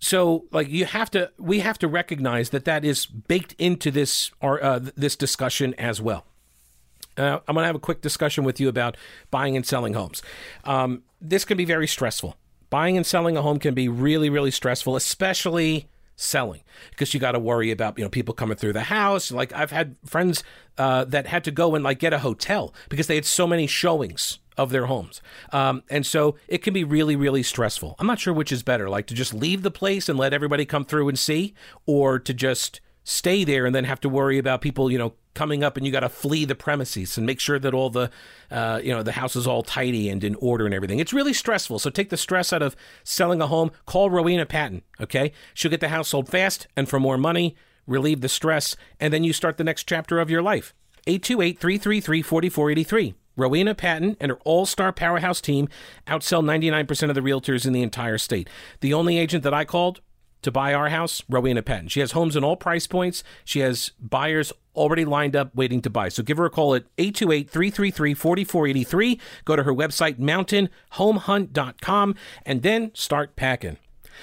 So, 0.00 0.44
like, 0.52 0.68
you 0.68 0.84
have 0.84 1.10
to, 1.10 1.32
we 1.38 1.58
have 1.58 1.78
to 1.78 1.88
recognize 1.88 2.50
that 2.50 2.64
that 2.66 2.84
is 2.84 3.06
baked 3.06 3.54
into 3.58 3.90
this, 3.90 4.30
or 4.40 4.62
uh, 4.62 4.78
this 4.78 5.16
discussion 5.16 5.74
as 5.74 6.00
well. 6.00 6.24
Uh, 7.16 7.40
I'm 7.48 7.54
going 7.54 7.64
to 7.64 7.66
have 7.66 7.74
a 7.74 7.80
quick 7.80 8.00
discussion 8.00 8.44
with 8.44 8.60
you 8.60 8.68
about 8.68 8.96
buying 9.32 9.56
and 9.56 9.66
selling 9.66 9.94
homes. 9.94 10.22
Um, 10.62 11.02
this 11.20 11.44
can 11.44 11.56
be 11.56 11.64
very 11.64 11.88
stressful. 11.88 12.36
Buying 12.70 12.96
and 12.96 13.04
selling 13.04 13.36
a 13.36 13.42
home 13.42 13.58
can 13.58 13.74
be 13.74 13.88
really, 13.88 14.30
really 14.30 14.52
stressful, 14.52 14.94
especially 14.94 15.88
selling 16.18 16.62
because 16.90 17.14
you 17.14 17.20
got 17.20 17.32
to 17.32 17.38
worry 17.38 17.70
about 17.70 17.96
you 17.96 18.04
know 18.04 18.10
people 18.10 18.34
coming 18.34 18.56
through 18.56 18.72
the 18.72 18.82
house. 18.82 19.30
Like 19.30 19.52
i've 19.52 19.70
had 19.70 19.96
friends 20.04 20.42
uh, 20.76 21.04
that 21.04 21.26
had 21.26 21.44
to 21.44 21.50
go 21.50 21.74
and 21.74 21.84
like 21.84 22.00
get 22.00 22.12
a 22.12 22.18
hotel 22.18 22.74
because 22.88 23.06
they 23.06 23.14
had 23.14 23.24
so 23.24 23.46
many 23.46 23.66
showings 23.66 24.40
of 24.56 24.70
their 24.70 24.86
homes. 24.86 25.22
Um, 25.52 25.84
and 25.88 26.04
so 26.04 26.34
it 26.48 26.58
can 26.58 26.74
be 26.74 26.84
really 26.84 27.16
really 27.16 27.42
stressful. 27.42 27.94
I'm 27.98 28.06
not 28.06 28.18
sure 28.18 28.34
which 28.34 28.52
is 28.52 28.62
better 28.62 28.90
like 28.90 29.06
to 29.06 29.14
just 29.14 29.32
leave 29.32 29.62
the 29.62 29.70
place 29.70 30.08
and 30.08 30.18
let 30.18 30.34
everybody 30.34 30.66
come 30.66 30.84
through 30.84 31.08
and 31.08 31.18
see 31.18 31.54
or 31.86 32.18
to 32.18 32.34
just 32.34 32.80
stay 33.08 33.42
there 33.42 33.64
and 33.64 33.74
then 33.74 33.84
have 33.84 34.00
to 34.00 34.08
worry 34.08 34.36
about 34.36 34.60
people, 34.60 34.92
you 34.92 34.98
know, 34.98 35.14
coming 35.32 35.64
up 35.64 35.78
and 35.78 35.86
you 35.86 35.90
got 35.90 36.00
to 36.00 36.10
flee 36.10 36.44
the 36.44 36.54
premises 36.54 37.16
and 37.16 37.26
make 37.26 37.40
sure 37.40 37.58
that 37.58 37.72
all 37.72 37.88
the, 37.88 38.10
uh, 38.50 38.80
you 38.84 38.92
know, 38.92 39.02
the 39.02 39.12
house 39.12 39.34
is 39.34 39.46
all 39.46 39.62
tidy 39.62 40.10
and 40.10 40.22
in 40.22 40.34
order 40.34 40.66
and 40.66 40.74
everything. 40.74 40.98
It's 40.98 41.14
really 41.14 41.32
stressful. 41.32 41.78
So 41.78 41.88
take 41.88 42.10
the 42.10 42.18
stress 42.18 42.52
out 42.52 42.60
of 42.60 42.76
selling 43.04 43.40
a 43.40 43.46
home. 43.46 43.70
Call 43.86 44.10
Rowena 44.10 44.44
Patton, 44.44 44.82
okay? 45.00 45.32
She'll 45.54 45.70
get 45.70 45.80
the 45.80 45.88
house 45.88 46.08
sold 46.08 46.28
fast 46.28 46.66
and 46.76 46.86
for 46.86 47.00
more 47.00 47.16
money, 47.16 47.56
relieve 47.86 48.20
the 48.20 48.28
stress, 48.28 48.76
and 49.00 49.10
then 49.10 49.24
you 49.24 49.32
start 49.32 49.56
the 49.56 49.64
next 49.64 49.88
chapter 49.88 50.18
of 50.18 50.28
your 50.28 50.42
life. 50.42 50.74
828 51.06 51.58
333 51.58 52.20
4483. 52.20 53.14
Rowena 53.38 53.74
Patton 53.74 54.18
and 54.20 54.30
her 54.30 54.38
all 54.44 54.66
star 54.66 54.92
powerhouse 54.92 55.40
team 55.40 55.68
outsell 56.06 56.44
99% 56.44 57.08
of 57.08 57.14
the 57.14 57.22
realtors 57.22 57.64
in 57.64 57.72
the 57.72 57.82
entire 57.82 58.18
state. 58.18 58.50
The 58.80 58.92
only 58.92 59.16
agent 59.16 59.44
that 59.44 59.54
I 59.54 59.64
called 59.64 60.02
to 60.42 60.50
buy 60.50 60.74
our 60.74 60.88
house, 60.88 61.22
Rowena 61.28 61.62
Patton. 61.62 61.86
She 61.88 62.00
has 62.00 62.10
homes 62.12 62.34
in 62.36 62.44
all 62.44 62.56
price 62.56 62.86
points. 62.86 63.22
She 63.44 63.60
has 63.60 63.92
buyers 64.00 64.50
already 64.74 65.04
lined 65.04 65.36
up 65.36 65.54
waiting 65.54 65.82
to 65.82 65.90
buy. 65.90 66.08
So 66.08 66.22
give 66.22 66.38
her 66.38 66.46
a 66.46 66.50
call 66.50 66.74
at 66.74 66.84
828-333-4483. 66.96 69.20
Go 69.44 69.56
to 69.56 69.64
her 69.64 69.74
website, 69.74 70.18
mountainhomehunt.com, 70.18 72.14
and 72.46 72.62
then 72.62 72.94
start 72.94 73.36
packing. 73.36 73.76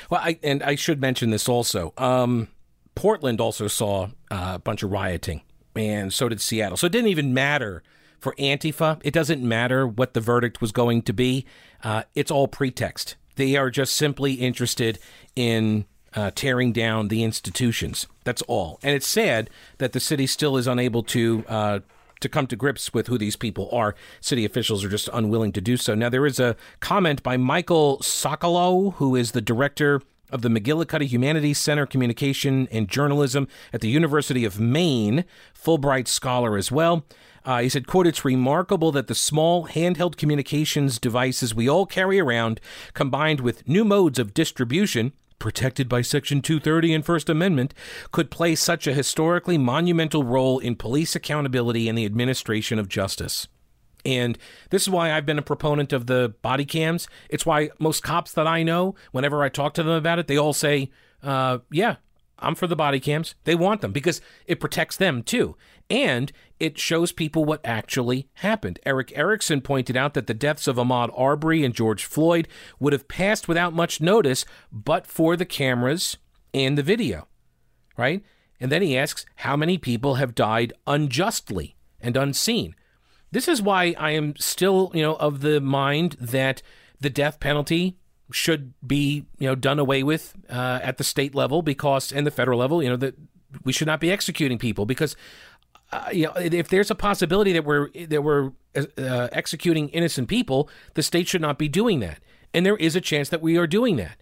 Well, 0.10 0.22
I, 0.24 0.40
and 0.42 0.64
I 0.64 0.74
should 0.76 1.02
mention 1.02 1.30
this 1.30 1.48
also. 1.50 1.94
Um, 1.98 2.48
Portland 2.96 3.42
also 3.42 3.68
saw 3.68 4.08
uh, 4.32 4.54
a 4.56 4.60
bunch 4.60 4.84
of 4.84 4.92
rioting, 4.92 5.42
and 5.76 6.14
so 6.14 6.30
did 6.30 6.42
Seattle. 6.42 6.78
So 6.78 6.88
it 6.88 6.92
didn't 6.92 7.10
even 7.10 7.34
matter 7.34 7.84
for 8.20 8.34
Antifa. 8.36 9.00
It 9.04 9.14
doesn't 9.14 9.44
matter 9.44 9.88
what 9.88 10.14
the 10.14 10.22
verdict 10.22 10.62
was 10.62 10.72
going 10.72 11.02
to 11.04 11.14
be. 11.14 11.46
Uh, 11.84 12.04
it's 12.16 12.32
all 12.32 12.48
pretext. 12.48 13.16
They 13.36 13.56
are 13.56 13.70
just 13.70 13.96
simply 13.96 14.34
interested 14.34 15.00
in 15.36 15.86
uh, 16.16 16.32
tearing 16.34 16.72
down 16.72 17.10
the 17.10 17.24
institutions. 17.24 18.08
That's 18.24 18.42
all. 18.44 18.80
And 18.82 18.96
it's 18.96 19.08
sad 19.08 19.50
that 19.78 19.92
the 19.92 20.00
city 20.00 20.28
still 20.28 20.58
is 20.58 20.68
unable 20.68 21.04
to 21.04 21.44
uh, 21.48 21.80
to 22.22 22.30
come 22.30 22.48
to 22.48 22.56
grips 22.56 22.94
with 22.94 23.08
who 23.08 23.18
these 23.18 23.36
people 23.36 23.70
are. 23.72 23.94
City 24.22 24.46
officials 24.46 24.84
are 24.84 24.90
just 24.90 25.10
unwilling 25.14 25.52
to 25.52 25.62
do 25.62 25.78
so. 25.78 25.94
Now 25.94 26.10
there 26.10 26.26
is 26.26 26.40
a 26.40 26.56
comment 26.80 27.22
by 27.22 27.38
Michael 27.38 28.00
Socolow, 28.00 28.94
who 28.96 29.16
is 29.16 29.34
the 29.34 29.42
director 29.42 30.02
of 30.32 30.42
the 30.42 30.50
McGillicuddy 30.50 31.06
Humanities 31.08 31.60
Center 31.60 31.86
Communication 31.86 32.68
and 32.72 32.90
Journalism 32.90 33.48
at 33.72 33.82
the 33.82 33.90
University 33.90 34.44
of 34.44 34.60
Maine, 34.60 35.26
Fulbright 35.54 36.08
scholar 36.08 36.58
as 36.58 36.72
well. 36.72 37.06
Uh, 37.44 37.62
he 37.62 37.70
said, 37.70 37.86
quote, 37.86 38.08
it's 38.08 38.26
remarkable 38.26 38.92
that 38.92 39.06
the 39.06 39.14
small 39.14 39.68
handheld 39.68 40.18
communications 40.18 40.98
devices 40.98 41.54
we 41.54 41.70
all 41.70 41.86
carry 41.86 42.20
around, 42.20 42.60
combined 42.96 43.40
with 43.40 43.68
new 43.68 43.86
modes 43.86 44.18
of 44.18 44.34
distribution, 44.34 45.14
protected 45.40 45.90
by 45.90 46.02
Section 46.02 46.42
230 46.42 46.94
and 46.94 47.06
First 47.06 47.30
Amendment, 47.30 47.74
could 48.12 48.32
play 48.32 48.56
such 48.56 48.88
a 48.88 48.94
historically 48.94 49.58
monumental 49.58 50.24
role 50.24 50.60
in 50.60 50.76
police 50.76 51.16
accountability 51.16 51.88
and 51.88 51.98
the 51.98 52.06
administration 52.06 52.80
of 52.80 52.90
justice. 52.90 53.48
And 54.06 54.38
this 54.70 54.84
is 54.84 54.90
why 54.90 55.12
I've 55.12 55.26
been 55.26 55.40
a 55.40 55.44
proponent 55.44 55.92
of 55.92 56.06
the 56.06 56.36
body 56.42 56.66
cams. 56.66 57.08
It's 57.30 57.46
why 57.46 57.72
most 57.80 58.04
cops 58.04 58.32
that 58.34 58.48
I 58.48 58.64
know, 58.64 58.96
whenever 59.12 59.44
I 59.44 59.50
talk 59.50 59.74
to 59.76 59.84
them 59.84 59.94
about 59.94 60.20
it, 60.20 60.28
they 60.28 60.38
all 60.38 60.54
say, 60.54 60.92
uh, 61.24 61.60
yeah, 61.72 61.96
I'm 62.38 62.56
for 62.56 62.68
the 62.68 62.76
body 62.76 63.00
cams. 63.00 63.36
They 63.46 63.56
want 63.56 63.82
them 63.82 63.92
because 63.92 64.22
it 64.46 64.60
protects 64.60 64.98
them 64.98 65.24
too. 65.24 65.56
And 65.90 66.32
it 66.60 66.80
shows 66.80 67.12
people 67.12 67.46
what 67.46 67.66
actually 67.66 68.28
happened. 68.36 68.80
Erick 68.86 69.12
Erickson 69.16 69.62
pointed 69.62 69.96
out 69.96 70.14
that 70.14 70.28
the 70.28 70.34
deaths 70.34 70.68
of 70.68 70.78
Ahmaud 70.78 71.14
Arbery 71.18 71.64
and 71.64 71.76
George 71.76 72.06
Floyd 72.06 72.48
would 72.80 72.94
have 72.94 73.08
passed 73.08 73.48
without 73.48 73.74
much 73.74 74.02
notice 74.02 74.46
but 74.72 75.06
for 75.06 75.36
the 75.36 75.46
cameras 75.46 76.18
and 76.54 76.78
the 76.78 76.84
video, 76.84 77.28
right? 77.98 78.24
And 78.60 78.72
then 78.72 78.82
he 78.82 78.98
asks, 78.98 79.26
how 79.36 79.56
many 79.56 79.78
people 79.78 80.16
have 80.16 80.34
died 80.34 80.74
unjustly 80.88 81.76
and 82.00 82.18
unseen? 82.18 82.76
This 83.32 83.48
is 83.48 83.62
why 83.62 83.94
I 83.98 84.12
am 84.12 84.36
still, 84.38 84.92
you 84.94 85.02
know, 85.02 85.16
of 85.16 85.42
the 85.42 85.60
mind 85.60 86.16
that 86.20 86.62
the 87.00 87.10
death 87.10 87.40
penalty 87.40 87.98
should 88.32 88.74
be 88.86 89.26
you 89.38 89.48
know 89.48 89.56
done 89.56 89.80
away 89.80 90.04
with 90.04 90.36
uh, 90.50 90.80
at 90.82 90.98
the 90.98 91.04
state 91.04 91.36
level 91.36 91.62
because 91.62 92.12
and 92.12 92.26
the 92.26 92.32
federal 92.32 92.58
level 92.58 92.82
you 92.82 92.90
know 92.90 92.96
that 92.96 93.16
we 93.64 93.72
should 93.72 93.88
not 93.88 94.00
be 94.00 94.12
executing 94.12 94.58
people 94.58 94.86
because 94.86 95.16
uh, 95.96 96.10
you 96.12 96.26
know 96.26 96.34
if 96.36 96.68
there's 96.70 96.92
a 96.92 96.96
possibility 96.96 97.54
that 97.54 97.66
we're 97.66 97.90
that 98.08 98.24
we're 98.24 98.52
uh, 98.76 99.28
executing 99.32 99.90
innocent 99.90 100.28
people 100.28 100.70
the 100.94 101.04
state 101.04 101.28
should 101.28 101.42
not 101.42 101.58
be 101.58 101.68
doing 101.68 102.00
that. 102.00 102.20
And 102.54 102.66
there 102.66 102.78
is 102.78 102.96
a 102.96 103.02
chance 103.02 103.30
that 103.30 103.42
we 103.42 103.58
are 103.58 103.68
doing 103.68 103.98
that. 103.98 104.22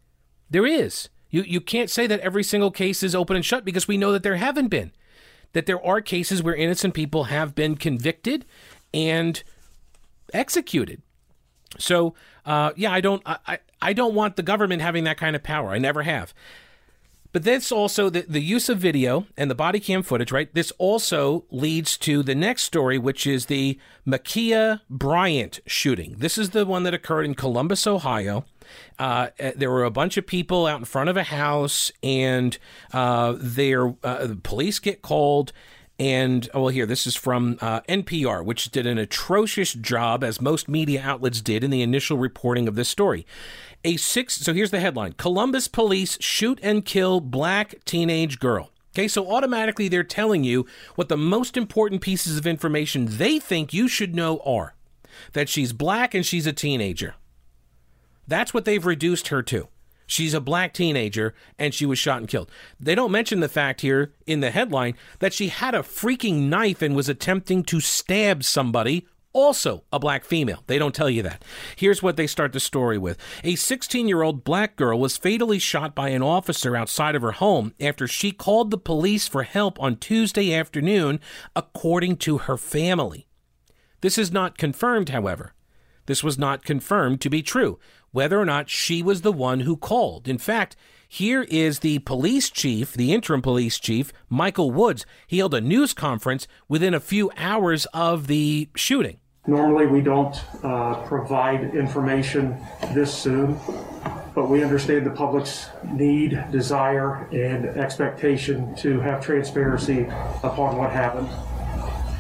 There 0.50 0.66
is. 0.66 1.10
You 1.30 1.44
you 1.44 1.62
can't 1.62 1.90
say 1.90 2.08
that 2.08 2.20
every 2.20 2.44
single 2.44 2.72
case 2.72 3.04
is 3.04 3.16
open 3.16 3.36
and 3.36 3.46
shut 3.46 3.66
because 3.66 3.88
we 3.88 3.98
know 3.98 4.12
that 4.12 4.24
there 4.24 4.36
haven't 4.36 4.68
been. 4.68 4.92
That 5.54 5.66
there 5.66 5.84
are 5.84 6.02
cases 6.02 6.42
where 6.42 6.56
innocent 6.56 6.94
people 6.94 7.26
have 7.26 7.54
been 7.54 7.76
convicted 7.76 8.46
and 8.94 9.44
executed. 10.34 11.02
So 11.78 12.14
uh, 12.46 12.72
yeah, 12.76 12.92
I 12.92 13.02
don't 13.02 13.22
I, 13.26 13.60
I 13.82 13.94
don't 13.94 14.16
want 14.16 14.36
the 14.36 14.44
government 14.44 14.82
having 14.82 15.04
that 15.06 15.18
kind 15.18 15.36
of 15.36 15.44
power. 15.44 15.70
I 15.72 15.78
never 15.78 16.04
have. 16.04 16.34
But 17.34 17.44
this 17.44 17.72
also 17.72 18.12
the, 18.12 18.22
the 18.22 18.40
use 18.40 18.70
of 18.70 18.78
video 18.78 19.26
and 19.36 19.50
the 19.50 19.56
body 19.56 19.80
cam 19.80 20.04
footage, 20.04 20.32
right? 20.32 20.54
This 20.54 20.72
also 20.78 21.46
leads 21.50 21.98
to 21.98 22.22
the 22.22 22.36
next 22.36 22.64
story, 22.64 23.00
which 23.00 23.26
is 23.26 23.48
the 23.48 23.80
Ma'Khia 24.08 24.82
Bryant 24.88 25.60
shooting. 25.66 26.16
This 26.20 26.38
is 26.38 26.52
the 26.52 26.66
one 26.66 26.84
that 26.84 26.94
occurred 26.94 27.26
in 27.26 27.34
Columbus, 27.34 27.88
Ohio. 27.88 28.46
Uh, 29.00 29.30
uh, 29.40 29.52
there 29.56 29.72
were 29.72 29.84
a 29.84 29.92
bunch 29.92 30.16
of 30.16 30.28
people 30.28 30.68
out 30.68 30.78
in 30.78 30.86
front 30.86 31.10
of 31.10 31.18
a 31.18 31.24
house, 31.24 31.92
and 32.04 32.58
uh, 32.94 33.36
their 33.38 33.96
uh, 34.04 34.28
the 34.28 34.40
police 34.42 34.78
get 34.78 35.02
called. 35.02 35.52
And 36.00 36.50
oh, 36.54 36.62
well, 36.62 36.70
here 36.70 36.86
this 36.86 37.06
is 37.06 37.16
from 37.16 37.58
uh, 37.62 37.82
NPR, 37.82 38.44
which 38.44 38.72
did 38.72 38.86
an 38.86 38.98
atrocious 38.98 39.74
job, 39.74 40.24
as 40.24 40.42
most 40.42 40.68
media 40.68 41.02
outlets 41.04 41.42
did, 41.42 41.64
in 41.64 41.72
the 41.72 41.82
initial 41.82 42.18
reporting 42.18 42.68
of 42.68 42.76
this 42.76 42.90
story. 42.90 43.26
A 43.86 43.98
six. 43.98 44.36
So 44.36 44.54
here's 44.54 44.72
the 44.72 44.80
headline: 44.80 45.14
Columbus 45.14 45.68
police 45.68 46.18
shoot 46.22 46.60
and 46.64 46.86
kill 46.86 47.20
black 47.20 47.76
teenage 47.86 48.40
girl. 48.40 48.72
Okay, 48.96 49.08
so 49.08 49.30
automatically 49.32 49.88
they're 49.88 50.04
telling 50.04 50.44
you 50.44 50.68
what 50.96 51.10
the 51.10 51.18
most 51.18 51.58
important 51.58 52.02
pieces 52.02 52.38
of 52.38 52.46
information 52.46 53.18
they 53.18 53.40
think 53.40 53.74
you 53.74 53.88
should 53.88 54.14
know 54.14 54.38
are 54.46 54.76
that 55.34 55.50
she's 55.50 55.74
black 55.74 56.14
and 56.14 56.26
she's 56.26 56.46
a 56.46 56.54
teenager. 56.54 57.16
That's 58.28 58.54
what 58.54 58.66
they've 58.66 58.86
reduced 58.86 59.30
her 59.30 59.42
to. 59.44 59.68
She's 60.06 60.34
a 60.34 60.42
black 60.42 60.74
teenager 60.74 61.34
and 61.58 61.74
she 61.74 61.86
was 61.86 61.98
shot 61.98 62.20
and 62.20 62.28
killed. 62.28 62.52
They 62.80 62.94
don't 62.94 63.12
mention 63.12 63.40
the 63.40 63.50
fact 63.50 63.82
here 63.82 64.14
in 64.28 64.42
the 64.42 64.52
headline 64.52 64.96
that 65.20 65.34
she 65.34 65.48
had 65.48 65.74
a 65.74 65.80
freaking 65.80 66.50
knife 66.50 66.82
and 66.82 66.96
was 66.96 67.10
attempting 67.10 67.64
to 67.64 67.80
stab 67.80 68.44
somebody, 68.44 69.08
also 69.34 69.84
a 69.92 70.00
black 70.00 70.24
female. 70.24 70.64
They 70.68 70.78
don't 70.78 70.96
tell 70.96 71.10
you 71.10 71.24
that. 71.24 71.44
Here's 71.76 72.02
what 72.02 72.16
they 72.16 72.28
start 72.28 72.54
the 72.54 72.60
story 72.60 72.98
with 72.98 73.18
A 73.44 73.56
16 73.56 74.08
year 74.08 74.22
old 74.22 74.44
black 74.44 74.76
girl 74.76 75.00
was 75.00 75.18
fatally 75.18 75.60
shot 75.60 75.94
by 75.94 76.10
an 76.10 76.22
officer 76.22 76.76
outside 76.76 77.16
of 77.16 77.22
her 77.22 77.34
home 77.34 77.74
after 77.80 78.08
she 78.08 78.32
called 78.32 78.72
the 78.72 78.78
police 78.78 79.28
for 79.28 79.44
help 79.44 79.82
on 79.82 79.98
Tuesday 79.98 80.54
afternoon, 80.54 81.20
according 81.56 82.18
to 82.18 82.40
her 82.40 82.58
family. 82.58 83.28
This 84.02 84.18
is 84.18 84.32
not 84.32 84.58
confirmed, 84.58 85.10
however. 85.10 85.54
This 86.06 86.24
was 86.24 86.38
not 86.38 86.66
confirmed 86.66 87.22
to 87.22 87.30
be 87.30 87.42
true 87.42 87.80
whether 88.14 88.40
or 88.40 88.46
not 88.46 88.70
she 88.70 89.02
was 89.02 89.22
the 89.22 89.32
one 89.32 89.62
who 89.62 89.76
called. 89.76 90.28
In 90.28 90.38
fact, 90.38 90.78
here 91.10 91.44
is 91.50 91.80
the 91.80 92.00
police 92.00 92.50
chief, 92.50 92.94
the 92.94 93.12
interim 93.12 93.42
police 93.42 93.80
chief, 93.80 94.14
Michael 94.30 94.72
Woods. 94.72 95.06
He 95.28 95.40
held 95.40 95.54
a 95.54 95.62
news 95.62 95.94
conference 95.94 96.48
within 96.70 96.94
a 96.94 97.00
few 97.00 97.32
hours 97.36 97.86
of 97.88 98.28
the 98.28 98.70
shooting. 98.76 99.20
Normally, 99.46 99.88
we 99.88 100.00
don't 100.00 100.42
uh, 100.64 101.04
provide 101.06 101.76
information 101.76 102.58
this 102.94 103.14
soon, 103.14 103.60
but 104.34 104.50
we 104.50 104.64
understand 104.64 105.06
the 105.06 105.12
public's 105.12 105.68
need, 105.84 106.42
desire, 106.50 107.28
and 107.34 107.66
expectation 107.66 108.74
to 108.78 109.02
have 109.02 109.22
transparency 109.22 110.04
upon 110.44 110.78
what 110.78 110.92
happened. 110.92 111.28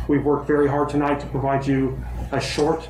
We've 0.10 0.26
worked 0.26 0.48
very 0.48 0.68
hard 0.68 0.90
tonight 0.90 1.22
to 1.22 1.26
provide 1.28 1.66
you 1.66 1.98
a 2.34 2.42
short 2.42 2.90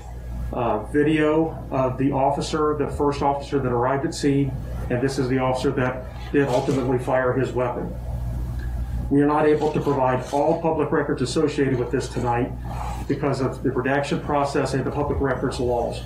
uh, 0.51 0.79
video 0.86 1.63
of 1.69 1.99
the 1.99 2.11
officer, 2.11 2.75
the 2.75 2.88
first 2.88 3.21
officer 3.21 3.59
that 3.59 3.71
arrived 3.71 4.03
at 4.03 4.15
scene, 4.15 4.51
and 4.89 4.99
this 4.99 5.19
is 5.19 5.29
the 5.29 5.38
officer 5.38 5.69
that 5.73 6.05
did 6.31 6.47
ultimately 6.47 6.97
fire 6.97 7.34
his 7.34 7.51
weapon. 7.51 7.93
We 9.11 9.21
are 9.21 9.27
not 9.27 9.45
able 9.45 9.71
to 9.73 9.79
provide 9.79 10.25
all 10.34 10.59
public 10.59 10.91
records 10.91 11.21
associated 11.21 11.77
with 11.77 11.91
this 11.91 12.07
tonight 12.07 12.51
because 13.08 13.41
of 13.41 13.64
the 13.64 13.72
redaction 13.72 14.20
process 14.22 14.74
and 14.74 14.86
the 14.86 14.91
public 14.91 15.20
records 15.20 15.60
laws. 15.60 16.01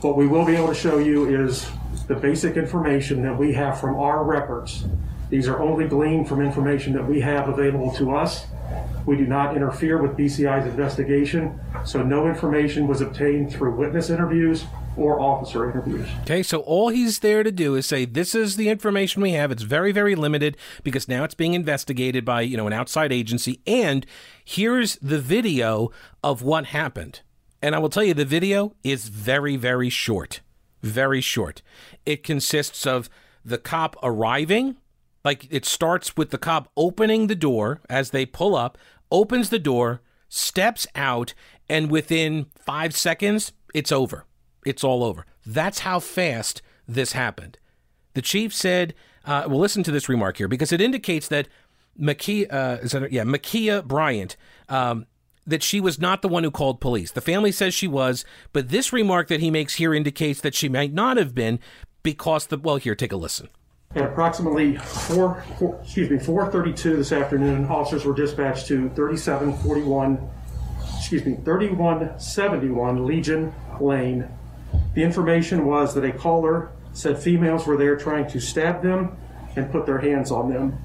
What 0.00 0.16
we 0.16 0.26
will 0.26 0.44
be 0.44 0.54
able 0.54 0.68
to 0.68 0.74
show 0.74 0.98
you 0.98 1.44
is 1.44 1.68
the 2.06 2.14
basic 2.14 2.56
information 2.56 3.22
that 3.22 3.36
we 3.36 3.52
have 3.54 3.80
from 3.80 3.96
our 3.96 4.24
records. 4.24 4.84
These 5.30 5.48
are 5.48 5.60
only 5.60 5.88
gleaned 5.88 6.28
from 6.28 6.40
information 6.40 6.92
that 6.92 7.06
we 7.06 7.20
have 7.20 7.48
available 7.48 7.92
to 7.94 8.14
us 8.14 8.46
we 9.06 9.16
do 9.16 9.24
not 9.24 9.56
interfere 9.56 10.02
with 10.02 10.16
BCI's 10.16 10.66
investigation, 10.66 11.58
so 11.84 12.02
no 12.02 12.26
information 12.26 12.88
was 12.88 13.00
obtained 13.00 13.52
through 13.52 13.76
witness 13.76 14.10
interviews 14.10 14.64
or 14.96 15.20
officer 15.20 15.70
interviews. 15.70 16.08
Okay, 16.22 16.42
so 16.42 16.60
all 16.60 16.88
he's 16.88 17.18
there 17.20 17.42
to 17.42 17.52
do 17.52 17.74
is 17.74 17.86
say 17.86 18.04
this 18.04 18.34
is 18.34 18.56
the 18.56 18.68
information 18.68 19.22
we 19.22 19.32
have. 19.32 19.50
It's 19.50 19.62
very, 19.62 19.92
very 19.92 20.14
limited 20.14 20.56
because 20.82 21.08
now 21.08 21.24
it's 21.24 21.34
being 21.34 21.54
investigated 21.54 22.24
by, 22.24 22.42
you 22.42 22.56
know, 22.56 22.66
an 22.66 22.72
outside 22.72 23.12
agency. 23.12 23.60
And 23.66 24.06
here's 24.44 24.96
the 24.96 25.20
video 25.20 25.90
of 26.22 26.42
what 26.42 26.66
happened. 26.66 27.20
And 27.62 27.74
I 27.74 27.78
will 27.78 27.88
tell 27.88 28.04
you 28.04 28.14
the 28.14 28.24
video 28.24 28.74
is 28.84 29.08
very, 29.08 29.56
very 29.56 29.90
short. 29.90 30.40
Very 30.82 31.20
short. 31.20 31.62
It 32.04 32.22
consists 32.22 32.86
of 32.86 33.08
the 33.44 33.58
cop 33.58 33.96
arriving. 34.02 34.76
Like 35.24 35.46
it 35.50 35.64
starts 35.64 36.16
with 36.16 36.30
the 36.30 36.38
cop 36.38 36.70
opening 36.76 37.26
the 37.26 37.34
door 37.34 37.80
as 37.88 38.10
they 38.10 38.26
pull 38.26 38.54
up, 38.54 38.78
opens 39.10 39.50
the 39.50 39.58
door, 39.58 40.00
steps 40.28 40.86
out, 40.94 41.34
and 41.68 41.90
within 41.90 42.46
five 42.54 42.94
seconds, 42.94 43.52
it's 43.74 43.90
over. 43.90 44.24
It's 44.66 44.84
all 44.84 45.02
over. 45.02 45.24
That's 45.46 45.80
how 45.80 46.00
fast 46.00 46.60
this 46.86 47.12
happened. 47.12 47.58
The 48.14 48.22
chief 48.22 48.52
said, 48.52 48.94
uh, 49.24 49.44
"Well, 49.48 49.58
listen 49.58 49.82
to 49.84 49.90
this 49.90 50.08
remark 50.08 50.36
here 50.36 50.48
because 50.48 50.72
it 50.72 50.80
indicates 50.80 51.28
that 51.28 51.48
Ma'Khia, 51.98 52.52
uh, 52.52 53.08
yeah, 53.10 53.24
Ma'Khia 53.24 53.84
Bryant." 53.84 54.36
Um, 54.68 55.06
that 55.46 55.62
she 55.62 55.80
was 55.80 56.00
not 56.00 56.22
the 56.22 56.28
one 56.28 56.42
who 56.42 56.50
called 56.50 56.80
police. 56.80 57.12
The 57.12 57.20
family 57.20 57.52
says 57.52 57.72
she 57.72 57.86
was, 57.86 58.24
but 58.52 58.70
this 58.70 58.92
remark 58.92 59.28
that 59.28 59.38
he 59.38 59.50
makes 59.50 59.76
here 59.76 59.94
indicates 59.94 60.40
that 60.40 60.56
she 60.56 60.68
might 60.68 60.92
not 60.92 61.16
have 61.16 61.36
been 61.36 61.60
because 62.02 62.46
the 62.46 62.58
well 62.58 62.76
here 62.76 62.96
take 62.96 63.12
a 63.12 63.16
listen. 63.16 63.48
At 63.94 64.04
approximately 64.04 64.76
4, 64.76 65.44
4 65.58 65.80
excuse 65.82 66.10
me, 66.10 66.18
4:32 66.18 66.96
this 66.96 67.12
afternoon, 67.12 67.66
officers 67.66 68.04
were 68.04 68.14
dispatched 68.14 68.66
to 68.66 68.90
3741, 68.90 70.18
excuse 70.98 71.24
me, 71.24 71.38
3171 71.44 73.06
Legion 73.06 73.54
Lane. 73.80 74.28
The 74.96 75.04
information 75.04 75.64
was 75.64 75.94
that 75.94 76.04
a 76.04 76.10
caller 76.10 76.72
said 76.92 77.18
females 77.18 77.66
were 77.66 77.76
there 77.76 77.96
trying 77.96 78.26
to 78.30 78.40
stab 78.40 78.82
them 78.82 79.16
and 79.54 79.70
put 79.70 79.86
their 79.86 79.98
hands 79.98 80.32
on 80.32 80.50
them. 80.50 80.78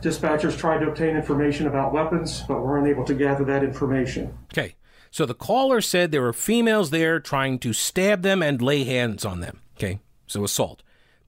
Dispatchers 0.00 0.58
tried 0.58 0.78
to 0.78 0.88
obtain 0.88 1.16
information 1.16 1.68
about 1.68 1.92
weapons, 1.92 2.42
but 2.48 2.60
were 2.60 2.78
unable 2.78 3.04
to 3.04 3.14
gather 3.14 3.44
that 3.44 3.62
information. 3.62 4.36
Okay. 4.52 4.74
So 5.10 5.26
the 5.26 5.34
caller 5.34 5.80
said 5.80 6.10
there 6.10 6.22
were 6.22 6.32
females 6.32 6.90
there 6.90 7.20
trying 7.20 7.60
to 7.60 7.72
stab 7.72 8.22
them 8.22 8.42
and 8.42 8.60
lay 8.60 8.82
hands 8.84 9.24
on 9.24 9.40
them. 9.40 9.60
Okay. 9.76 10.00
So 10.26 10.42
assault 10.42 10.82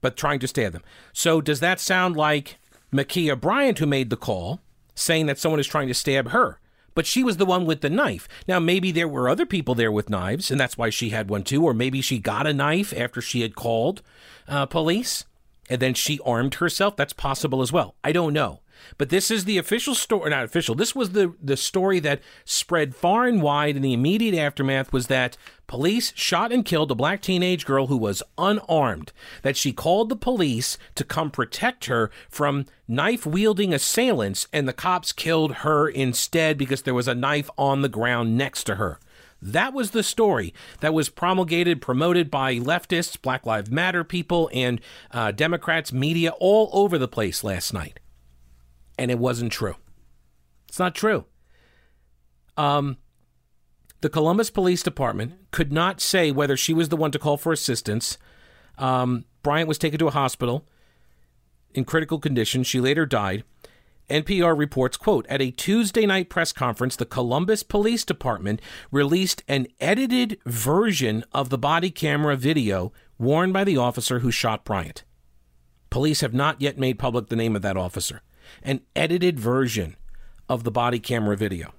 but 0.05 0.15
trying 0.15 0.37
to 0.37 0.47
stab 0.47 0.71
them. 0.71 0.83
So 1.13 1.41
does 1.41 1.61
that 1.61 1.79
sound 1.79 2.15
like 2.15 2.59
Ma'Khia 2.93 3.41
Bryant 3.41 3.79
who 3.79 3.87
made 3.87 4.11
the 4.11 4.15
call, 4.15 4.59
saying 4.93 5.25
that 5.25 5.39
someone 5.39 5.59
is 5.59 5.65
trying 5.65 5.87
to 5.87 5.95
stab 5.95 6.29
her? 6.29 6.59
But 6.95 7.05
she 7.05 7.23
was 7.23 7.37
the 7.37 7.45
one 7.45 7.65
with 7.65 7.81
the 7.81 7.89
knife. 7.89 8.27
Now, 8.47 8.59
maybe 8.59 8.91
there 8.91 9.07
were 9.07 9.29
other 9.29 9.45
people 9.45 9.75
there 9.75 9.91
with 9.91 10.09
knives, 10.09 10.49
and 10.49 10.59
that's 10.59 10.77
why 10.77 10.89
she 10.89 11.09
had 11.09 11.29
one 11.29 11.43
too. 11.43 11.63
Or 11.63 11.73
maybe 11.73 12.01
she 12.01 12.17
got 12.17 12.47
a 12.47 12.53
knife 12.53 12.93
after 12.97 13.21
she 13.21 13.41
had 13.41 13.55
called 13.55 14.01
uh, 14.47 14.65
police, 14.65 15.25
and 15.69 15.81
then 15.81 15.93
she 15.93 16.19
armed 16.25 16.55
herself. 16.55 16.95
That's 16.95 17.13
possible 17.13 17.61
as 17.61 17.71
well. 17.71 17.95
I 18.03 18.11
don't 18.11 18.33
know. 18.33 18.61
But 18.97 19.09
this 19.09 19.31
is 19.31 19.45
the 19.45 19.57
official 19.57 19.95
story, 19.95 20.29
not 20.29 20.43
official. 20.43 20.75
This 20.75 20.95
was 20.95 21.11
the 21.11 21.33
the 21.41 21.57
story 21.57 21.99
that 22.01 22.21
spread 22.43 22.95
far 22.95 23.25
and 23.25 23.41
wide 23.41 23.75
in 23.75 23.81
the 23.81 23.93
immediate 23.93 24.35
aftermath 24.35 24.93
was 24.93 25.07
that 25.07 25.37
police 25.67 26.13
shot 26.15 26.51
and 26.51 26.65
killed 26.65 26.91
a 26.91 26.95
black 26.95 27.21
teenage 27.21 27.65
girl 27.65 27.87
who 27.87 27.97
was 27.97 28.23
unarmed. 28.37 29.11
That 29.41 29.57
she 29.57 29.71
called 29.71 30.09
the 30.09 30.15
police 30.15 30.77
to 30.95 31.03
come 31.03 31.31
protect 31.31 31.85
her 31.85 32.11
from 32.29 32.65
knife 32.87 33.25
wielding 33.25 33.73
assailants, 33.73 34.47
and 34.53 34.67
the 34.67 34.73
cops 34.73 35.11
killed 35.11 35.55
her 35.55 35.87
instead 35.87 36.57
because 36.57 36.83
there 36.83 36.93
was 36.93 37.07
a 37.07 37.15
knife 37.15 37.49
on 37.57 37.81
the 37.81 37.89
ground 37.89 38.37
next 38.37 38.63
to 38.65 38.75
her. 38.75 38.99
That 39.41 39.73
was 39.73 39.91
the 39.91 40.03
story 40.03 40.53
that 40.79 40.93
was 40.93 41.09
promulgated, 41.09 41.81
promoted 41.81 42.31
by 42.31 42.55
leftists, 42.55 43.21
Black 43.21 43.45
Lives 43.45 43.69
Matter 43.69 44.03
people, 44.03 44.49
and 44.53 44.81
uh, 45.11 45.31
Democrats, 45.31 45.91
media 45.91 46.31
all 46.39 46.69
over 46.73 46.97
the 46.97 47.07
place 47.07 47.43
last 47.43 47.73
night 47.73 47.99
and 48.97 49.11
it 49.11 49.19
wasn't 49.19 49.51
true. 49.51 49.75
It's 50.67 50.79
not 50.79 50.95
true. 50.95 51.25
Um, 52.57 52.97
the 54.01 54.09
Columbus 54.09 54.49
Police 54.49 54.83
Department 54.83 55.33
could 55.51 55.71
not 55.71 56.01
say 56.01 56.31
whether 56.31 56.57
she 56.57 56.73
was 56.73 56.89
the 56.89 56.97
one 56.97 57.11
to 57.11 57.19
call 57.19 57.37
for 57.37 57.51
assistance. 57.51 58.17
Um, 58.77 59.25
Bryant 59.41 59.67
was 59.67 59.77
taken 59.77 59.99
to 59.99 60.07
a 60.07 60.11
hospital 60.11 60.65
in 61.73 61.85
critical 61.85 62.19
condition. 62.19 62.63
She 62.63 62.79
later 62.79 63.05
died. 63.05 63.43
NPR 64.09 64.55
reports, 64.57 64.97
quote, 64.97 65.25
at 65.27 65.41
a 65.41 65.49
Tuesday 65.49 66.05
night 66.05 66.29
press 66.29 66.51
conference, 66.51 66.95
the 66.95 67.05
Columbus 67.05 67.63
Police 67.63 68.05
Department 68.05 68.61
released 68.91 69.43
an 69.47 69.67
edited 69.79 70.37
version 70.45 71.23
of 71.31 71.49
the 71.49 71.57
body 71.57 71.89
camera 71.89 72.35
video 72.35 72.93
worn 73.17 73.51
by 73.51 73.63
the 73.63 73.77
officer 73.77 74.19
who 74.19 74.29
shot 74.29 74.63
Bryant. 74.63 75.03
Police 75.89 76.21
have 76.21 76.33
not 76.33 76.61
yet 76.61 76.77
made 76.77 76.99
public 76.99 77.27
the 77.27 77.35
name 77.35 77.55
of 77.55 77.61
that 77.63 77.77
officer 77.77 78.21
an 78.61 78.79
edited 78.95 79.39
version 79.39 79.95
of 80.47 80.63
the 80.63 80.71
body 80.71 80.99
camera 80.99 81.35
video. 81.35 81.73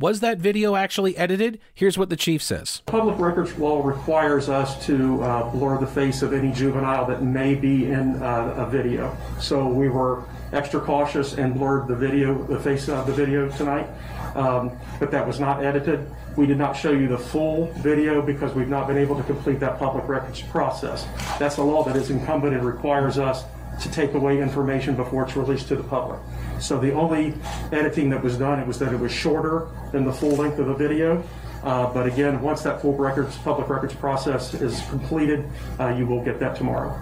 Was 0.00 0.20
that 0.20 0.38
video 0.38 0.76
actually 0.76 1.16
edited? 1.16 1.58
Here's 1.74 1.98
what 1.98 2.08
the 2.08 2.14
chief 2.14 2.40
says. 2.40 2.82
Public 2.86 3.18
records 3.18 3.58
law 3.58 3.84
requires 3.84 4.48
us 4.48 4.86
to 4.86 5.20
uh, 5.24 5.50
blur 5.50 5.78
the 5.78 5.88
face 5.88 6.22
of 6.22 6.32
any 6.32 6.52
juvenile 6.52 7.04
that 7.06 7.24
may 7.24 7.56
be 7.56 7.86
in 7.90 8.22
uh, 8.22 8.54
a 8.56 8.70
video. 8.70 9.16
So 9.40 9.66
we 9.66 9.88
were 9.88 10.22
extra 10.52 10.80
cautious 10.80 11.34
and 11.34 11.52
blurred 11.52 11.88
the 11.88 11.96
video, 11.96 12.40
the 12.44 12.60
face 12.60 12.88
of 12.88 13.08
the 13.08 13.12
video 13.12 13.48
tonight. 13.56 13.88
Um, 14.36 14.70
but 15.00 15.10
that 15.10 15.26
was 15.26 15.40
not 15.40 15.64
edited. 15.64 16.08
We 16.36 16.46
did 16.46 16.58
not 16.58 16.74
show 16.74 16.92
you 16.92 17.08
the 17.08 17.18
full 17.18 17.72
video 17.78 18.22
because 18.22 18.54
we've 18.54 18.68
not 18.68 18.86
been 18.86 18.98
able 18.98 19.16
to 19.16 19.24
complete 19.24 19.58
that 19.58 19.80
public 19.80 20.06
records 20.06 20.42
process. 20.42 21.08
That's 21.40 21.56
a 21.56 21.62
law 21.64 21.82
that 21.82 21.96
is 21.96 22.10
incumbent 22.10 22.54
and 22.54 22.64
requires 22.64 23.18
us 23.18 23.42
to 23.80 23.90
take 23.90 24.14
away 24.14 24.40
information 24.40 24.96
before 24.96 25.24
it's 25.24 25.36
released 25.36 25.68
to 25.68 25.76
the 25.76 25.82
public. 25.82 26.20
So 26.60 26.78
the 26.78 26.92
only 26.92 27.34
editing 27.72 28.10
that 28.10 28.22
was 28.22 28.36
done, 28.36 28.58
it 28.60 28.66
was 28.66 28.78
that 28.78 28.92
it 28.92 28.98
was 28.98 29.12
shorter 29.12 29.68
than 29.92 30.04
the 30.04 30.12
full 30.12 30.32
length 30.32 30.58
of 30.58 30.66
the 30.66 30.74
video. 30.74 31.22
Uh, 31.62 31.92
but 31.92 32.06
again, 32.06 32.40
once 32.40 32.62
that 32.62 32.80
full 32.80 32.96
records, 32.96 33.36
public 33.38 33.68
records 33.68 33.94
process 33.94 34.54
is 34.54 34.80
completed, 34.88 35.48
uh, 35.80 35.88
you 35.88 36.06
will 36.06 36.22
get 36.22 36.38
that 36.40 36.56
tomorrow. 36.56 37.00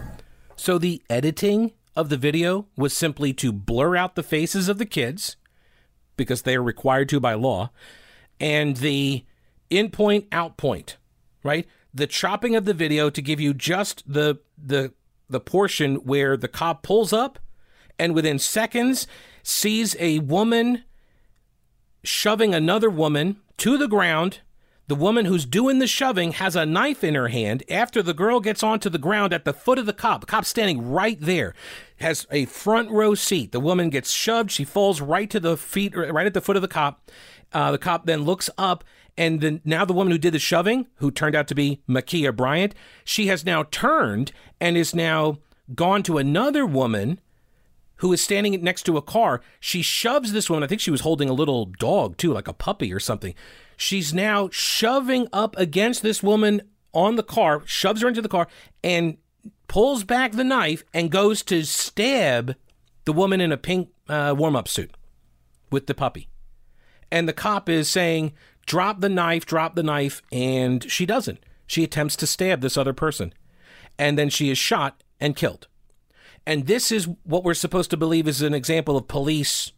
So 0.57 0.79
the 0.79 1.03
editing 1.11 1.72
of 1.95 2.09
the 2.09 2.16
video 2.16 2.66
was 2.77 2.97
simply 2.97 3.33
to 3.35 3.53
blur 3.53 3.97
out 3.97 4.14
the 4.14 4.22
faces 4.22 4.68
of 4.68 4.79
the 4.79 4.87
kids 4.87 5.37
because 6.16 6.43
they 6.43 6.57
are 6.57 6.62
required 6.62 7.09
to 7.11 7.20
by 7.20 7.35
law, 7.35 7.70
and 8.41 8.79
the 8.79 9.24
in 9.68 9.91
point 9.91 10.27
out 10.33 10.57
point, 10.57 10.97
right? 11.43 11.66
The 11.93 12.07
chopping 12.07 12.55
of 12.55 12.64
the 12.64 12.74
video 12.74 13.11
to 13.11 13.22
give 13.22 13.41
you 13.41 13.55
just 13.55 14.03
the 14.11 14.39
the 14.57 14.93
the 15.29 15.41
portion 15.41 15.97
where 15.97 16.37
the 16.37 16.49
cop 16.49 16.83
pulls 16.83 17.12
up 17.12 17.39
and 17.99 18.14
within 18.14 18.39
seconds 18.39 19.07
sees 19.43 19.97
a 19.99 20.18
woman 20.20 20.85
shoving 22.03 22.55
another 22.55 22.91
woman 22.91 23.37
to 23.59 23.77
the 23.79 23.89
ground. 23.89 24.41
The 24.89 24.95
woman 24.95 25.24
who's 25.24 25.45
doing 25.47 25.81
the 25.81 25.89
shoving 25.89 26.33
has 26.33 26.55
a 26.55 26.64
knife 26.64 27.03
in 27.03 27.16
her 27.16 27.29
hand 27.29 27.64
after 27.68 28.03
the 28.03 28.14
girl 28.14 28.39
gets 28.39 28.62
onto 28.62 28.89
the 28.89 28.99
ground 28.99 29.33
at 29.33 29.45
the 29.45 29.53
foot 29.53 29.79
of 29.79 29.87
the 29.87 29.93
cop. 29.93 30.20
The 30.20 30.27
cop's 30.27 30.49
standing 30.49 30.89
right 30.89 31.18
there, 31.20 31.55
has 31.97 32.27
a 32.31 32.45
front 32.45 32.91
row 32.91 33.14
seat. 33.16 33.51
The 33.51 33.59
woman 33.59 33.91
gets 33.91 34.12
shoved. 34.12 34.53
She 34.53 34.64
falls 34.64 35.01
right 35.01 35.29
to 35.31 35.41
the 35.41 35.57
feet, 35.57 35.97
right 35.97 36.27
at 36.27 36.35
the 36.35 36.41
foot 36.41 36.55
of 36.55 36.62
the 36.62 36.68
cop. 36.68 37.11
Uh, 37.53 37.72
the 37.72 37.79
cop 37.79 38.07
then 38.07 38.22
looks 38.22 38.49
up, 38.59 38.85
and 39.17 39.41
then 39.41 39.61
now 39.64 39.85
the 39.85 39.93
woman 39.93 40.11
who 40.12 40.19
did 40.19 40.35
the 40.35 40.39
shoving, 40.39 40.87
who 40.97 41.11
turned 41.11 41.35
out 41.35 41.49
to 41.49 41.55
be 41.55 41.81
Ma'Khia 41.89 42.35
Bryant, 42.35 42.75
she 43.05 43.29
has 43.29 43.45
now 43.45 43.64
turned 43.64 44.33
and 44.61 44.77
is 44.77 44.95
now 44.95 45.39
gone 45.75 46.03
to 46.05 46.19
another 46.19 46.67
woman 46.67 47.21
who 47.97 48.12
is 48.12 48.21
standing 48.21 48.62
next 48.62 48.83
to 48.85 48.97
a 48.97 49.03
car. 49.03 49.41
She 49.59 49.83
shoves 49.83 50.33
this 50.33 50.51
woman. 50.51 50.62
I 50.62 50.67
think 50.67 50.81
she 50.81 50.91
was 50.91 51.01
holding 51.01 51.29
a 51.29 51.35
little 51.35 51.64
dog 51.64 52.19
too, 52.19 52.33
like 52.33 52.49
a 52.49 52.53
puppy 52.53 52.93
or 52.93 53.01
something. 53.01 53.35
She's 53.77 54.12
now 54.12 54.49
shoving 54.53 55.29
up 55.33 55.57
against 55.57 56.03
this 56.03 56.23
woman 56.23 56.62
on 56.93 57.17
the 57.17 57.23
car, 57.23 57.62
shoves 57.67 58.03
her 58.03 58.09
into 58.09 58.23
the 58.23 58.29
car, 58.29 58.49
and 58.85 59.17
pulls 59.69 60.05
back 60.05 60.33
the 60.33 60.45
knife 60.45 60.85
and 60.93 61.11
goes 61.11 61.43
to 61.45 61.64
stab 61.64 62.55
the 63.05 63.12
woman 63.12 63.41
in 63.41 63.53
a 63.53 63.57
pink 63.57 63.89
uh, 64.09 64.35
warm 64.37 64.57
up 64.57 64.69
suit 64.69 64.95
with 65.71 65.87
the 65.87 65.95
puppy. 65.95 66.29
And 67.11 67.29
the 67.29 67.33
cop 67.33 67.69
is 67.69 67.89
saying, 67.89 68.33
drop 68.67 69.01
the 69.01 69.09
knife, 69.09 69.47
drop 69.47 69.75
the 69.75 69.83
knife. 69.83 70.23
And 70.31 70.91
she 70.91 71.07
doesn't. 71.07 71.41
She 71.67 71.85
attempts 71.85 72.17
to 72.17 72.27
stab 72.27 72.61
this 72.61 72.77
other 72.77 72.93
person. 72.93 73.33
And 73.99 74.19
then 74.19 74.29
she 74.29 74.51
is 74.51 74.59
shot 74.59 75.03
and 75.21 75.35
killed. 75.35 75.69
And 76.47 76.67
this 76.67 76.93
is 76.93 77.09
what 77.25 77.43
we're 77.43 77.55
supposed 77.55 77.91
to 77.91 77.97
believe 77.97 78.29
is 78.29 78.43
an 78.43 78.55
example 78.55 78.97
of 78.97 79.09
police, 79.09 79.73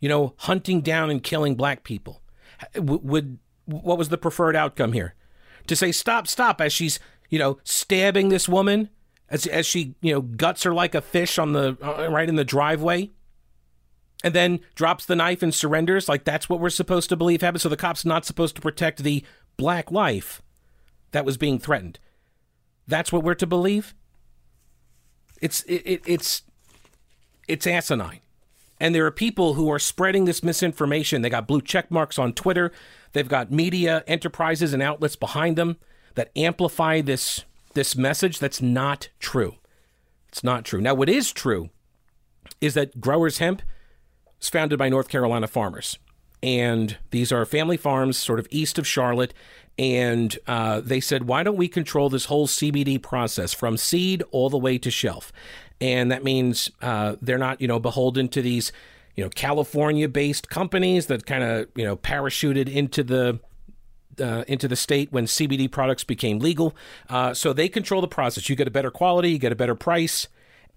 you 0.00 0.08
know, 0.08 0.34
hunting 0.38 0.80
down 0.80 1.10
and 1.10 1.22
killing 1.22 1.54
black 1.54 1.84
people. 1.84 2.22
Would 2.76 3.38
what 3.66 3.98
was 3.98 4.08
the 4.08 4.18
preferred 4.18 4.56
outcome 4.56 4.92
here? 4.92 5.14
To 5.68 5.76
say 5.76 5.92
stop, 5.92 6.26
stop 6.26 6.60
as 6.60 6.72
she's, 6.72 6.98
you 7.30 7.38
know, 7.38 7.58
stabbing 7.62 8.28
this 8.28 8.48
woman 8.48 8.88
as 9.28 9.46
as 9.46 9.64
she, 9.64 9.94
you 10.00 10.12
know, 10.12 10.22
guts 10.22 10.64
her 10.64 10.74
like 10.74 10.96
a 10.96 11.00
fish 11.00 11.38
on 11.38 11.52
the 11.52 11.76
uh, 11.80 12.08
right 12.10 12.28
in 12.28 12.34
the 12.34 12.44
driveway 12.44 13.10
and 14.22 14.34
then 14.34 14.60
drops 14.74 15.04
the 15.04 15.16
knife 15.16 15.42
and 15.42 15.54
surrenders. 15.54 16.08
Like 16.08 16.24
that's 16.24 16.48
what 16.48 16.60
we're 16.60 16.70
supposed 16.70 17.08
to 17.10 17.16
believe 17.16 17.42
happened. 17.42 17.60
So 17.60 17.68
the 17.68 17.76
cop's 17.76 18.04
not 18.04 18.24
supposed 18.24 18.54
to 18.56 18.62
protect 18.62 19.02
the 19.02 19.24
black 19.56 19.90
life 19.90 20.42
that 21.10 21.24
was 21.24 21.36
being 21.36 21.58
threatened. 21.58 21.98
That's 22.86 23.12
what 23.12 23.22
we're 23.22 23.34
to 23.34 23.46
believe. 23.46 23.94
It's 25.40 25.62
it, 25.64 25.82
it, 25.84 26.02
it's 26.06 26.42
it's 27.48 27.66
asinine. 27.66 28.20
And 28.80 28.94
there 28.94 29.06
are 29.06 29.12
people 29.12 29.54
who 29.54 29.70
are 29.70 29.78
spreading 29.78 30.24
this 30.24 30.42
misinformation. 30.42 31.22
They 31.22 31.30
got 31.30 31.46
blue 31.46 31.60
check 31.60 31.90
marks 31.90 32.18
on 32.18 32.32
Twitter. 32.32 32.72
They've 33.12 33.28
got 33.28 33.52
media 33.52 34.02
enterprises 34.06 34.72
and 34.72 34.82
outlets 34.82 35.14
behind 35.14 35.56
them 35.56 35.76
that 36.14 36.30
amplify 36.36 37.00
this 37.00 37.44
this 37.74 37.96
message 37.96 38.38
that's 38.38 38.60
not 38.60 39.08
true. 39.18 39.56
It's 40.28 40.44
not 40.44 40.64
true. 40.64 40.80
Now 40.80 40.94
what 40.94 41.08
is 41.08 41.32
true 41.32 41.70
is 42.60 42.74
that 42.74 43.00
growers 43.00 43.38
hemp 43.38 43.62
founded 44.48 44.78
by 44.78 44.88
North 44.88 45.08
Carolina 45.08 45.46
farmers. 45.46 45.98
And 46.42 46.96
these 47.10 47.30
are 47.30 47.44
family 47.46 47.76
farms 47.76 48.16
sort 48.16 48.40
of 48.40 48.48
east 48.50 48.78
of 48.78 48.86
Charlotte. 48.86 49.32
And 49.78 50.38
uh, 50.46 50.80
they 50.80 51.00
said, 51.00 51.24
why 51.24 51.42
don't 51.42 51.56
we 51.56 51.68
control 51.68 52.10
this 52.10 52.26
whole 52.26 52.46
CBD 52.46 53.00
process 53.00 53.54
from 53.54 53.76
seed 53.76 54.22
all 54.30 54.50
the 54.50 54.58
way 54.58 54.76
to 54.78 54.90
shelf? 54.90 55.32
And 55.80 56.10
that 56.12 56.22
means 56.22 56.70
uh, 56.80 57.16
they're 57.22 57.38
not, 57.38 57.60
you 57.60 57.68
know, 57.68 57.78
beholden 57.78 58.28
to 58.30 58.42
these, 58.42 58.70
you 59.16 59.24
know, 59.24 59.30
California-based 59.30 60.48
companies 60.48 61.06
that 61.06 61.26
kind 61.26 61.42
of, 61.42 61.68
you 61.74 61.84
know, 61.84 61.96
parachuted 61.96 62.68
into 62.68 63.02
the 63.02 63.40
uh, 64.20 64.44
into 64.46 64.68
the 64.68 64.76
state 64.76 65.10
when 65.10 65.24
CBD 65.24 65.70
products 65.70 66.04
became 66.04 66.38
legal. 66.38 66.76
Uh, 67.08 67.32
so 67.32 67.54
they 67.54 67.68
control 67.68 68.02
the 68.02 68.08
process. 68.08 68.48
You 68.48 68.56
get 68.56 68.68
a 68.68 68.70
better 68.70 68.90
quality, 68.90 69.30
you 69.30 69.38
get 69.38 69.52
a 69.52 69.56
better 69.56 69.74
price, 69.74 70.28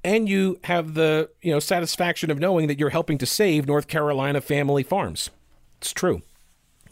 and 0.05 0.29
you 0.29 0.59
have 0.65 0.93
the 0.93 1.29
you 1.41 1.51
know 1.51 1.59
satisfaction 1.59 2.31
of 2.31 2.39
knowing 2.39 2.67
that 2.67 2.79
you're 2.79 2.91
helping 2.91 3.17
to 3.17 3.25
save 3.25 3.65
North 3.65 3.87
Carolina 3.87 4.39
family 4.39 4.83
farms. 4.83 5.31
It's 5.79 5.91
true. 5.91 6.21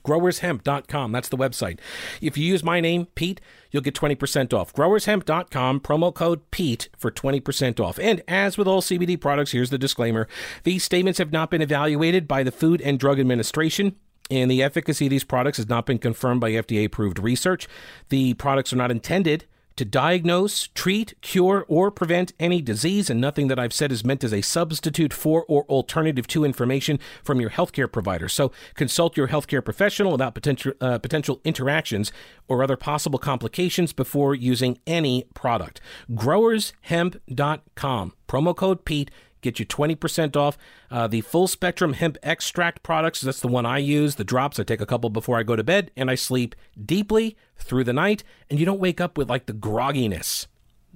GrowersHemp.com. 0.03 1.13
That's 1.13 1.29
the 1.29 1.37
website. 1.37 1.79
If 2.19 2.37
you 2.37 2.45
use 2.45 2.61
my 2.61 2.81
name, 2.81 3.05
Pete, 3.15 3.39
you'll 3.71 3.83
get 3.83 3.95
20% 3.95 4.51
off. 4.51 4.73
GrowersHemp.com, 4.73 5.79
promo 5.79 6.13
code 6.13 6.51
PETE 6.51 6.89
for 6.97 7.09
20% 7.09 7.79
off. 7.79 7.97
And 7.99 8.21
as 8.27 8.57
with 8.57 8.67
all 8.67 8.81
CBD 8.81 9.17
products, 9.17 9.53
here's 9.53 9.69
the 9.69 9.77
disclaimer 9.77 10.27
these 10.63 10.83
statements 10.83 11.19
have 11.19 11.31
not 11.31 11.49
been 11.49 11.61
evaluated 11.61 12.27
by 12.27 12.43
the 12.43 12.51
Food 12.51 12.81
and 12.81 12.99
Drug 12.99 13.17
Administration. 13.17 13.95
And 14.29 14.51
the 14.51 14.63
efficacy 14.63 15.05
of 15.05 15.11
these 15.11 15.23
products 15.23 15.57
has 15.57 15.69
not 15.69 15.85
been 15.85 15.99
confirmed 15.99 16.41
by 16.41 16.51
FDA 16.51 16.85
approved 16.85 17.19
research. 17.19 17.67
The 18.09 18.33
products 18.33 18.73
are 18.73 18.77
not 18.77 18.91
intended 18.91 19.45
to 19.75 19.85
diagnose, 19.85 20.67
treat, 20.69 21.19
cure, 21.21 21.65
or 21.67 21.91
prevent 21.91 22.33
any 22.39 22.61
disease, 22.61 23.09
and 23.09 23.19
nothing 23.19 23.47
that 23.47 23.59
I've 23.59 23.73
said 23.73 23.91
is 23.91 24.03
meant 24.03 24.23
as 24.23 24.33
a 24.33 24.41
substitute 24.41 25.13
for 25.13 25.45
or 25.47 25.63
alternative 25.63 26.27
to 26.27 26.45
information 26.45 26.99
from 27.23 27.41
your 27.41 27.49
healthcare 27.49 27.91
provider. 27.91 28.29
So 28.29 28.51
consult 28.75 29.17
your 29.17 29.27
healthcare 29.27 29.63
professional 29.63 30.13
about 30.13 30.33
potential 30.33 30.73
uh, 30.81 30.99
potential 30.99 31.41
interactions 31.43 32.11
or 32.47 32.63
other 32.63 32.77
possible 32.77 33.19
complications 33.19 33.93
before 33.93 34.35
using 34.35 34.79
any 34.85 35.25
product. 35.33 35.81
GrowersHemp.com. 36.11 38.13
Promo 38.27 38.55
code 38.55 38.85
Pete 38.85 39.11
get 39.43 39.59
you 39.59 39.65
20% 39.65 40.35
off 40.35 40.57
uh, 40.89 41.07
the 41.07 41.21
full 41.21 41.47
spectrum 41.47 41.93
hemp 41.93 42.17
extract 42.23 42.81
products. 42.81 43.21
That's 43.21 43.39
the 43.39 43.47
one 43.47 43.65
I 43.65 43.77
use. 43.77 44.15
The 44.15 44.23
drops, 44.23 44.59
I 44.59 44.63
take 44.63 44.81
a 44.81 44.85
couple 44.85 45.09
before 45.09 45.37
I 45.37 45.43
go 45.43 45.55
to 45.55 45.63
bed, 45.63 45.91
and 45.95 46.09
I 46.09 46.15
sleep 46.15 46.55
deeply 46.83 47.37
through 47.57 47.83
the 47.83 47.93
night. 47.93 48.23
And 48.49 48.59
you 48.59 48.65
don't 48.65 48.79
wake 48.79 48.99
up 48.99 49.17
with 49.17 49.29
like 49.29 49.45
the 49.45 49.53
grogginess 49.53 50.47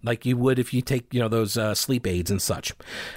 like 0.04 0.26
you 0.26 0.38
would 0.38 0.60
if 0.60 0.74
you 0.74 0.82
take, 0.82 1.14
you 1.14 1.20
know, 1.20 1.28
those 1.28 1.58
uh, 1.58 1.76
sleep 1.76 2.08
aids 2.08 2.32
and 2.32 2.41
such. 2.41 2.74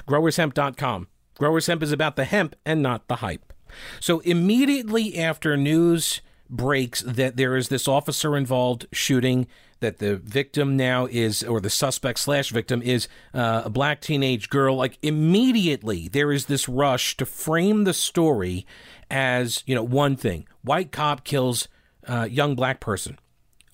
GrowersHemp.com. 0.07 1.09
Growers 1.39 1.67
Hemp 1.67 1.83
is 1.83 1.93
about 1.93 2.17
the 2.17 2.25
hemp 2.25 2.55
and 2.67 2.83
not 2.83 3.09
the 3.09 3.17
hype. 3.17 3.53
So 3.99 4.21
immediately 4.21 5.17
after 5.19 5.57
news 5.57 6.21
breaks 6.51 7.01
that 7.03 7.37
there 7.37 7.57
is 7.57 7.69
this 7.69 7.87
officer 7.87 8.37
involved 8.37 8.87
shooting 8.93 9.47
that 9.81 9.99
the 9.99 10.17
victim 10.17 10.77
now 10.77 11.07
is, 11.07 11.43
or 11.43 11.61
the 11.61 11.71
suspect 11.71 12.19
slash 12.19 12.51
victim 12.51 12.83
is 12.83 13.09
uh, 13.35 13.63
a 13.65 13.71
black 13.71 14.01
teenage 14.01 14.49
girl, 14.49 14.77
like 14.77 14.99
immediately 15.03 16.09
there 16.09 16.33
is 16.33 16.47
this 16.47 16.69
rush 16.69 17.17
to 17.17 17.27
frame 17.27 17.85
the 17.85 17.95
story 17.95 18.67
as, 19.11 19.63
you 19.67 19.75
know, 19.75 19.83
one 19.83 20.17
thing 20.17 20.47
white 20.63 20.93
cop 20.93 21.25
kills 21.25 21.69
uh, 22.07 22.29
young 22.31 22.55
black 22.55 22.81
person, 22.81 23.19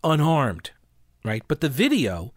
unarmed, 0.02 0.70
right? 1.24 1.42
But 1.46 1.60
the 1.60 1.68
video 1.68 2.32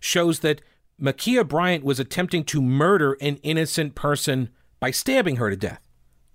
shows 0.00 0.40
that 0.40 0.62
Ma'Khia 1.00 1.46
Bryant 1.46 1.84
was 1.84 2.00
attempting 2.00 2.44
to 2.44 2.60
murder 2.60 3.16
an 3.20 3.36
innocent 3.42 3.94
person 3.94 4.50
by 4.80 4.90
stabbing 4.90 5.36
her 5.36 5.50
to 5.50 5.56
death. 5.56 5.80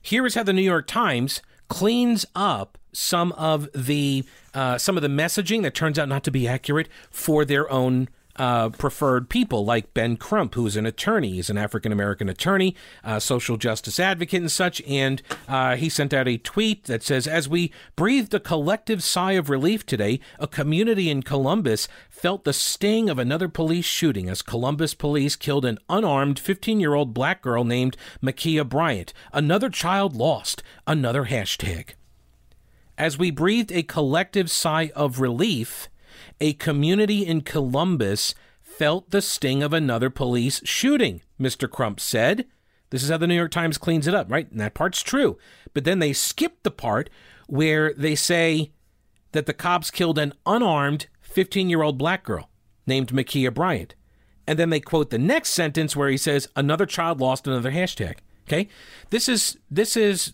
Here 0.01 0.25
is 0.25 0.35
how 0.35 0.43
the 0.43 0.53
New 0.53 0.61
York 0.61 0.87
Times 0.87 1.41
cleans 1.67 2.25
up 2.35 2.77
some 2.95 3.31
of 3.33 3.69
the 3.73 4.23
uh, 4.53 4.77
some 4.77 4.95
of 4.97 5.03
the 5.03 5.09
messaging 5.09 5.63
that 5.63 5.75
turns 5.75 5.99
out 5.99 6.07
not 6.07 6.23
to 6.23 6.31
be 6.31 6.47
accurate 6.47 6.87
for 7.11 7.45
their 7.45 7.69
own 7.69 8.07
uh, 8.37 8.69
preferred 8.69 9.29
people 9.29 9.65
like 9.65 9.93
Ben 9.93 10.17
Crump, 10.17 10.55
who 10.55 10.65
is 10.65 10.75
an 10.75 10.85
attorney. 10.85 11.31
He's 11.31 11.49
an 11.49 11.57
African 11.57 11.91
American 11.91 12.29
attorney, 12.29 12.75
uh, 13.03 13.19
social 13.19 13.57
justice 13.57 13.99
advocate, 13.99 14.41
and 14.41 14.51
such. 14.51 14.81
And 14.81 15.21
uh, 15.47 15.75
he 15.75 15.89
sent 15.89 16.13
out 16.13 16.27
a 16.27 16.37
tweet 16.37 16.85
that 16.85 17.03
says, 17.03 17.27
As 17.27 17.47
we 17.47 17.71
breathed 17.95 18.33
a 18.33 18.39
collective 18.39 19.03
sigh 19.03 19.33
of 19.33 19.49
relief 19.49 19.85
today, 19.85 20.19
a 20.39 20.47
community 20.47 21.09
in 21.09 21.23
Columbus 21.23 21.87
felt 22.09 22.43
the 22.43 22.53
sting 22.53 23.09
of 23.09 23.19
another 23.19 23.47
police 23.47 23.85
shooting 23.85 24.29
as 24.29 24.41
Columbus 24.41 24.93
police 24.93 25.35
killed 25.35 25.65
an 25.65 25.79
unarmed 25.89 26.39
15 26.39 26.79
year 26.79 26.93
old 26.93 27.13
black 27.13 27.41
girl 27.41 27.63
named 27.63 27.97
Ma'Khia 28.21 28.67
Bryant. 28.67 29.13
Another 29.31 29.69
child 29.69 30.15
lost. 30.15 30.63
Another 30.87 31.25
hashtag. 31.25 31.91
As 32.97 33.17
we 33.17 33.29
breathed 33.29 33.71
a 33.71 33.83
collective 33.83 34.49
sigh 34.49 34.91
of 34.95 35.19
relief, 35.19 35.89
a 36.39 36.53
community 36.53 37.25
in 37.25 37.41
Columbus 37.41 38.35
felt 38.61 39.11
the 39.11 39.21
sting 39.21 39.61
of 39.61 39.73
another 39.73 40.09
police 40.09 40.61
shooting, 40.63 41.21
Mr. 41.39 41.69
Crump 41.69 41.99
said. 41.99 42.45
This 42.89 43.03
is 43.03 43.09
how 43.09 43.17
the 43.17 43.27
New 43.27 43.35
York 43.35 43.51
Times 43.51 43.77
cleans 43.77 44.07
it 44.07 44.13
up, 44.13 44.31
right? 44.31 44.49
And 44.49 44.59
that 44.59 44.73
part's 44.73 45.01
true. 45.01 45.37
But 45.73 45.83
then 45.83 45.99
they 45.99 46.13
skip 46.13 46.63
the 46.63 46.71
part 46.71 47.09
where 47.47 47.93
they 47.93 48.15
say 48.15 48.71
that 49.33 49.45
the 49.45 49.53
cops 49.53 49.91
killed 49.91 50.17
an 50.17 50.33
unarmed 50.45 51.07
15 51.21 51.69
year 51.69 51.81
old 51.81 51.97
black 51.97 52.23
girl 52.23 52.49
named 52.87 53.11
Ma'Khia 53.11 53.53
Bryant. 53.53 53.95
And 54.47 54.57
then 54.57 54.69
they 54.69 54.79
quote 54.79 55.09
the 55.09 55.17
next 55.17 55.49
sentence 55.49 55.95
where 55.95 56.09
he 56.09 56.17
says, 56.17 56.47
another 56.55 56.85
child 56.85 57.19
lost 57.19 57.47
another 57.47 57.71
hashtag. 57.71 58.17
Okay? 58.47 58.69
This 59.09 59.27
is 59.27 59.57
this 59.69 59.97
is 59.97 60.33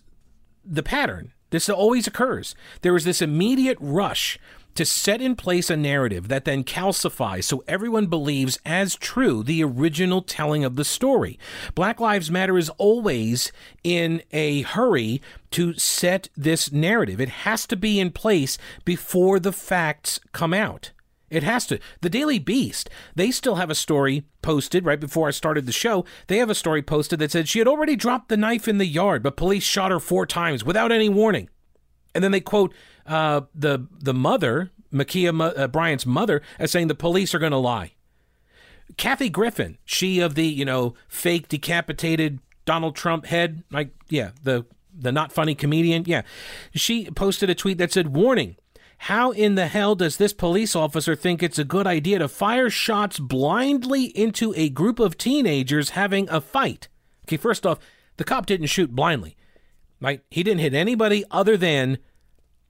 the 0.64 0.82
pattern. 0.82 1.32
This 1.52 1.68
always 1.68 2.06
occurs. 2.06 2.54
There 2.80 2.96
is 2.96 3.04
this 3.04 3.22
immediate 3.22 3.76
rush 3.78 4.38
to 4.74 4.86
set 4.86 5.20
in 5.20 5.36
place 5.36 5.68
a 5.68 5.76
narrative 5.76 6.28
that 6.28 6.46
then 6.46 6.64
calcifies 6.64 7.44
so 7.44 7.62
everyone 7.68 8.06
believes 8.06 8.58
as 8.64 8.96
true 8.96 9.42
the 9.42 9.62
original 9.62 10.22
telling 10.22 10.64
of 10.64 10.76
the 10.76 10.84
story. 10.84 11.38
Black 11.74 12.00
Lives 12.00 12.30
Matter 12.30 12.56
is 12.56 12.70
always 12.70 13.52
in 13.84 14.22
a 14.32 14.62
hurry 14.62 15.20
to 15.50 15.74
set 15.74 16.30
this 16.34 16.72
narrative. 16.72 17.20
It 17.20 17.28
has 17.28 17.66
to 17.66 17.76
be 17.76 18.00
in 18.00 18.12
place 18.12 18.56
before 18.86 19.38
the 19.38 19.52
facts 19.52 20.20
come 20.32 20.54
out. 20.54 20.90
It 21.32 21.42
has 21.42 21.66
to. 21.68 21.78
The 22.02 22.10
Daily 22.10 22.38
Beast, 22.38 22.90
they 23.14 23.30
still 23.30 23.54
have 23.54 23.70
a 23.70 23.74
story 23.74 24.24
posted 24.42 24.84
right 24.84 25.00
before 25.00 25.28
I 25.28 25.30
started 25.30 25.64
the 25.64 25.72
show. 25.72 26.04
They 26.26 26.36
have 26.36 26.50
a 26.50 26.54
story 26.54 26.82
posted 26.82 27.18
that 27.20 27.30
said 27.30 27.48
she 27.48 27.58
had 27.58 27.66
already 27.66 27.96
dropped 27.96 28.28
the 28.28 28.36
knife 28.36 28.68
in 28.68 28.76
the 28.76 28.86
yard, 28.86 29.22
but 29.22 29.36
police 29.36 29.64
shot 29.64 29.90
her 29.90 29.98
four 29.98 30.26
times 30.26 30.62
without 30.62 30.92
any 30.92 31.08
warning. 31.08 31.48
And 32.14 32.22
then 32.22 32.32
they 32.32 32.40
quote 32.40 32.74
uh, 33.06 33.42
the 33.54 33.86
the 33.98 34.12
mother, 34.12 34.72
Ma'Khia 34.92 35.58
uh, 35.58 35.68
Bryant's 35.68 36.04
mother, 36.04 36.42
as 36.58 36.70
saying 36.70 36.88
the 36.88 36.94
police 36.94 37.34
are 37.34 37.38
going 37.38 37.52
to 37.52 37.58
lie. 37.58 37.92
Kathy 38.98 39.30
Griffin, 39.30 39.78
she 39.86 40.20
of 40.20 40.34
the 40.34 40.46
you 40.46 40.66
know 40.66 40.92
fake 41.08 41.48
decapitated 41.48 42.40
Donald 42.66 42.94
Trump 42.94 43.24
head, 43.24 43.64
like 43.70 43.94
yeah, 44.10 44.32
the 44.42 44.66
the 44.94 45.10
not 45.12 45.32
funny 45.32 45.54
comedian, 45.54 46.04
yeah, 46.06 46.22
she 46.74 47.10
posted 47.10 47.48
a 47.48 47.54
tweet 47.54 47.78
that 47.78 47.90
said, 47.90 48.14
"Warning." 48.14 48.56
How 49.06 49.32
in 49.32 49.56
the 49.56 49.66
hell 49.66 49.96
does 49.96 50.16
this 50.16 50.32
police 50.32 50.76
officer 50.76 51.16
think 51.16 51.42
it's 51.42 51.58
a 51.58 51.64
good 51.64 51.88
idea 51.88 52.20
to 52.20 52.28
fire 52.28 52.70
shots 52.70 53.18
blindly 53.18 54.04
into 54.04 54.54
a 54.56 54.68
group 54.68 55.00
of 55.00 55.18
teenagers 55.18 55.90
having 55.90 56.30
a 56.30 56.40
fight? 56.40 56.86
Okay, 57.24 57.36
first 57.36 57.66
off, 57.66 57.80
the 58.16 58.22
cop 58.22 58.46
didn't 58.46 58.68
shoot 58.68 58.94
blindly. 58.94 59.36
Right? 60.00 60.20
He 60.30 60.44
didn't 60.44 60.60
hit 60.60 60.72
anybody 60.72 61.24
other 61.32 61.56
than 61.56 61.98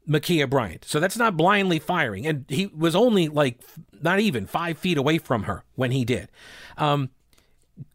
Ma'Khia 0.09 0.49
Bryant. 0.49 0.87
So 0.87 1.01
that's 1.01 1.19
not 1.19 1.37
blindly 1.37 1.79
firing. 1.79 2.27
And 2.27 2.47
he 2.49 2.65
was 2.69 2.97
only 2.97 3.29
like 3.29 3.61
not 4.01 4.19
even 4.19 4.47
five 4.47 4.79
feet 4.79 4.97
away 4.97 5.19
from 5.19 5.43
her 5.43 5.65
when 5.75 5.91
he 5.91 6.03
did. 6.03 6.31
Um, 6.79 7.11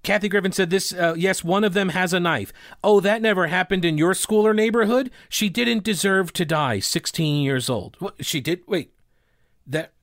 Kathy 0.04 0.30
Griffin 0.30 0.52
said 0.52 0.70
this, 0.70 0.94
uh, 0.94 1.14
yes, 1.18 1.44
one 1.44 1.64
of 1.64 1.74
them 1.74 1.90
has 1.90 2.14
a 2.14 2.20
knife. 2.20 2.52
Oh, 2.84 3.00
that 3.00 3.22
never 3.22 3.48
happened 3.48 3.86
in 3.86 3.98
your 3.98 4.14
school 4.14 4.46
or 4.48 4.54
neighborhood? 4.54 5.12
She 5.30 5.50
didn't 5.50 5.84
deserve 5.84 6.34
to 6.34 6.46
die, 6.46 6.80
16 6.80 7.44
years 7.44 7.70
old. 7.70 7.96
What, 8.00 8.26
she 8.26 8.42
did? 8.42 8.62
Wait, 8.68 8.94
that 9.66 9.94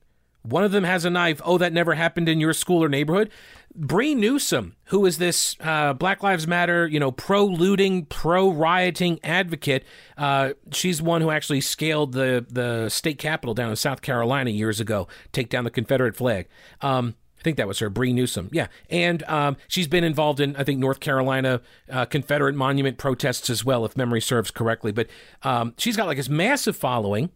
one 0.43 0.63
of 0.63 0.71
them 0.71 0.83
has 0.83 1.05
a 1.05 1.09
knife. 1.09 1.41
Oh, 1.43 1.57
that 1.57 1.73
never 1.73 1.95
happened 1.95 2.29
in 2.29 2.39
your 2.39 2.53
school 2.53 2.83
or 2.83 2.89
neighborhood. 2.89 3.31
Bree 3.75 4.15
Newsom, 4.15 4.75
who 4.85 5.05
is 5.05 5.17
this 5.17 5.55
uh, 5.59 5.93
Black 5.93 6.23
Lives 6.23 6.47
Matter, 6.47 6.87
you 6.87 6.99
know, 6.99 7.11
pro 7.11 7.43
looting, 7.43 8.05
pro 8.05 8.49
rioting 8.49 9.19
advocate, 9.23 9.83
uh, 10.17 10.53
she's 10.71 11.01
one 11.01 11.21
who 11.21 11.29
actually 11.29 11.61
scaled 11.61 12.13
the 12.13 12.45
the 12.47 12.89
state 12.89 13.17
capitol 13.17 13.53
down 13.53 13.69
in 13.69 13.75
South 13.75 14.01
Carolina 14.01 14.51
years 14.51 14.79
ago, 14.79 15.07
take 15.33 15.49
down 15.49 15.63
the 15.63 15.71
Confederate 15.71 16.15
flag. 16.15 16.47
Um, 16.81 17.15
think 17.45 17.57
that 17.57 17.67
was 17.67 17.79
her, 17.79 17.89
Bree 17.89 18.11
Newsom. 18.11 18.49
Yeah, 18.51 18.67
and 18.89 19.23
um, 19.23 19.55
she's 19.67 19.87
been 19.87 20.03
involved 20.03 20.39
in, 20.39 20.55
I 20.57 20.63
think, 20.63 20.79
North 20.79 20.99
Carolina 20.99 21.61
uh, 21.89 22.05
Confederate 22.05 22.55
monument 22.55 22.97
protests 22.97 23.49
as 23.49 23.63
well, 23.63 23.85
if 23.85 23.95
memory 23.95 24.19
serves 24.19 24.51
correctly. 24.51 24.91
But 24.91 25.07
um, 25.43 25.73
she's 25.77 25.95
got 25.95 26.07
like 26.07 26.17
this 26.17 26.27
massive 26.27 26.75
following, 26.75 27.29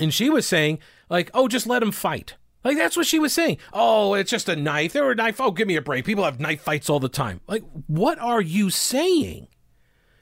and 0.00 0.12
she 0.12 0.28
was 0.28 0.46
saying 0.46 0.80
like, 1.08 1.30
"Oh, 1.32 1.48
just 1.48 1.66
let 1.66 1.78
them 1.78 1.92
fight." 1.92 2.34
Like 2.64 2.76
that's 2.76 2.96
what 2.96 3.06
she 3.06 3.18
was 3.18 3.32
saying. 3.32 3.58
Oh, 3.72 4.14
it's 4.14 4.30
just 4.30 4.48
a 4.48 4.56
knife. 4.56 4.92
There 4.92 5.04
were 5.04 5.12
a 5.12 5.14
knife. 5.14 5.40
Oh, 5.40 5.52
give 5.52 5.68
me 5.68 5.76
a 5.76 5.82
break. 5.82 6.04
People 6.04 6.24
have 6.24 6.40
knife 6.40 6.60
fights 6.60 6.90
all 6.90 7.00
the 7.00 7.08
time. 7.08 7.40
Like, 7.46 7.62
what 7.86 8.18
are 8.18 8.42
you 8.42 8.68
saying? 8.68 9.46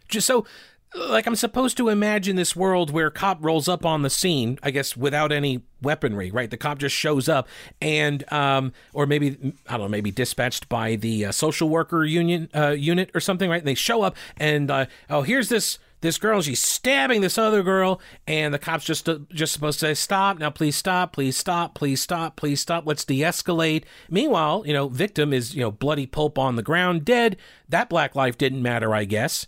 Just 0.09 0.27
so 0.27 0.47
like 0.95 1.26
I'm 1.26 1.36
supposed 1.36 1.76
to 1.76 1.89
imagine 1.89 2.36
this 2.36 2.57
world 2.57 2.91
where 2.91 3.11
cop 3.11 3.39
rolls 3.41 3.68
up 3.68 3.84
on 3.84 4.03
the 4.03 4.11
scene, 4.11 4.59
I 4.62 4.70
guess 4.70 4.97
without 4.97 5.32
any 5.32 5.62
weaponry, 5.82 6.30
right? 6.30 6.51
The 6.51 6.57
cop 6.57 6.78
just 6.78 6.97
shows 6.97 7.28
up 7.28 7.49
and 7.80 8.30
um 8.32 8.72
or 8.93 9.07
maybe 9.07 9.55
I 9.68 9.72
don't 9.72 9.82
know, 9.82 9.89
maybe 9.89 10.11
dispatched 10.11 10.68
by 10.68 10.97
the 10.97 11.26
uh, 11.26 11.32
social 11.32 11.68
worker 11.68 12.05
union 12.05 12.49
uh, 12.55 12.70
unit 12.70 13.11
or 13.14 13.20
something, 13.20 13.51
right? 13.51 13.61
And 13.61 13.68
they 13.68 13.74
show 13.74 14.03
up 14.03 14.16
and 14.39 14.70
uh, 14.70 14.86
oh, 15.11 15.22
here's 15.22 15.49
this 15.49 15.78
this 16.01 16.16
girl. 16.16 16.41
She's 16.41 16.62
stabbing 16.62 17.22
this 17.22 17.39
other 17.39 17.64
girl. 17.64 18.01
And 18.26 18.55
the 18.55 18.59
cops 18.59 18.84
just 18.84 19.09
uh, 19.09 19.18
just 19.30 19.53
supposed 19.53 19.80
to 19.80 19.86
say 19.86 19.95
stop. 19.95 20.39
Now 20.39 20.51
please 20.51 20.76
stop. 20.76 21.12
Please 21.12 21.36
stop. 21.36 21.74
Please 21.74 22.01
stop. 22.01 22.36
Please 22.36 22.61
stop. 22.61 22.86
Let's 22.86 23.05
de-escalate. 23.05 23.84
Meanwhile 24.09 24.62
you 24.66 24.72
know 24.72 24.89
victim 24.89 25.32
is 25.32 25.55
you 25.55 25.61
know 25.61 25.70
bloody 25.70 26.07
pulp 26.07 26.39
on 26.39 26.57
the 26.57 26.62
ground 26.62 27.05
dead. 27.05 27.36
That 27.68 27.91
black 27.91 28.14
life 28.14 28.39
didn't 28.39 28.62
matter 28.62 28.95
i 28.95 29.05
guess 29.05 29.47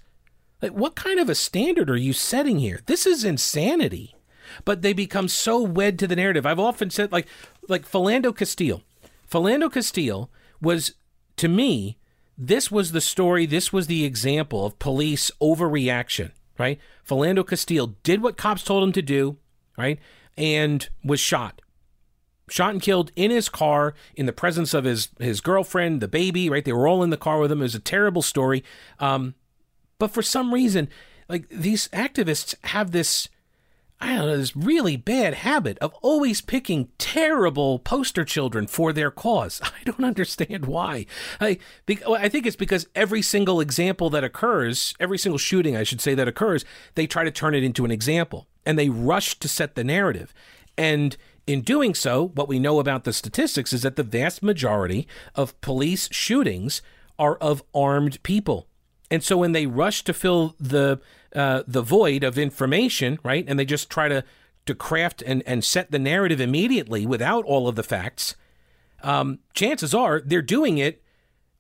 like 0.63 0.73
what 0.73 0.95
kind 0.95 1.19
of 1.19 1.29
a 1.29 1.35
standard 1.35 1.91
are 1.91 1.97
you 1.97 2.13
setting 2.13 2.59
here 2.59 2.81
this 2.87 3.07
is 3.07 3.25
insanity 3.25 4.15
but 4.65 4.83
they 4.83 4.93
become 4.93 5.29
so 5.29 5.61
wed 5.61 5.99
to 5.99 6.07
the 6.07 6.17
narrative 6.17 6.47
i've 6.47 6.59
often 6.59 6.91
said 6.91 7.13
like 7.13 7.27
like 7.69 7.89
philando 7.89 8.37
castile 8.37 8.83
philando 9.31 9.73
castile 9.73 10.31
was 10.61 10.95
to 11.37 11.49
me 11.49 11.97
this 12.37 12.71
was 12.71 12.93
the 12.93 13.01
story 13.01 13.47
this 13.47 13.73
was 13.73 13.87
the 13.87 14.05
example 14.05 14.67
of 14.67 14.79
police 14.79 15.31
overreaction 15.41 16.31
right? 16.61 16.79
Philando 17.09 17.45
Castile 17.45 17.97
did 18.03 18.23
what 18.23 18.37
cops 18.37 18.63
told 18.63 18.85
him 18.85 18.93
to 18.93 19.03
do, 19.03 19.39
right? 19.79 19.99
And 20.37 20.89
was 21.03 21.19
shot. 21.19 21.63
Shot 22.51 22.73
and 22.73 22.83
killed 22.83 23.13
in 23.17 23.31
his 23.31 23.49
car 23.49 23.95
in 24.15 24.27
the 24.27 24.33
presence 24.33 24.75
of 24.75 24.85
his 24.85 25.09
his 25.19 25.41
girlfriend, 25.41 26.01
the 26.01 26.09
baby, 26.09 26.51
right? 26.51 26.65
They 26.65 26.73
were 26.73 26.87
all 26.87 27.03
in 27.03 27.11
the 27.11 27.17
car 27.17 27.39
with 27.39 27.51
him. 27.51 27.61
It 27.61 27.63
was 27.63 27.75
a 27.75 27.81
terrible 27.81 28.23
story. 28.23 28.63
Um, 28.99 29.35
but 30.01 30.11
for 30.11 30.23
some 30.23 30.53
reason, 30.53 30.89
like 31.29 31.49
these 31.49 31.87
activists 31.89 32.57
have 32.65 32.91
this 32.91 33.29
I 34.03 34.17
don't 34.17 34.29
know, 34.29 34.39
this 34.39 34.57
really 34.57 34.97
bad 34.97 35.35
habit 35.35 35.77
of 35.81 35.93
always 36.01 36.41
picking 36.41 36.89
terrible 36.97 37.79
poster 37.79 38.25
children 38.25 38.67
for 38.67 38.95
their 38.95 39.11
cause. 39.11 39.61
I 39.65 39.85
don't 39.85 40.05
understand 40.05 40.65
why. 40.65 41.05
I, 41.39 41.59
I 41.87 42.31
think 42.31 42.47
it's 42.47 42.57
because 42.57 42.87
every 42.95 43.21
single 43.21 43.61
example 43.61 44.09
that 44.09 44.25
occurs, 44.25 44.95
every 44.99 45.19
single 45.19 45.37
shooting, 45.37 45.77
I 45.77 45.83
should 45.83 46.01
say, 46.01 46.15
that 46.15 46.29
occurs, 46.29 46.65
they 46.95 47.07
try 47.07 47.25
to 47.25 47.31
turn 47.31 47.55
it 47.55 47.63
into 47.63 47.85
an 47.85 47.91
example 47.91 48.49
and 48.65 48.79
they 48.79 48.89
rush 48.89 49.39
to 49.39 49.49
set 49.49 49.75
the 49.75 49.85
narrative. 49.85 50.33
And 50.79 51.15
in 51.47 51.61
doing 51.61 51.95
so, 51.95 52.29
what 52.29 52.49
we 52.49 52.59
know 52.59 52.81
about 52.81 53.05
the 53.05 53.13
statistics 53.13 53.75
is 53.75 53.83
that 53.83 53.97
the 53.97 54.03
vast 54.03 54.43
majority 54.43 55.07
of 55.35 55.61
police 55.61 56.09
shootings 56.11 56.81
are 57.19 57.37
of 57.37 57.63
armed 57.75 58.23
people. 58.23 58.67
And 59.11 59.25
so 59.25 59.37
when 59.37 59.53
they 59.53 59.67
rush 59.67 60.05
to 60.05 60.13
fill 60.13 60.55
the 60.61 61.01
uh, 61.35 61.63
the 61.67 61.83
void 61.83 62.25
of 62.25 62.39
information, 62.39 63.19
right, 63.23 63.45
and 63.47 63.59
they 63.59 63.65
just 63.65 63.91
try 63.91 64.09
to 64.09 64.25
to 64.67 64.75
craft 64.75 65.23
and, 65.23 65.43
and 65.47 65.65
set 65.65 65.91
the 65.91 65.99
narrative 65.99 66.41
immediately 66.41 67.07
without 67.07 67.45
all 67.45 67.67
of 67.67 67.77
the 67.77 67.83
facts, 67.83 68.37
um, 69.03 69.39
chances 69.55 69.95
are 69.95 70.21
they're 70.21 70.43
doing 70.43 70.79
it 70.79 71.03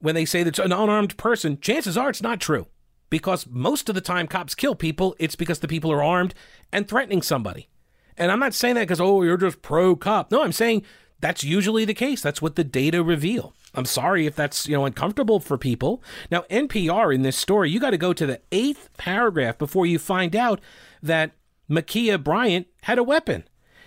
when 0.00 0.14
they 0.14 0.24
say 0.24 0.42
that 0.42 0.50
it's 0.50 0.58
an 0.58 0.72
unarmed 0.72 1.16
person. 1.16 1.58
Chances 1.60 1.96
are 1.96 2.10
it's 2.10 2.22
not 2.22 2.40
true 2.40 2.66
because 3.10 3.46
most 3.48 3.88
of 3.88 3.94
the 3.94 4.00
time 4.00 4.26
cops 4.26 4.54
kill 4.54 4.74
people, 4.74 5.16
it's 5.18 5.36
because 5.36 5.58
the 5.58 5.68
people 5.68 5.90
are 5.92 6.02
armed 6.02 6.34
and 6.72 6.88
threatening 6.88 7.22
somebody. 7.22 7.68
And 8.16 8.30
I'm 8.30 8.38
not 8.38 8.54
saying 8.54 8.74
that 8.74 8.82
because, 8.82 9.00
oh, 9.00 9.22
you're 9.22 9.36
just 9.36 9.62
pro 9.62 9.96
cop. 9.96 10.30
No, 10.30 10.42
I'm 10.42 10.52
saying 10.52 10.84
that's 11.20 11.44
usually 11.44 11.84
the 11.84 11.94
case. 11.94 12.22
That's 12.22 12.40
what 12.40 12.56
the 12.56 12.64
data 12.64 13.02
reveal. 13.02 13.54
I'm 13.74 13.84
sorry 13.84 14.26
if 14.26 14.34
that's 14.34 14.66
you 14.66 14.76
know 14.76 14.84
uncomfortable 14.84 15.40
for 15.40 15.58
people. 15.58 16.02
Now 16.30 16.42
NPR 16.50 17.14
in 17.14 17.22
this 17.22 17.36
story, 17.36 17.70
you 17.70 17.78
got 17.80 17.90
to 17.90 17.98
go 17.98 18.12
to 18.12 18.26
the 18.26 18.40
eighth 18.50 18.88
paragraph 18.96 19.58
before 19.58 19.86
you 19.86 19.98
find 19.98 20.34
out 20.34 20.60
that 21.02 21.32
Ma'Khia 21.70 22.22
Bryant 22.22 22.66
had 22.82 22.98
a 22.98 23.04
weapon. 23.04 23.44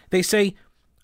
They 0.09 0.21
say 0.21 0.55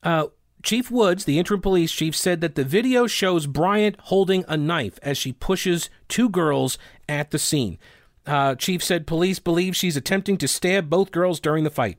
uh, 0.03 0.27
Chief 0.63 0.91
Woods, 0.91 1.25
the 1.25 1.39
interim 1.39 1.61
police 1.61 1.91
chief, 1.91 2.15
said 2.15 2.41
that 2.41 2.55
the 2.55 2.63
video 2.63 3.07
shows 3.07 3.47
Bryant 3.47 3.97
holding 4.03 4.45
a 4.47 4.57
knife 4.57 4.99
as 5.01 5.17
she 5.17 5.33
pushes 5.33 5.89
two 6.07 6.29
girls 6.29 6.77
at 7.07 7.31
the 7.31 7.39
scene. 7.39 7.77
Uh, 8.25 8.55
chief 8.55 8.83
said 8.83 9.07
police 9.07 9.39
believe 9.39 9.75
she's 9.75 9.97
attempting 9.97 10.37
to 10.37 10.47
stab 10.47 10.89
both 10.89 11.11
girls 11.11 11.39
during 11.39 11.63
the 11.63 11.69
fight. 11.69 11.97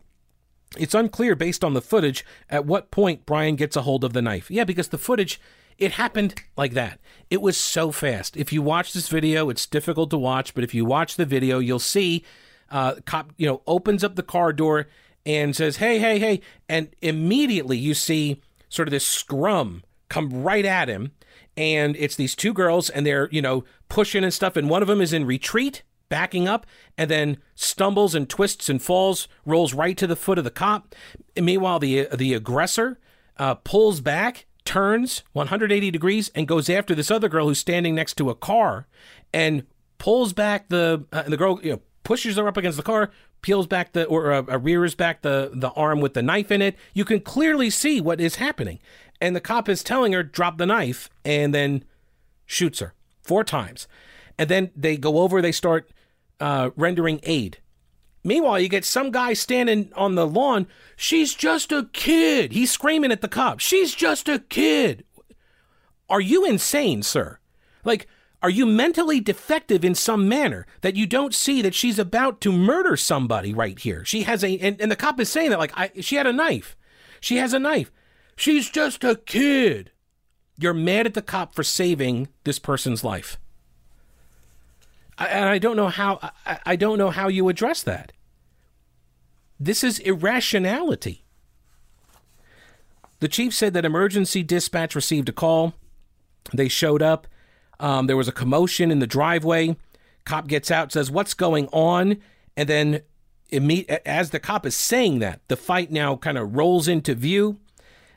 It's 0.79 0.95
unclear 0.95 1.35
based 1.35 1.65
on 1.65 1.75
the 1.75 1.83
footage 1.83 2.25
at 2.49 2.65
what 2.65 2.91
point 2.91 3.27
Bryant 3.27 3.59
gets 3.59 3.77
a 3.77 3.83
hold 3.83 4.05
of 4.05 4.13
the 4.13 4.23
knife. 4.23 4.51
Yeah, 4.51 4.65
because 4.65 4.89
the 4.89 4.99
footage, 4.99 5.41
it 5.79 5.93
happened 5.93 6.43
like 6.57 6.75
that. 6.75 7.01
It 7.29 7.43
was 7.43 7.57
so 7.57 7.91
fast. 7.91 8.37
If 8.37 8.53
you 8.53 8.63
watch 8.63 8.93
this 8.93 9.09
video, 9.09 9.51
it's 9.51 9.67
difficult 9.67 10.11
to 10.11 10.19
watch, 10.19 10.55
but 10.55 10.63
if 10.63 10.73
you 10.73 10.85
watch 10.85 11.17
the 11.17 11.25
video, 11.25 11.59
you'll 11.59 11.81
see 11.81 12.25
uh, 12.71 12.97
cop, 13.05 13.33
you 13.37 13.47
know, 13.47 13.63
opens 13.67 14.05
up 14.05 14.15
the 14.15 14.23
car 14.23 14.53
door 14.53 14.87
and 15.27 15.55
says, 15.55 15.79
"Hey, 15.79 15.99
hey, 15.99 16.19
hey," 16.19 16.41
and 16.69 16.95
immediately 17.03 17.77
you 17.77 17.95
see 17.95 18.41
sort 18.69 18.89
of 18.89 18.93
this 18.93 19.07
scrum 19.07 19.83
come 20.09 20.43
right 20.43 20.65
at 20.65 20.89
him, 20.89 21.13
and 21.57 21.97
it's 21.97 22.17
these 22.17 22.35
two 22.35 22.53
girls, 22.53 22.89
and 22.91 23.05
they're 23.05 23.29
you 23.33 23.43
know 23.43 23.65
pushing 23.89 24.25
and 24.25 24.33
stuff, 24.33 24.57
and 24.57 24.71
one 24.71 24.83
of 24.83 24.89
them 24.89 25.01
is 25.01 25.13
in 25.13 25.27
retreat, 25.27 25.83
backing 26.11 26.47
up, 26.47 26.67
and 26.99 27.11
then 27.11 27.39
stumbles 27.55 28.15
and 28.15 28.29
twists 28.29 28.69
and 28.69 28.83
falls, 28.83 29.27
rolls 29.47 29.73
right 29.73 29.97
to 29.97 30.07
the 30.07 30.17
foot 30.17 30.37
of 30.37 30.45
the 30.45 30.51
cop. 30.51 30.95
And 31.35 31.47
meanwhile, 31.47 31.79
the 31.79 32.09
the 32.15 32.35
aggressor 32.35 32.99
uh, 33.39 33.55
pulls 33.55 34.03
back, 34.03 34.45
turns 34.67 35.23
180 35.33 35.91
degrees, 35.91 36.31
and 36.35 36.47
goes 36.47 36.69
after 36.69 36.95
this 36.95 37.11
other 37.11 37.31
girl 37.31 37.49
who's 37.49 37.59
standing 37.59 37.95
next 37.95 38.15
to 38.19 38.29
a 38.29 38.35
car, 38.35 38.87
and 39.33 39.65
pulls 39.97 40.35
back 40.35 40.69
the 40.69 41.07
uh, 41.13 41.23
the 41.23 41.39
girl 41.39 41.59
you 41.63 41.73
know 41.73 41.81
pushes 42.03 42.37
her 42.37 42.49
up 42.49 42.57
against 42.57 42.77
the 42.77 42.83
car, 42.83 43.11
peels 43.43 43.67
back 43.67 43.93
the 43.93 44.05
or 44.07 44.33
uh, 44.33 44.43
rears 44.59 44.95
back 44.95 45.23
the 45.23 45.51
the 45.55 45.71
arm 45.71 46.01
with 46.01 46.15
the 46.15 46.23
knife 46.23 46.51
in 46.51 46.61
it. 46.61 46.77
You 46.93 47.05
can 47.05 47.21
clearly 47.21 47.71
see 47.71 48.01
what 48.01 48.21
is 48.21 48.37
happening, 48.37 48.81
and 49.21 49.35
the 49.35 49.41
cop 49.41 49.69
is 49.69 49.83
telling 49.83 50.13
her 50.13 50.23
drop 50.23 50.59
the 50.59 50.67
knife, 50.67 51.09
and 51.25 51.55
then 51.55 51.85
shoots 52.47 52.81
her 52.81 52.95
four 53.23 53.45
times, 53.45 53.87
and 54.39 54.49
then 54.49 54.71
they 54.75 54.97
go 54.97 55.19
over. 55.19 55.41
They 55.41 55.53
start 55.53 55.91
uh, 56.41 56.71
rendering 56.77 57.21
aid. 57.23 57.59
Meanwhile, 58.23 58.61
you 58.61 58.69
get 58.69 58.85
some 58.85 59.11
guy 59.11 59.33
standing 59.33 59.93
on 59.95 60.15
the 60.15 60.27
lawn. 60.27 60.67
She's 60.97 61.35
just 61.35 61.73
a 61.73 61.89
kid. 61.93 62.53
He's 62.53 62.71
screaming 62.71 63.13
at 63.13 63.23
the 63.23 63.29
cop. 63.29 63.61
She's 63.61 63.95
just 63.95 64.29
a 64.29 64.41
kid. 64.41 65.05
Are 66.09 66.21
you 66.21 66.45
insane, 66.45 67.03
sir? 67.03 67.39
Like 67.85 68.09
are 68.43 68.51
you 68.51 68.65
mentally 68.65 69.21
defective 69.21 69.85
in 69.85 69.95
some 69.95 70.29
manner 70.29 70.67
that 70.81 70.97
you 70.97 71.07
don't 71.07 71.35
see 71.35 71.61
that 71.61 71.75
she's 71.75 71.99
about 71.99 72.41
to 72.41 72.53
murder 72.53 72.97
somebody 72.97 73.53
right 73.53 73.79
here? 73.79 74.05
She 74.05 74.23
has 74.23 74.43
a, 74.43 74.57
and, 74.59 74.81
and 74.81 74.91
the 74.91 74.97
cop 74.97 75.21
is 75.21 75.29
saying 75.29 75.51
that 75.51 75.59
like 75.59 75.73
I, 75.77 75.91
she 76.01 76.17
had 76.17 76.27
a 76.27 76.33
knife. 76.33 76.77
She 77.21 77.37
has 77.37 77.53
a 77.53 77.59
knife. 77.59 77.93
She's 78.37 78.71
just 78.71 79.05
a 79.05 79.17
kid. 79.17 79.91
You're 80.57 80.73
mad 80.73 81.07
at 81.07 81.15
the 81.15 81.23
cop 81.23 81.55
for 81.55 81.63
saving 81.63 82.29
this 82.45 82.59
person's 82.59 83.05
life. 83.05 83.39
And 85.21 85.49
I 85.49 85.59
don't 85.59 85.77
know 85.77 85.89
how 85.89 86.19
I, 86.47 86.59
I 86.65 86.77
don't 86.77 86.99
know 86.99 87.11
how 87.11 87.29
you 87.29 87.49
address 87.49 87.83
that. 87.83 88.13
This 89.59 89.85
is 89.85 89.99
irrationality. 89.99 91.25
The 93.21 93.29
chief 93.29 93.55
said 93.55 93.75
that 93.75 93.85
emergency 93.85 94.43
dispatch 94.43 94.95
received 94.95 95.29
a 95.29 95.33
call. 95.33 95.75
They 96.55 96.69
showed 96.69 97.03
up. 97.03 97.27
Um, 97.79 98.07
there 98.07 98.17
was 98.17 98.29
a 98.29 98.33
commotion 98.33 98.91
in 98.91 98.99
the 98.99 99.07
driveway. 99.07 99.77
Cop 100.25 100.47
gets 100.47 100.71
out, 100.71 100.93
says, 100.93 101.11
What's 101.11 101.35
going 101.35 101.69
on? 101.69 102.17
And 102.57 102.69
then, 102.69 103.03
as 104.07 104.31
the 104.31 104.41
cop 104.41 104.65
is 104.65 104.77
saying 104.77 105.19
that, 105.19 105.41
the 105.49 105.57
fight 105.57 105.91
now 105.91 106.17
kind 106.17 106.39
of 106.39 106.57
rolls 106.57 106.89
into 106.89 107.15
view. 107.15 107.59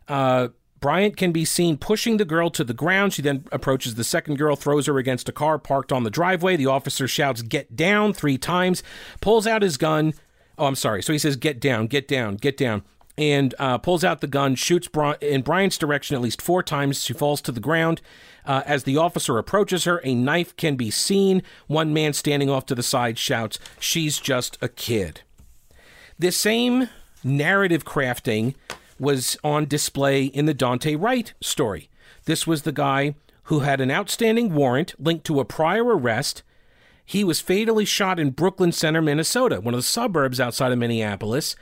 Uh, 0.07 0.49
Bryant 0.83 1.15
can 1.15 1.31
be 1.31 1.45
seen 1.45 1.77
pushing 1.77 2.17
the 2.17 2.25
girl 2.25 2.49
to 2.49 2.61
the 2.61 2.73
ground. 2.73 3.13
She 3.13 3.21
then 3.21 3.45
approaches 3.53 3.95
the 3.95 4.03
second 4.03 4.37
girl, 4.37 4.57
throws 4.57 4.87
her 4.87 4.97
against 4.97 5.29
a 5.29 5.31
car 5.31 5.57
parked 5.57 5.93
on 5.93 6.03
the 6.03 6.09
driveway. 6.09 6.57
The 6.57 6.65
officer 6.65 7.07
shouts, 7.07 7.41
Get 7.41 7.77
down 7.77 8.11
three 8.11 8.37
times, 8.37 8.83
pulls 9.21 9.47
out 9.47 9.61
his 9.61 9.77
gun. 9.77 10.13
Oh, 10.57 10.65
I'm 10.65 10.75
sorry. 10.75 11.01
So 11.01 11.13
he 11.13 11.19
says, 11.19 11.37
Get 11.37 11.61
down, 11.61 11.87
get 11.87 12.05
down, 12.09 12.35
get 12.35 12.57
down 12.57 12.83
and 13.17 13.53
uh, 13.59 13.77
pulls 13.77 14.03
out 14.03 14.19
the 14.19 14.27
gun, 14.27 14.55
shoots 14.55 14.89
Bri- 14.89 15.15
in 15.21 15.41
Bryant's 15.41 15.77
direction 15.77 16.15
at 16.15 16.21
least 16.21 16.41
four 16.41 16.61
times. 16.63 17.01
She 17.03 17.13
falls 17.13 17.41
to 17.43 17.53
the 17.53 17.61
ground. 17.61 18.01
Uh, 18.45 18.63
as 18.65 18.83
the 18.83 18.97
officer 18.97 19.37
approaches 19.37 19.85
her, 19.85 20.01
a 20.03 20.13
knife 20.13 20.53
can 20.57 20.75
be 20.75 20.91
seen. 20.91 21.43
One 21.67 21.93
man 21.93 22.11
standing 22.11 22.49
off 22.49 22.65
to 22.65 22.75
the 22.75 22.83
side 22.83 23.17
shouts, 23.17 23.57
She's 23.79 24.19
just 24.19 24.57
a 24.61 24.67
kid. 24.67 25.21
This 26.19 26.35
same 26.35 26.89
narrative 27.23 27.85
crafting 27.85 28.55
was 29.03 29.37
on 29.43 29.65
display 29.65 30.25
in 30.25 30.45
the 30.45 30.55
Daunte 30.55 30.99
Wright 30.99 31.33
story. 31.41 31.89
This 32.25 32.47
was 32.47 32.63
the 32.63 32.71
guy 32.71 33.15
who 33.43 33.59
had 33.59 33.81
an 33.81 33.91
outstanding 33.91 34.53
warrant 34.53 34.95
linked 34.97 35.25
to 35.25 35.39
a 35.39 35.45
prior 35.45 35.83
arrest. 35.83 36.41
He 37.05 37.23
was 37.23 37.41
fatally 37.41 37.85
shot 37.85 38.19
in 38.19 38.31
Brooklyn 38.31 38.71
Center, 38.71 39.01
Minnesota, 39.01 39.59
one 39.59 39.73
of 39.73 39.79
the 39.79 39.83
suburbs 39.83 40.39
outside 40.39 40.71
of 40.71 40.79
Minneapolis. 40.79 41.55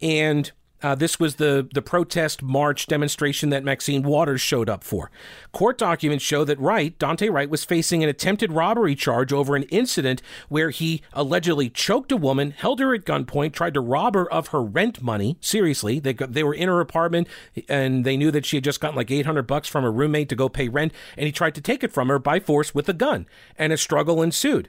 And 0.00 0.52
uh, 0.82 0.94
this 0.94 1.18
was 1.20 1.36
the, 1.36 1.68
the 1.72 1.82
protest 1.82 2.42
march 2.42 2.86
demonstration 2.86 3.50
that 3.50 3.64
Maxine 3.64 4.02
Waters 4.02 4.40
showed 4.40 4.68
up 4.68 4.84
for. 4.84 5.10
Court 5.52 5.78
documents 5.78 6.24
show 6.24 6.44
that 6.44 6.58
Wright, 6.58 6.98
Daunte 6.98 7.30
Wright, 7.30 7.48
was 7.48 7.64
facing 7.64 8.02
an 8.02 8.08
attempted 8.08 8.52
robbery 8.52 8.94
charge 8.94 9.32
over 9.32 9.56
an 9.56 9.64
incident 9.64 10.22
where 10.48 10.70
he 10.70 11.02
allegedly 11.12 11.68
choked 11.70 12.12
a 12.12 12.16
woman, 12.16 12.50
held 12.50 12.80
her 12.80 12.94
at 12.94 13.04
gunpoint, 13.04 13.52
tried 13.52 13.74
to 13.74 13.80
rob 13.80 14.14
her 14.14 14.30
of 14.32 14.48
her 14.48 14.62
rent 14.62 15.02
money. 15.02 15.36
Seriously, 15.40 15.98
they 15.98 16.12
they 16.12 16.44
were 16.44 16.54
in 16.54 16.68
her 16.68 16.80
apartment 16.80 17.28
and 17.68 18.04
they 18.04 18.16
knew 18.16 18.30
that 18.30 18.46
she 18.46 18.56
had 18.56 18.64
just 18.64 18.80
gotten 18.80 18.96
like 18.96 19.10
800 19.10 19.42
bucks 19.46 19.68
from 19.68 19.84
her 19.84 19.92
roommate 19.92 20.28
to 20.28 20.36
go 20.36 20.48
pay 20.48 20.68
rent, 20.68 20.92
and 21.16 21.26
he 21.26 21.32
tried 21.32 21.54
to 21.54 21.60
take 21.60 21.82
it 21.84 21.92
from 21.92 22.08
her 22.08 22.18
by 22.18 22.40
force 22.40 22.74
with 22.74 22.88
a 22.88 22.94
gun, 22.94 23.26
and 23.56 23.72
a 23.72 23.76
struggle 23.76 24.22
ensued. 24.22 24.68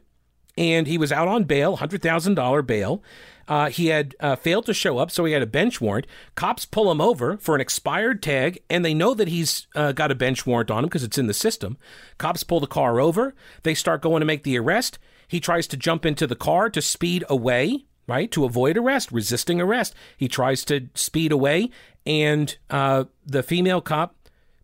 And 0.55 0.85
he 0.85 0.97
was 0.97 1.11
out 1.11 1.27
on 1.27 1.45
bail, 1.45 1.77
$100,000 1.77 2.67
bail. 2.67 3.01
Uh, 3.47 3.69
he 3.69 3.87
had 3.87 4.15
uh, 4.19 4.35
failed 4.35 4.65
to 4.65 4.73
show 4.73 4.97
up, 4.97 5.11
so 5.11 5.25
he 5.25 5.33
had 5.33 5.41
a 5.41 5.47
bench 5.47 5.81
warrant. 5.81 6.07
Cops 6.35 6.65
pull 6.65 6.91
him 6.91 7.01
over 7.01 7.37
for 7.37 7.55
an 7.55 7.61
expired 7.61 8.21
tag, 8.23 8.61
and 8.69 8.83
they 8.83 8.93
know 8.93 9.13
that 9.13 9.27
he's 9.27 9.67
uh, 9.75 9.91
got 9.91 10.11
a 10.11 10.15
bench 10.15 10.45
warrant 10.45 10.71
on 10.71 10.83
him 10.83 10.89
because 10.89 11.03
it's 11.03 11.17
in 11.17 11.27
the 11.27 11.33
system. 11.33 11.77
Cops 12.17 12.43
pull 12.43 12.59
the 12.59 12.67
car 12.67 12.99
over. 12.99 13.35
They 13.63 13.73
start 13.73 14.01
going 14.01 14.21
to 14.21 14.25
make 14.25 14.43
the 14.43 14.57
arrest. 14.57 14.99
He 15.27 15.39
tries 15.39 15.67
to 15.67 15.77
jump 15.77 16.05
into 16.05 16.27
the 16.27 16.35
car 16.35 16.69
to 16.69 16.81
speed 16.81 17.23
away, 17.29 17.85
right, 18.07 18.31
to 18.31 18.45
avoid 18.45 18.77
arrest, 18.77 19.11
resisting 19.11 19.59
arrest. 19.59 19.93
He 20.15 20.27
tries 20.27 20.63
to 20.65 20.89
speed 20.93 21.31
away, 21.31 21.69
and 22.05 22.55
uh, 22.69 23.05
the 23.25 23.43
female 23.43 23.81
cop 23.81 24.15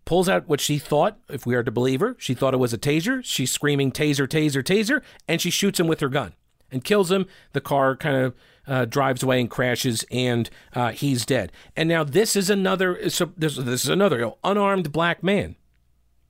pulls 0.05 0.27
out 0.27 0.47
what 0.47 0.59
she 0.59 0.80
thought, 0.80 1.19
if 1.30 1.45
we 1.45 1.53
are 1.53 1.63
to 1.63 1.71
believe 1.71 1.99
her, 1.99 2.15
she 2.17 2.34
thought 2.34 2.53
it 2.53 2.57
was 2.57 2.73
a 2.73 2.77
taser. 2.77 3.23
She's 3.23 3.51
screaming, 3.51 3.91
taser, 3.91 4.27
taser, 4.27 4.63
taser, 4.63 5.01
and 5.27 5.39
she 5.39 5.51
shoots 5.51 5.80
him 5.80 5.88
with 5.88 5.99
her 5.99 6.09
gun 6.09 6.34
and 6.71 6.84
kills 6.84 7.11
him. 7.11 7.27
The 7.53 7.61
car 7.61 7.95
kind 7.95 8.17
of 8.17 8.34
uh, 8.70 8.86
drives 8.86 9.24
away 9.24 9.41
and 9.41 9.49
crashes, 9.49 10.05
and 10.11 10.49
uh, 10.74 10.91
he's 10.91 11.26
dead. 11.26 11.51
And 11.76 11.89
now 11.89 12.03
this 12.03 12.36
is 12.36 12.49
another. 12.49 13.09
So 13.09 13.32
this, 13.36 13.57
this 13.57 13.84
is 13.84 13.89
another 13.89 14.17
you 14.17 14.26
know, 14.26 14.38
unarmed 14.43 14.91
black 14.91 15.24
man. 15.24 15.55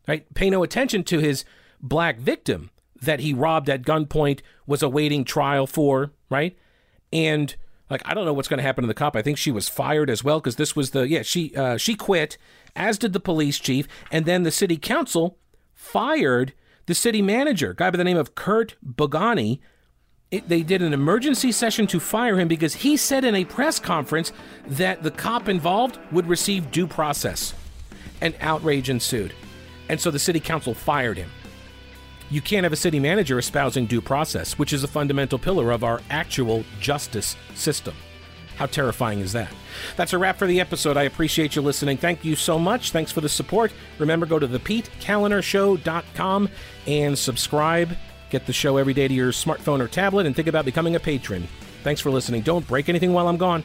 Right? 0.08 0.34
Pay 0.34 0.50
no 0.50 0.64
attention 0.64 1.04
to 1.04 1.20
his 1.20 1.46
black 1.82 2.18
victim 2.18 2.72
that 3.02 3.20
he 3.20 3.34
robbed 3.34 3.70
at 3.70 3.84
gunpoint 3.84 4.40
was 4.66 4.82
awaiting 4.82 5.24
trial 5.24 5.68
for. 5.68 6.14
Right? 6.30 6.58
And 7.12 7.56
like 7.90 8.02
I 8.06 8.14
don't 8.14 8.26
know 8.26 8.34
what's 8.34 8.48
going 8.48 8.60
to 8.60 8.64
happen 8.64 8.84
to 8.84 8.88
the 8.88 8.94
cop. 8.94 9.16
I 9.16 9.22
think 9.22 9.38
she 9.38 9.52
was 9.52 9.68
fired 9.68 10.10
as 10.10 10.24
well 10.24 10.40
because 10.40 10.56
this 10.56 10.76
was 10.76 10.92
the 10.92 11.08
yeah 11.08 11.24
she 11.24 11.56
uh, 11.56 11.78
she 11.78 11.96
quit, 11.96 12.38
as 12.76 12.98
did 12.98 13.14
the 13.14 13.20
police 13.20 13.60
chief, 13.60 13.88
and 14.12 14.26
then 14.26 14.44
the 14.44 14.52
city 14.52 14.78
council 14.78 15.38
fired 15.74 16.54
the 16.86 16.96
city 16.96 17.22
manager, 17.22 17.74
guy 17.74 17.90
by 17.90 17.98
the 17.98 18.04
name 18.04 18.18
of 18.18 18.34
Curt 18.34 18.76
Boganey, 18.84 19.60
it, 20.32 20.48
they 20.48 20.62
did 20.62 20.82
an 20.82 20.94
emergency 20.94 21.52
session 21.52 21.88
to 21.88 22.00
fire 22.00 22.40
him 22.40 22.48
because 22.48 22.76
he 22.76 22.98
said 22.98 23.24
in 23.24 23.36
a 23.36 23.46
press 23.46 23.80
conference 23.80 24.32
that 24.68 25.02
the 25.02 25.12
cop 25.12 25.50
involved 25.50 26.00
would 26.12 26.28
receive 26.28 26.72
due 26.72 26.88
process. 26.88 27.54
And 28.22 28.36
outrage 28.42 28.90
ensued. 28.90 29.34
And 29.88 30.00
so 30.00 30.12
the 30.12 30.20
city 30.20 30.40
council 30.40 30.74
fired 30.74 31.18
him. 31.18 31.32
You 32.30 32.42
can't 32.42 32.64
have 32.64 32.74
a 32.74 32.78
city 32.78 33.00
manager 33.00 33.40
espousing 33.40 33.88
due 33.88 34.02
process, 34.02 34.60
which 34.60 34.72
is 34.72 34.84
a 34.84 34.88
fundamental 34.88 35.40
pillar 35.40 35.72
of 35.72 35.84
our 35.84 36.00
actual 36.12 36.64
justice 36.80 37.36
system. 37.56 37.96
How 38.56 38.68
terrifying 38.68 39.22
is 39.22 39.34
that? 39.34 39.52
That's 39.96 40.14
a 40.14 40.18
wrap 40.18 40.38
for 40.38 40.46
the 40.46 40.60
episode. 40.60 40.98
I 40.98 41.04
appreciate 41.04 41.56
you 41.56 41.64
listening. 41.64 41.98
Thank 41.98 42.26
you 42.26 42.36
so 42.36 42.60
much. 42.60 42.92
Thanks 42.92 43.12
for 43.12 43.22
the 43.22 43.30
support. 43.30 43.72
Remember, 43.98 44.28
go 44.28 44.38
to 44.38 44.48
thepetekalinershow.com 44.48 46.50
and 46.86 47.18
subscribe 47.18 47.98
Get 48.30 48.46
the 48.46 48.54
show 48.54 48.78
every 48.78 48.94
day 48.94 49.08
to 49.08 49.14
your 49.14 49.32
smartphone 49.32 49.80
or 49.80 49.88
tablet 49.88 50.26
and 50.26 50.36
think 50.36 50.48
about 50.48 50.66
becoming 50.66 50.96
a 50.96 51.00
patron. 51.00 51.48
Thanks 51.84 52.02
for 52.02 52.12
listening. 52.12 52.42
Don't 52.42 52.68
break 52.68 52.90
anything 52.90 53.14
while 53.14 53.28
I'm 53.28 53.38
gone. 53.38 53.64